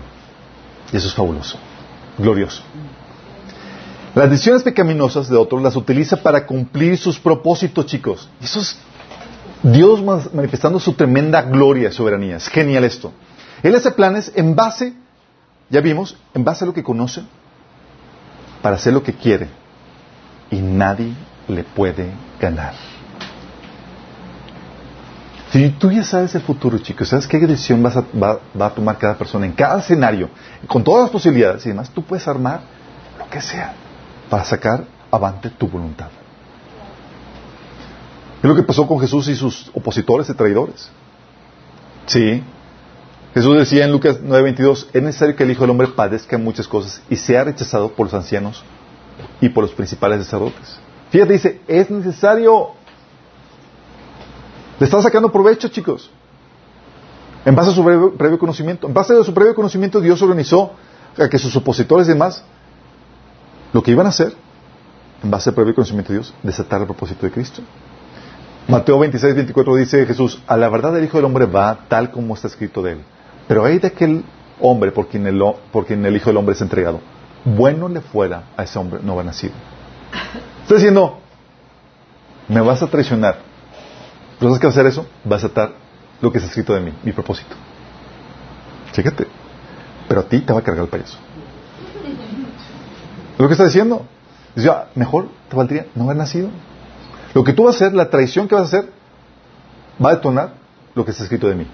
[0.92, 1.60] Y eso es fabuloso,
[2.18, 2.64] glorioso.
[4.16, 8.28] Las decisiones pecaminosas de otros las utiliza para cumplir sus propósitos, chicos.
[8.42, 8.78] Y eso es
[9.62, 10.02] Dios
[10.34, 12.38] manifestando su tremenda gloria y soberanía.
[12.38, 13.14] Es genial esto.
[13.64, 14.94] Él hace planes en base,
[15.70, 17.24] ya vimos, en base a lo que conoce,
[18.62, 19.50] para hacer lo que quiere.
[20.50, 21.14] Y nadie
[21.48, 22.74] le puede ganar.
[25.52, 28.98] Si tú ya sabes el futuro, chicos, sabes qué decisión vas a, va, a tomar
[28.98, 30.30] cada persona en cada escenario,
[30.68, 32.62] con todas las posibilidades y demás, tú puedes armar
[33.18, 33.74] lo que sea
[34.30, 36.10] para sacar avante tu voluntad.
[38.42, 40.90] Es lo que pasó con Jesús y sus opositores y traidores.
[42.06, 42.44] Sí.
[43.38, 47.04] Jesús decía en Lucas 9:22, es necesario que el Hijo del Hombre padezca muchas cosas
[47.08, 48.64] y sea rechazado por los ancianos
[49.40, 50.80] y por los principales sacerdotes.
[51.12, 52.70] Fíjate, dice, es necesario.
[54.80, 56.10] Le están sacando provecho, chicos.
[57.46, 58.88] En base a su previo, conocimiento.
[58.88, 60.72] En base a su previo conocimiento, Dios organizó
[61.16, 62.44] a que sus opositores y demás,
[63.72, 64.34] lo que iban a hacer,
[65.22, 67.62] en base al previo conocimiento de Dios, desatar el propósito de Cristo.
[68.68, 72.34] Mateo 26, 24 dice Jesús, a la verdad el Hijo del Hombre va tal como
[72.34, 73.04] está escrito de él.
[73.48, 74.24] Pero hay de aquel
[74.60, 75.42] hombre por quien, el,
[76.06, 77.00] el Hijo del Hombre es entregado.
[77.46, 79.54] Bueno le fuera a ese hombre no va nacido.
[80.64, 81.20] Está diciendo,
[82.48, 83.38] me vas a traicionar.
[84.40, 85.08] ¿Pero sabes qué a hacer eso?
[85.24, 85.72] Vas a atar
[86.22, 87.56] lo que está escrito de mí, mi propósito.
[88.94, 89.28] Fíjate.
[90.08, 91.18] Pero a ti te va a cargar el payaso.
[93.34, 94.06] ¿Es lo que está diciendo?
[94.56, 96.50] Dice, ah, mejor te valdría no haber nacido.
[97.34, 98.92] Lo que tú vas a hacer, la traición que vas a hacer,
[100.04, 100.54] va a detonar
[100.96, 101.68] lo que está escrito de mí,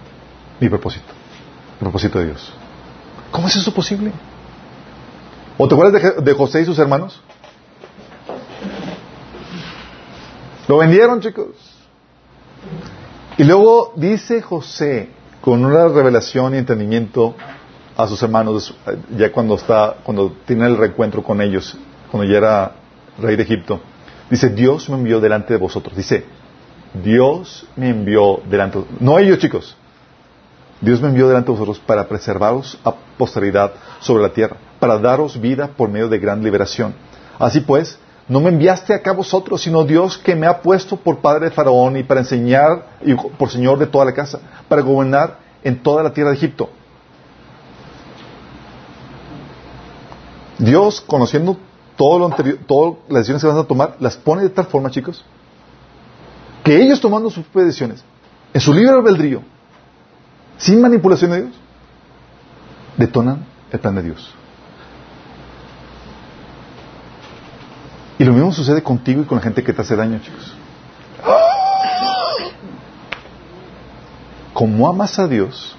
[0.59, 1.13] mi propósito,
[1.79, 2.53] propósito de Dios.
[3.31, 4.11] ¿Cómo es eso posible?
[5.57, 7.21] ¿O te acuerdas de, José y sus hermanos?
[10.67, 11.55] Lo vendieron, chicos.
[13.37, 15.09] Y luego dice José,
[15.41, 17.35] con una revelación y entendimiento
[17.97, 18.75] a sus hermanos,
[19.15, 21.77] ya cuando está, cuando tiene el reencuentro con ellos,
[22.09, 22.71] cuando ya era
[23.19, 23.81] rey de Egipto.
[24.29, 25.95] Dice, Dios me envió delante de vosotros.
[25.95, 26.25] Dice,
[27.03, 29.75] Dios me envió delante de No ellos, chicos.
[30.83, 35.39] Dios me envió delante de vosotros para preservaros a posteridad sobre la tierra, para daros
[35.39, 36.93] vida por medio de gran liberación.
[37.39, 37.97] Así pues,
[38.27, 41.95] no me enviaste acá vosotros, sino Dios que me ha puesto por padre de Faraón
[41.95, 46.11] y para enseñar y por señor de toda la casa, para gobernar en toda la
[46.11, 46.69] tierra de Egipto.
[50.57, 51.55] Dios, conociendo
[51.95, 54.91] todo lo anterior, todas las decisiones que van a tomar, las pone de tal forma,
[54.91, 55.23] chicos,
[56.61, 58.03] que ellos tomando sus decisiones,
[58.53, 59.52] en su libre albedrío,
[60.57, 61.55] sin manipulación de Dios,
[62.97, 64.33] detonan el plan de Dios.
[68.19, 70.53] Y lo mismo sucede contigo y con la gente que te hace daño, chicos.
[74.53, 75.75] Como amas a Dios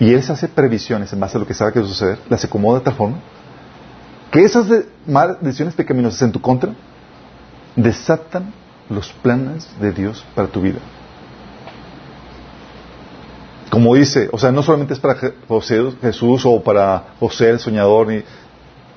[0.00, 2.18] y Él se hace previsiones en base a lo que sabe que va a suceder,
[2.28, 3.18] las acomoda de tal forma
[4.30, 4.66] que esas
[5.40, 6.74] decisiones pecaminosas en tu contra
[7.76, 8.52] desatan
[8.90, 10.80] los planes de Dios para tu vida.
[13.76, 18.06] Como dice, o sea, no solamente es para José, Jesús o para José el soñador,
[18.06, 18.22] ni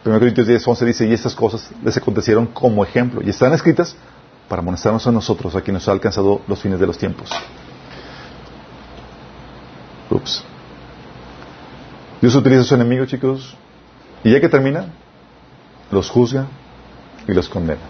[0.06, 3.98] 1 Corintios 10, 11 dice, y estas cosas les acontecieron como ejemplo, y están escritas
[4.48, 7.30] para amonestarnos a nosotros, a quienes nos ha alcanzado los fines de los tiempos.
[10.10, 10.46] Ups.
[12.22, 13.58] Dios utiliza a su enemigo, chicos,
[14.24, 14.94] y ya que termina,
[15.92, 16.48] los juzga
[17.28, 17.82] y los condena.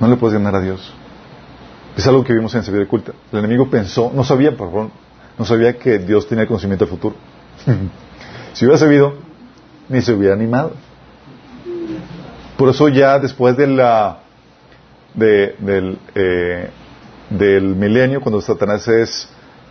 [0.00, 0.92] No le puedes ganar a Dios.
[1.96, 3.12] Es algo que vimos en Sevilla Culta.
[3.32, 4.90] El enemigo pensó, no sabía, favor,
[5.38, 7.16] no sabía que Dios tenía conocimiento del futuro.
[8.52, 9.14] si hubiera sabido,
[9.88, 10.72] ni se hubiera animado.
[12.56, 14.20] Por eso ya después de la,
[15.14, 16.70] del, eh,
[17.30, 19.28] del milenio, cuando Satanás es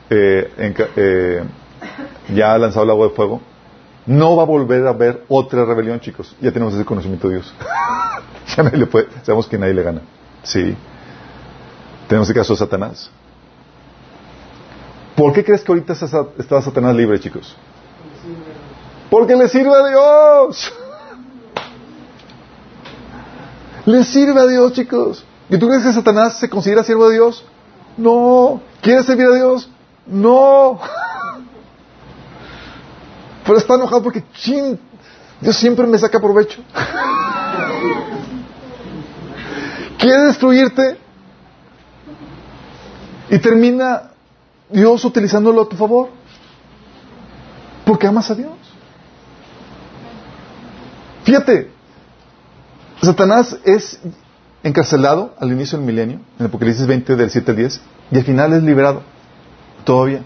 [0.09, 1.43] eh, eh,
[2.33, 3.41] ya ha lanzado el agua de fuego,
[4.05, 6.35] no va a volver a haber otra rebelión, chicos.
[6.41, 7.53] Ya tenemos ese conocimiento de Dios.
[8.55, 10.01] ya nadie le puede, sabemos que nadie le gana.
[10.43, 10.75] Sí.
[12.07, 13.09] Tenemos el caso de Satanás.
[15.15, 17.55] ¿Por qué crees que ahorita está Satanás libre, chicos?
[19.09, 20.73] Porque le sirve a Dios.
[23.85, 25.23] le sirve a Dios, chicos.
[25.49, 27.45] ¿Y tú crees que Satanás se considera siervo de Dios?
[27.97, 28.61] No.
[28.81, 29.69] ¿Quiere servir a Dios?
[30.07, 30.79] No.
[33.45, 34.79] Pero está enojado porque, chin,
[35.41, 36.63] Dios siempre me saca provecho.
[39.99, 40.97] Quiere destruirte
[43.29, 44.12] y termina
[44.69, 46.09] Dios utilizándolo a tu favor.
[47.85, 48.53] Porque amas a Dios.
[51.23, 51.71] Fíjate,
[53.01, 53.99] Satanás es
[54.63, 57.81] encarcelado al inicio del milenio, en Apocalipsis 20 del 7 al 10,
[58.11, 59.03] y al final es liberado.
[59.83, 60.23] Todavía.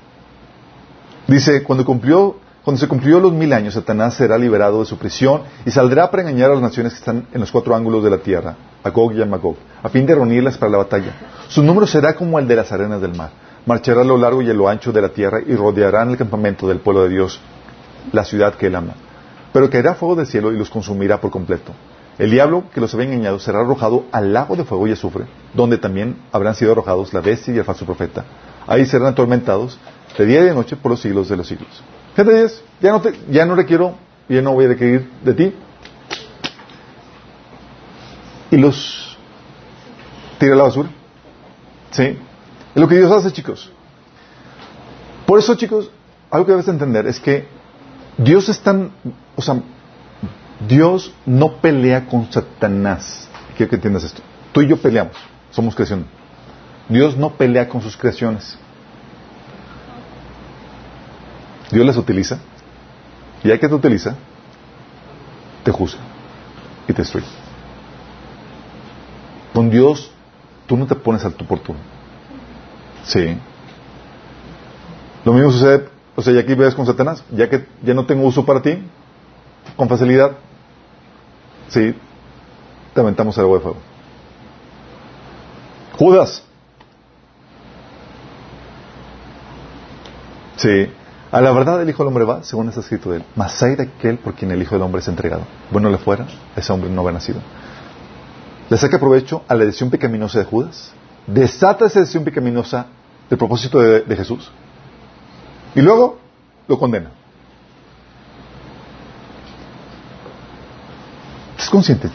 [1.28, 2.38] Dice, cuando cumplió
[2.68, 6.24] cuando se cumplió los mil años, Satanás será liberado de su prisión y saldrá para
[6.24, 9.14] engañar a las naciones que están en los cuatro ángulos de la tierra, a Gog
[9.14, 11.14] y a Magog, a fin de reunirlas para la batalla.
[11.48, 13.30] Su número será como el de las arenas del mar.
[13.68, 16.70] Marchará a lo largo y a lo ancho de la tierra y rodearán el campamento
[16.70, 17.40] del pueblo de Dios,
[18.14, 18.94] la ciudad que él ama.
[19.52, 21.74] Pero caerá fuego del cielo y los consumirá por completo.
[22.18, 25.78] El diablo que los había engañado será arrojado al lago de fuego y azufre, donde
[25.78, 28.24] también habrán sido arrojados la bestia y el falso profeta.
[28.66, 29.78] Ahí serán atormentados
[30.18, 31.84] de día y de noche por los siglos de los siglos.
[32.16, 32.48] Gente,
[32.80, 33.96] ya no, ya no requiero,
[34.30, 35.54] ya no voy a requerir de ti.
[38.50, 39.18] Y los
[40.40, 40.90] tira a la basura.
[41.92, 42.18] ¿Sí?
[42.78, 43.72] Es lo que Dios hace, chicos.
[45.26, 45.90] Por eso, chicos,
[46.30, 47.48] algo que debes entender es que
[48.20, 48.92] Dios es tan,
[49.36, 49.64] o sea,
[50.68, 53.28] Dios no pelea con Satanás.
[53.56, 54.22] Quiero que entiendas esto.
[54.52, 55.16] Tú y yo peleamos,
[55.50, 56.06] somos creación.
[56.88, 58.60] Dios no pelea con sus creaciones.
[61.72, 62.38] Dios las utiliza,
[63.44, 64.14] y ya que te utiliza,
[65.64, 66.02] te juzga
[66.88, 67.26] y te destruye.
[69.52, 70.12] Con Dios,
[70.68, 71.60] tú no te pones al tú por.
[73.08, 73.38] Sí.
[75.26, 78.26] Lo mismo sucede, o sea, ya aquí ves con Satanás, ya que ya no tengo
[78.26, 78.82] uso para ti,
[79.76, 80.32] con facilidad,
[81.68, 81.96] sí,
[82.94, 83.78] te aventamos agua de fuego.
[85.98, 86.44] Judas.
[90.58, 90.92] Sí.
[91.32, 93.24] A la verdad el Hijo del Hombre va, según está escrito de él.
[93.36, 95.44] Mas hay de aquel por quien el Hijo del Hombre es entregado.
[95.72, 96.26] Bueno le fuera,
[96.56, 97.42] ese hombre no habrá nacido.
[98.70, 100.92] Le saca provecho a la decisión pecaminosa de Judas.
[101.26, 102.88] Desata esa decisión pecaminosa
[103.30, 104.52] del propósito de, Jesús.
[105.76, 106.18] Y luego
[106.68, 107.12] lo condena.
[111.52, 112.10] ¿Estás consciente?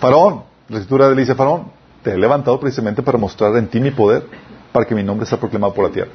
[0.00, 1.72] Faraón, la escritura le dice a Faraón,
[2.02, 4.26] te he levantado precisamente para mostrar en ti mi poder,
[4.72, 6.10] para que mi nombre sea proclamado por la tierra.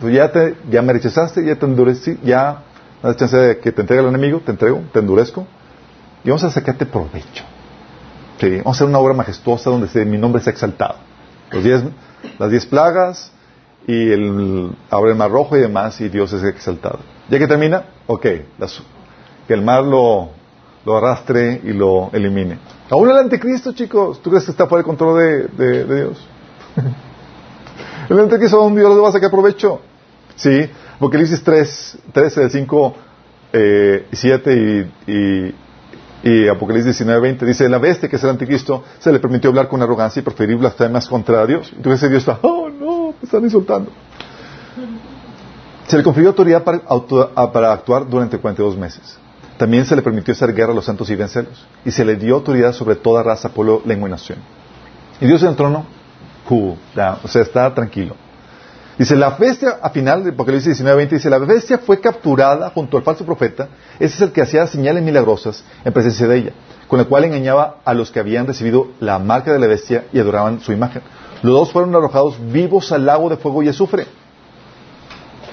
[0.00, 2.62] Pues ya, te, ya me rechazaste, ya te endurecí, ya
[3.02, 5.46] no chance de que te entregue el enemigo, te entrego, te endurezco
[6.24, 7.44] y vamos a sacarte provecho.
[8.40, 10.96] Vamos a hacer una obra majestuosa donde mi nombre sea exaltado.
[11.50, 11.82] Los diez,
[12.38, 13.32] las diez plagas
[13.86, 16.98] y el, abre el mar rojo y demás y Dios es exaltado.
[17.30, 18.26] Ya que termina, ok,
[18.58, 18.82] las-
[19.46, 20.30] que el mar lo,
[20.84, 22.58] lo arrastre y lo elimine.
[22.90, 26.26] Aún el anticristo, chicos, ¿tú crees que está fuera del control de, de- Dios?
[28.08, 29.80] el anticristo, ¿a dónde Dios le va a sacar provecho?
[30.36, 32.94] Sí, Apocalipsis 3, 13, del 5,
[33.52, 35.54] eh, 7 y, y,
[36.22, 39.68] y Apocalipsis 19, 20 dice, la bestia que es el anticristo se le permitió hablar
[39.68, 41.70] con arrogancia y preferir blasfemas contra Dios.
[41.82, 43.90] Que Dios está, oh no, me están insultando.
[45.86, 49.18] Se le confirió autoridad para, auto- para actuar durante 42 meses.
[49.56, 51.64] También se le permitió hacer guerra a los santos y vencerlos.
[51.84, 54.38] Y se le dio autoridad sobre toda raza, pueblo, lengua y nación.
[55.20, 55.86] Y Dios en el trono,
[56.48, 58.16] cool, down, o sea, está tranquilo.
[58.98, 63.02] Dice, la bestia, a final de Apocalipsis 19:20, dice, la bestia fue capturada junto al
[63.02, 63.68] falso profeta,
[63.98, 66.52] ese es el que hacía señales milagrosas en presencia de ella,
[66.88, 70.18] con la cual engañaba a los que habían recibido la marca de la bestia y
[70.18, 71.02] adoraban su imagen.
[71.42, 74.06] Los dos fueron arrojados vivos al lago de fuego y azufre.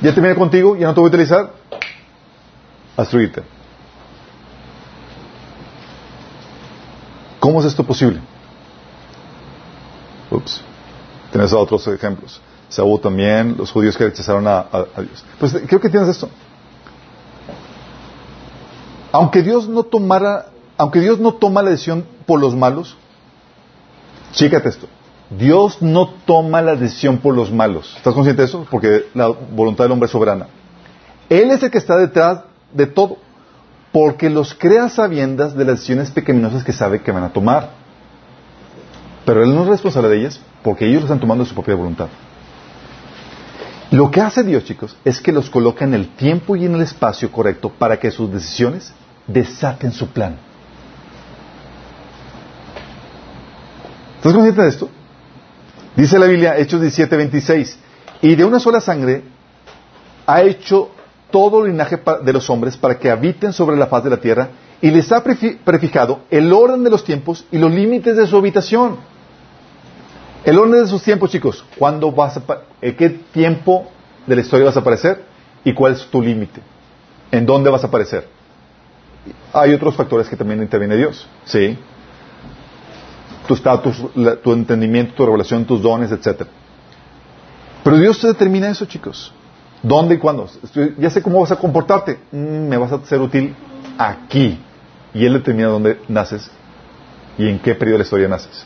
[0.01, 1.51] Ya terminé contigo, ya no te voy a utilizar.
[2.95, 3.43] Destruirte.
[7.39, 8.21] ¿Cómo es esto posible?
[10.31, 10.61] Ups.
[11.31, 12.39] Tienes otros ejemplos.
[12.73, 14.65] Saúl también, los judíos que rechazaron a,
[14.97, 15.23] Dios.
[15.39, 16.29] Pues creo que tienes esto.
[19.11, 22.97] Aunque Dios no tomara, aunque Dios no toma la decisión por los malos,
[24.31, 24.87] chécate esto.
[25.29, 27.93] Dios no toma la decisión por los malos.
[27.95, 28.65] ¿Estás consciente de eso?
[28.69, 30.47] Porque la voluntad del hombre es soberana.
[31.29, 32.41] Él es el que está detrás
[32.73, 33.17] de todo.
[33.91, 37.69] Porque los crea sabiendas de las decisiones pecaminosas que sabe que van a tomar.
[39.25, 41.75] Pero Él no es responsable de ellas porque ellos lo están tomando de su propia
[41.75, 42.07] voluntad.
[43.91, 46.81] Lo que hace Dios, chicos, es que los coloca en el tiempo y en el
[46.81, 48.91] espacio correcto para que sus decisiones
[49.27, 50.37] desaten su plan.
[54.17, 54.89] ¿Estás consciente de esto?
[55.95, 57.77] Dice la Biblia, Hechos 17, 26,
[58.21, 59.21] y de una sola sangre
[60.25, 60.89] ha hecho
[61.29, 64.49] todo el linaje de los hombres para que habiten sobre la faz de la tierra
[64.81, 68.37] y les ha prefi- prefijado el orden de los tiempos y los límites de su
[68.37, 68.97] habitación.
[70.45, 72.43] El orden de sus tiempos, chicos, ¿cuándo vas a,
[72.81, 73.89] en qué tiempo
[74.27, 75.23] de la historia vas a aparecer
[75.63, 76.61] y cuál es tu límite?
[77.31, 78.27] ¿En dónde vas a aparecer?
[79.53, 81.77] Hay otros factores que también interviene Dios, ¿sí?
[83.47, 83.95] Tu estatus,
[84.43, 86.49] tu entendimiento, tu revelación, tus dones, etcétera.
[87.83, 89.33] Pero Dios te determina eso, chicos.
[89.81, 90.49] ¿Dónde y cuándo?
[90.97, 92.19] Ya sé cómo vas a comportarte.
[92.31, 93.53] Mm, me vas a ser útil
[93.97, 94.59] aquí.
[95.13, 96.49] Y Él determina dónde naces
[97.37, 98.65] y en qué periodo de la historia naces.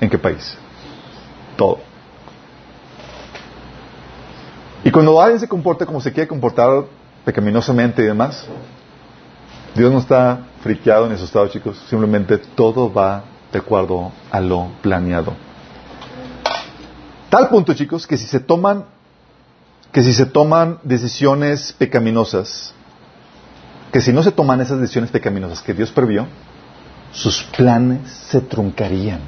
[0.00, 0.56] ¿En qué país?
[4.84, 6.84] Y cuando alguien se comporta como se quiere comportar
[7.24, 8.44] pecaminosamente y demás,
[9.74, 11.78] Dios no está friqueado ni asustado, chicos.
[11.88, 15.34] Simplemente todo va de acuerdo a lo planeado.
[17.30, 18.84] Tal punto, chicos, que si se toman
[19.92, 22.72] que si se toman decisiones pecaminosas,
[23.92, 26.26] que si no se toman esas decisiones pecaminosas que Dios previó,
[27.12, 29.20] sus planes se truncarían.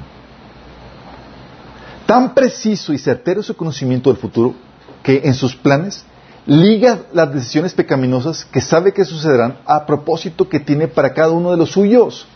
[2.05, 4.53] Tan preciso y certero es su conocimiento del futuro
[5.01, 6.05] que en sus planes
[6.45, 11.51] liga las decisiones pecaminosas que sabe que sucederán a propósito que tiene para cada uno
[11.51, 12.27] de los suyos.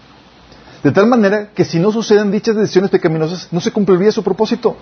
[0.83, 4.75] De tal manera que si no suceden dichas decisiones pecaminosas, no se cumpliría su propósito.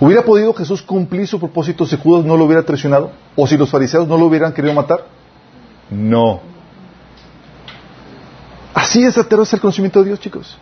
[0.00, 3.12] ¿Hubiera podido Jesús cumplir su propósito si Judas no lo hubiera traicionado?
[3.36, 5.06] ¿O si los fariseos no lo hubieran querido matar?
[5.90, 6.40] No.
[8.72, 10.56] Así es certero es el conocimiento de Dios, chicos.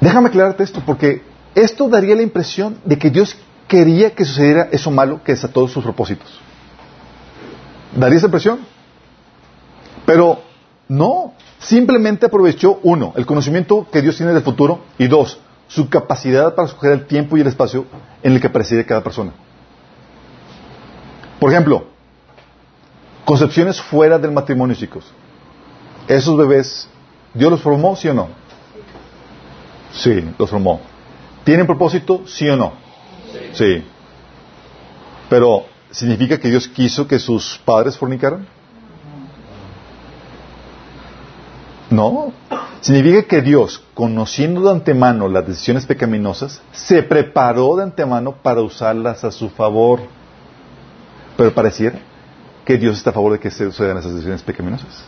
[0.00, 1.22] Déjame aclararte esto, porque
[1.54, 3.36] esto daría la impresión de que Dios
[3.66, 6.40] quería que sucediera eso malo que desató sus propósitos.
[7.94, 8.60] ¿Daría esa impresión?
[10.04, 10.40] Pero
[10.88, 16.54] no, simplemente aprovechó, uno, el conocimiento que Dios tiene del futuro, y dos, su capacidad
[16.54, 17.86] para escoger el tiempo y el espacio
[18.22, 19.32] en el que preside cada persona.
[21.40, 21.86] Por ejemplo,
[23.24, 25.10] concepciones fuera del matrimonio, chicos.
[26.06, 26.88] Esos bebés,
[27.34, 28.28] ¿Dios los formó, sí o no?
[29.96, 30.80] Sí, los formó.
[31.44, 32.74] ¿Tienen propósito, sí o no?
[33.54, 33.84] Sí.
[35.28, 38.46] Pero, ¿significa que Dios quiso que sus padres fornicaran?
[41.90, 42.32] No.
[42.80, 49.24] Significa que Dios, conociendo de antemano las decisiones pecaminosas, se preparó de antemano para usarlas
[49.24, 50.00] a su favor.
[51.36, 51.98] Pero pareciera
[52.64, 55.04] que Dios está a favor de que se sucedan esas decisiones pecaminosas.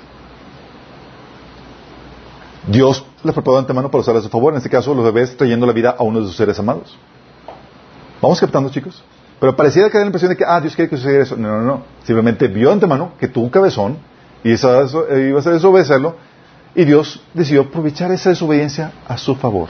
[2.67, 5.37] Dios las preparó de antemano para usarlas a su favor, en este caso los bebés
[5.37, 6.97] trayendo la vida a uno de sus seres amados.
[8.21, 9.03] ¿Vamos captando, chicos?
[9.41, 11.37] Pero pareciera que da la impresión de que, ah, Dios quiere que sucediera eso.
[11.37, 11.83] No, no, no.
[12.05, 13.99] Simplemente vio de antemano que tu cabezón
[14.43, 16.17] Y eh, iba a ser desobedecerlo.
[16.75, 19.69] Y Dios decidió aprovechar esa desobediencia a su favor.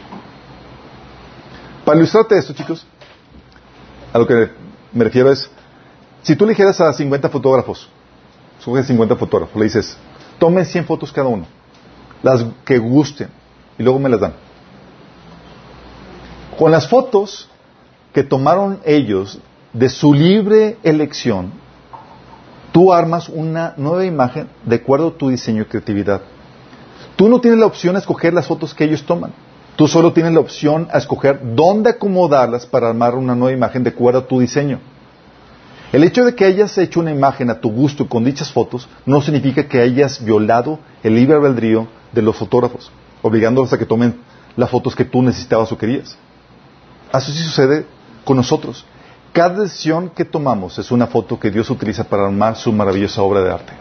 [1.84, 2.86] Para ilustrarte esto, chicos,
[4.12, 4.50] a lo que
[4.92, 5.50] me refiero es,
[6.22, 7.88] si tú le dijeras a 50 fotógrafos,
[8.58, 9.96] sube 50 fotógrafos, le dices,
[10.38, 11.46] tomen 100 fotos cada uno,
[12.22, 13.28] las que gusten,
[13.78, 14.34] y luego me las dan.
[16.58, 17.48] Con las fotos
[18.12, 19.38] que tomaron ellos
[19.72, 21.52] de su libre elección,
[22.72, 26.22] tú armas una nueva imagen de acuerdo a tu diseño y creatividad.
[27.16, 29.32] Tú no tienes la opción a escoger las fotos que ellos toman.
[29.76, 33.90] Tú solo tienes la opción a escoger dónde acomodarlas para armar una nueva imagen de
[33.90, 34.80] acuerdo a tu diseño.
[35.92, 39.22] El hecho de que hayas hecho una imagen a tu gusto con dichas fotos no
[39.22, 42.90] significa que hayas violado el libre albedrío de los fotógrafos,
[43.22, 44.16] obligándolos a que tomen
[44.56, 46.16] las fotos que tú necesitabas o querías.
[47.12, 47.86] Así sucede
[48.24, 48.84] con nosotros.
[49.32, 53.42] Cada decisión que tomamos es una foto que Dios utiliza para armar su maravillosa obra
[53.42, 53.72] de arte.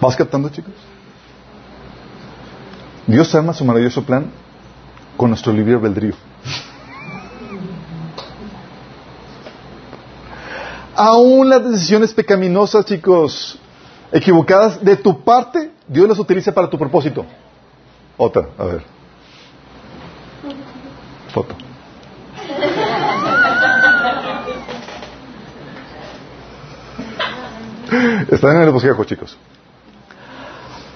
[0.00, 0.74] ¿Vas captando, chicos?
[3.06, 4.30] Dios arma su maravilloso plan
[5.16, 6.14] con nuestro libre albedrío.
[10.94, 13.58] Aún las decisiones pecaminosas, chicos,
[14.10, 17.24] equivocadas de tu parte, Dios las utiliza para tu propósito.
[18.16, 18.82] Otra, a ver.
[21.32, 21.54] Foto.
[28.30, 29.36] Están en el bosquejo, chicos.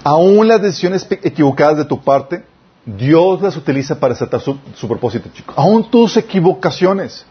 [0.04, 2.44] Aún las decisiones equivocadas de tu parte,
[2.84, 4.56] Dios las utiliza para aceptar su,
[4.86, 5.54] propósito, chicos.
[5.58, 7.26] Aún tus equivocaciones.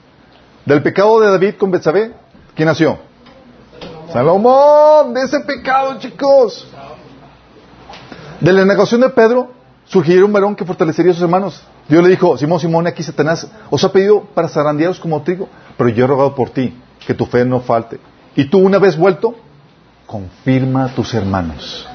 [0.65, 2.13] Del pecado de David con Betsabé,
[2.55, 2.97] ¿quién nació?
[4.11, 6.67] Salomón, de ese pecado, chicos.
[8.39, 9.51] De la negación de Pedro,
[9.85, 11.61] surgiría un varón que fortalecería a sus hermanos.
[11.87, 15.89] Dios le dijo, Simón, Simón, aquí Satanás os ha pedido para zarandearos como trigo, pero
[15.89, 16.73] yo he rogado por ti,
[17.05, 17.99] que tu fe no falte.
[18.35, 19.35] Y tú, una vez vuelto,
[20.05, 21.87] confirma a tus hermanos.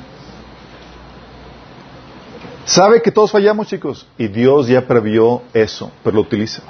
[2.65, 6.62] Sabe que todos fallamos, chicos, y Dios ya previó eso, pero lo utiliza.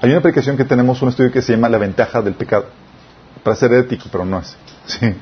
[0.00, 2.66] Hay una aplicación que tenemos, un estudio que se llama La ventaja del pecado,
[3.42, 4.56] para ser ético, pero no es.
[4.86, 5.14] Sí.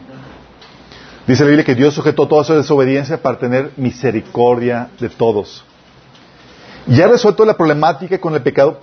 [1.26, 5.64] Dice la Biblia que Dios sujetó toda su desobediencia para tener misericordia de todos.
[6.86, 8.80] Ya resuelto la problemática con el pecado.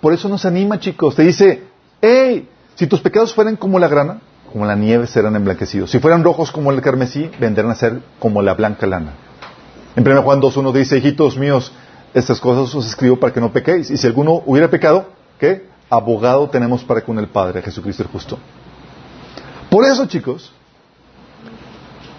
[0.00, 1.16] Por eso nos anima, chicos.
[1.16, 1.64] Te dice,
[2.00, 4.20] hey, si tus pecados fueran como la grana,
[4.52, 5.90] como la nieve serán emblanquecidos.
[5.90, 9.14] Si fueran rojos como el carmesí, vendrán a ser como la blanca lana.
[9.96, 11.72] En 1 Juan 2.1 dice, hijitos míos,
[12.14, 13.90] estas cosas os escribo para que no pequéis.
[13.90, 15.08] Y si alguno hubiera pecado,
[15.38, 15.66] ¿qué?
[15.90, 18.38] Abogado tenemos para con el Padre, Jesucristo el justo.
[19.68, 20.52] Por eso, chicos,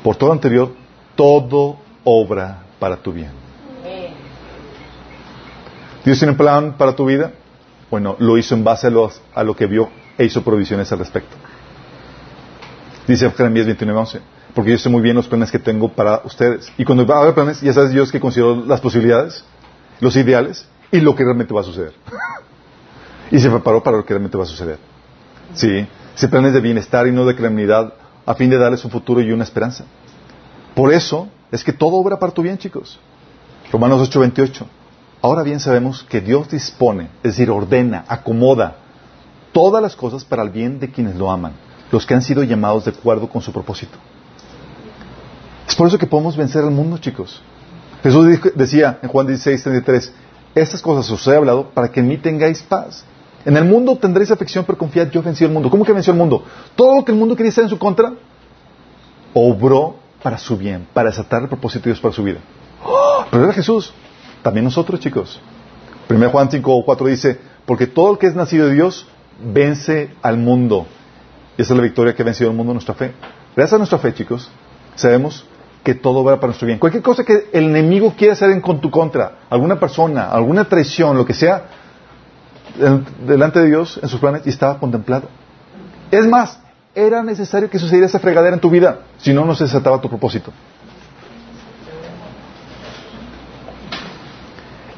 [0.03, 0.73] por todo anterior,
[1.15, 3.31] todo obra para tu bien.
[6.03, 7.31] ¿Dios tiene un plan para tu vida?
[7.89, 11.35] Bueno, lo hizo en base a, lo que vio e hizo provisiones al respecto.
[13.07, 14.19] Dice Jeremías 29.11
[14.53, 16.71] porque yo sé muy bien los planes que tengo para ustedes.
[16.77, 19.43] Y cuando va a haber planes, ya sabes Dios que considero las posibilidades,
[19.99, 21.93] los ideales y lo que realmente va a suceder.
[23.31, 24.77] y se preparó para lo que realmente va a suceder.
[25.53, 27.93] Sí, ese planes de bienestar y no de criminalidad
[28.25, 29.85] a fin de darles un futuro y una esperanza.
[30.75, 32.99] Por eso es que todo obra para tu bien, chicos.
[33.71, 34.65] Romanos 8:28.
[35.21, 38.77] Ahora bien sabemos que Dios dispone, es decir, ordena, acomoda
[39.51, 41.53] todas las cosas para el bien de quienes lo aman,
[41.91, 43.97] los que han sido llamados de acuerdo con su propósito.
[45.67, 47.41] Es por eso que podemos vencer al mundo, chicos.
[48.01, 50.13] Jesús decía en Juan 16, 33,
[50.55, 53.05] estas cosas os he hablado para que en mí tengáis paz.
[53.45, 55.69] En el mundo tendréis aflicción, pero confiad, yo vencí el mundo.
[55.69, 56.43] ¿Cómo que venció el mundo?
[56.75, 58.13] Todo lo que el mundo quería estar en su contra,
[59.33, 62.39] obró para su bien, para desatar el propósito de Dios para su vida.
[62.83, 63.25] ¡Oh!
[63.31, 63.93] Pero era Jesús.
[64.43, 65.39] También nosotros, chicos.
[66.09, 69.07] 1 Juan 5, 4 dice, porque todo el que es nacido de Dios
[69.41, 70.85] vence al mundo.
[71.57, 73.13] Y esa es la victoria que ha vencido el mundo, nuestra fe.
[73.55, 74.49] Gracias a nuestra fe, chicos,
[74.95, 75.45] sabemos
[75.83, 76.79] que todo va para nuestro bien.
[76.79, 81.17] Cualquier cosa que el enemigo quiera hacer en con tu contra, alguna persona, alguna traición,
[81.17, 81.65] lo que sea,
[83.25, 85.27] delante de Dios en sus planes y estaba contemplado.
[86.09, 86.59] Es más,
[86.93, 90.09] era necesario que sucediera esa fregadera en tu vida, si no, no se desataba tu
[90.09, 90.51] propósito.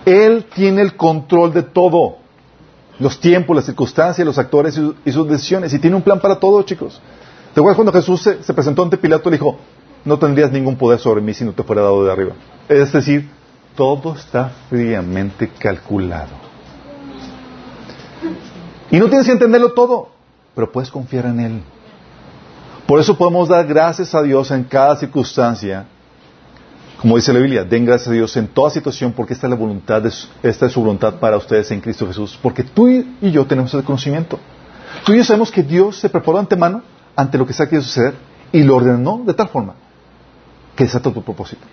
[0.06, 2.18] Él tiene el control de todo.
[3.00, 5.74] Los tiempos, las circunstancias, los actores y sus decisiones.
[5.74, 7.02] Y tiene un plan para todo, chicos.
[7.54, 9.58] ¿Te acuerdas cuando Jesús se, se presentó ante Pilato y le dijo,
[10.06, 12.34] no tendrías ningún poder sobre mí si no te fuera dado de arriba.
[12.68, 13.30] Es decir,
[13.76, 16.43] todo está fríamente calculado.
[18.94, 20.10] Y no tienes que entenderlo todo,
[20.53, 21.64] pero puedes confiar en Él.
[22.86, 25.88] Por eso podemos dar gracias a Dios en cada circunstancia.
[27.02, 29.56] Como dice la Biblia, den gracias a Dios en toda situación porque esta es la
[29.56, 30.03] voluntad,
[30.44, 32.38] esta es su voluntad para ustedes en Cristo Jesús.
[32.40, 34.38] Porque tú y yo tenemos ese conocimiento.
[35.03, 36.84] Tú y yo sabemos que Dios se preparó antemano
[37.15, 38.14] ante lo que sea que iba suceder
[38.52, 39.74] y lo ordenó de tal forma
[40.76, 41.65] que desata tu propósito.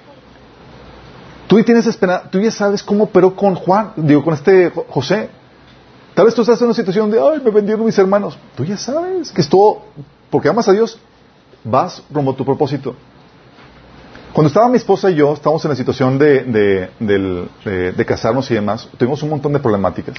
[1.49, 5.39] Tú ya tienes esperanza, tú ya sabes cómo operó con Juan, digo, con este José.
[6.21, 8.37] Tal vez tú estás en una situación de, ay, me vendieron mis hermanos.
[8.55, 9.85] Tú ya sabes que es todo,
[10.29, 10.99] porque amas a Dios,
[11.65, 12.95] vas rumbo a tu propósito.
[14.35, 18.87] Cuando estaba mi esposa y yo, estábamos en la situación de, de, casarnos y demás,
[18.99, 20.15] tuvimos un montón de problemáticas.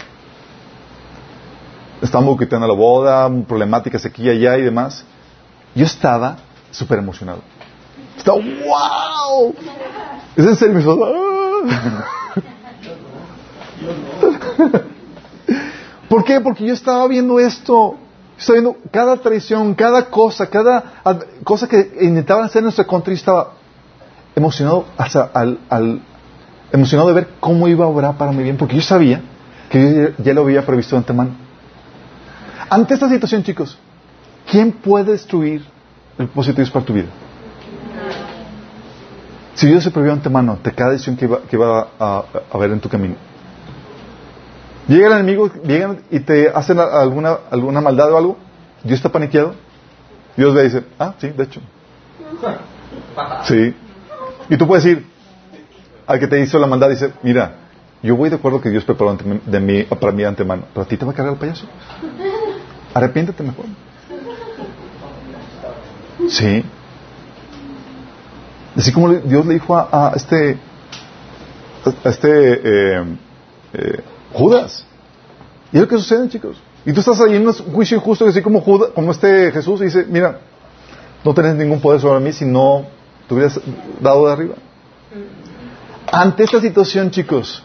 [2.02, 5.06] Estábamos quitando la boda, problemáticas aquí y allá y demás.
[5.76, 6.38] Yo estaba
[6.72, 7.41] súper emocionado.
[8.18, 9.53] Estaba, wow.
[10.36, 11.11] Es en serio, mi esposa.
[16.12, 16.42] ¿Por qué?
[16.42, 17.96] Porque yo estaba viendo esto.
[18.38, 20.84] Estaba viendo cada traición, cada cosa, cada
[21.46, 23.54] cosa que intentaban hacer en nuestra contra y estaba
[24.36, 24.88] emocionado
[25.34, 26.02] al, al,
[26.74, 29.22] emocionado de ver cómo iba a obrar para mi bien, porque yo sabía
[29.70, 31.32] que ya, lo había previsto de antemano.
[32.70, 33.78] Ante esta situación, chicos,
[34.52, 35.64] ¿quién puede destruir
[36.18, 37.08] el propósito de Dios para tu vida?
[39.54, 42.82] Si Dios se previó antemano de cada decisión que iba, que a, a, haber en
[42.82, 43.31] tu camino.
[44.88, 48.38] Llega el enemigo, llegan y te hacen alguna, alguna maldad o algo,
[48.84, 49.56] Dios está paniqueado,
[50.36, 51.62] Dios le dice, ah, sí, de hecho.
[53.44, 53.74] Sí,
[54.49, 55.06] y tú puedes ir
[56.06, 57.56] al que te hizo la maldad y dice, mira,
[58.03, 60.98] yo voy de acuerdo que Dios preparó de mí, para mí antemano, pero a ti
[60.98, 61.66] te va a cargar el payaso.
[62.94, 63.66] Arrepiéntete mejor.
[66.28, 66.66] Sí.
[68.76, 70.58] Así como Dios le dijo a, este,
[72.03, 73.18] a este eh,
[73.74, 74.03] eh,
[74.34, 74.86] Judas.
[75.72, 76.58] Y es lo que sucede, chicos.
[76.86, 79.86] Y tú estás ahí en un juicio injusto, así como Judas, como este Jesús, y
[79.86, 80.40] dice, mira,
[81.24, 82.86] no tenés ningún poder sobre mí si no
[83.28, 83.60] te hubieras
[83.99, 84.56] dado de arriba.
[86.12, 87.64] Ante esta situación, chicos,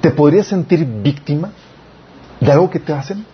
[0.00, 1.50] ¿te podrías sentir víctima
[2.40, 3.24] de algo que te hacen?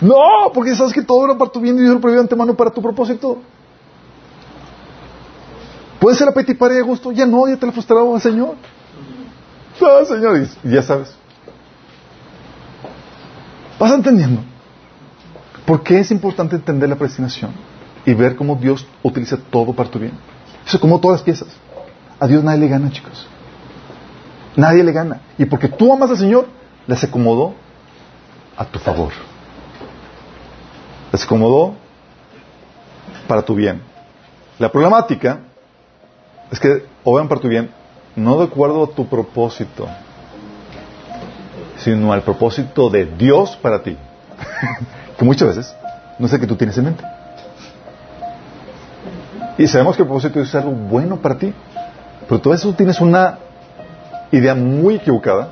[0.00, 2.70] No, porque sabes que todo era para tu bien y Dios lo previó antemano para
[2.70, 3.38] tu propósito.
[6.00, 8.54] Puede ser a petit y a gusto, ya no, ya te lo frustrado al Señor.
[9.82, 11.14] Ah, Señor, y ya sabes.
[13.78, 14.42] ¿Vas entendiendo?
[15.66, 17.52] ¿Por qué es importante entender la predestinación
[18.04, 20.12] y ver cómo Dios utiliza todo para tu bien?
[20.66, 21.48] Eso es como todas las piezas.
[22.18, 23.26] A Dios nadie le gana, chicos.
[24.56, 25.20] Nadie le gana.
[25.36, 26.46] Y porque tú amas al Señor,
[26.86, 27.54] les acomodó
[28.56, 29.12] a tu favor.
[31.12, 31.74] Les acomodó
[33.28, 33.82] para tu bien.
[34.58, 35.40] La problemática
[36.50, 37.70] es que obran para tu bien
[38.16, 39.86] no de acuerdo a tu propósito,
[41.78, 43.96] sino al propósito de Dios para ti.
[45.18, 45.74] que muchas veces
[46.18, 47.04] no el que tú tienes en mente.
[49.58, 51.52] Y sabemos que el propósito es algo bueno para ti,
[52.28, 53.38] pero todo eso tienes una
[54.30, 55.48] idea muy equivocada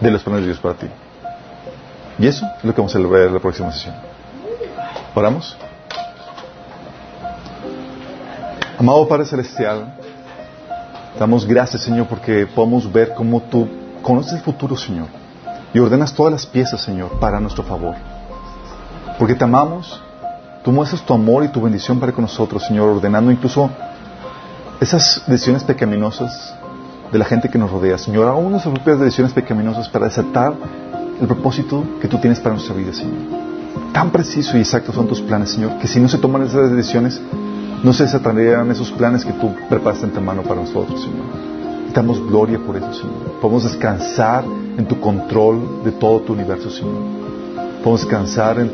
[0.00, 0.86] de los planes de Dios para ti.
[2.18, 3.94] Y eso es lo que vamos a ver en la próxima sesión.
[5.14, 5.56] ¿Oramos?
[8.82, 9.94] Amado Padre Celestial,
[11.18, 13.68] damos gracias, Señor, porque podemos ver cómo tú
[14.02, 15.06] conoces el futuro, Señor
[15.74, 17.94] y ordenas todas las piezas, Señor, para nuestro favor.
[19.18, 20.00] Porque te amamos,
[20.64, 23.70] tú muestras tu amor y tu bendición para con nosotros, Señor, ordenando incluso
[24.80, 26.54] esas decisiones pecaminosas
[27.10, 30.54] de la gente que nos rodea, Señor, aún nuestras propias decisiones pecaminosas para desatar
[31.20, 33.42] el propósito que tú tienes para nuestra vida, Señor.
[33.92, 37.20] Tan preciso y exactos son tus planes, Señor, que si no se toman esas decisiones,
[37.82, 41.26] no se desatarían esos planes que tú preparaste en tu mano para nosotros, Señor.
[41.92, 43.40] Damos gloria por eso, Señor.
[43.40, 44.44] Podemos descansar
[44.78, 47.02] en tu control de todo tu universo, Señor.
[47.82, 48.70] Podemos descansar en,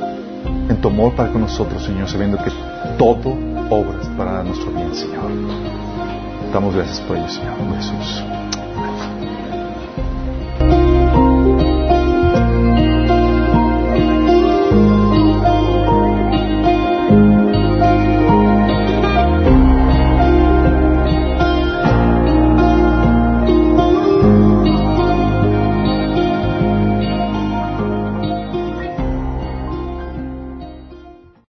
[0.80, 2.50] tu amor para con nosotros, Señor, sabiendo que
[2.98, 3.36] todo
[3.70, 5.30] obra para nuestro bien, Señor.
[6.52, 8.22] Damos gracias por ello, Señor Jesús.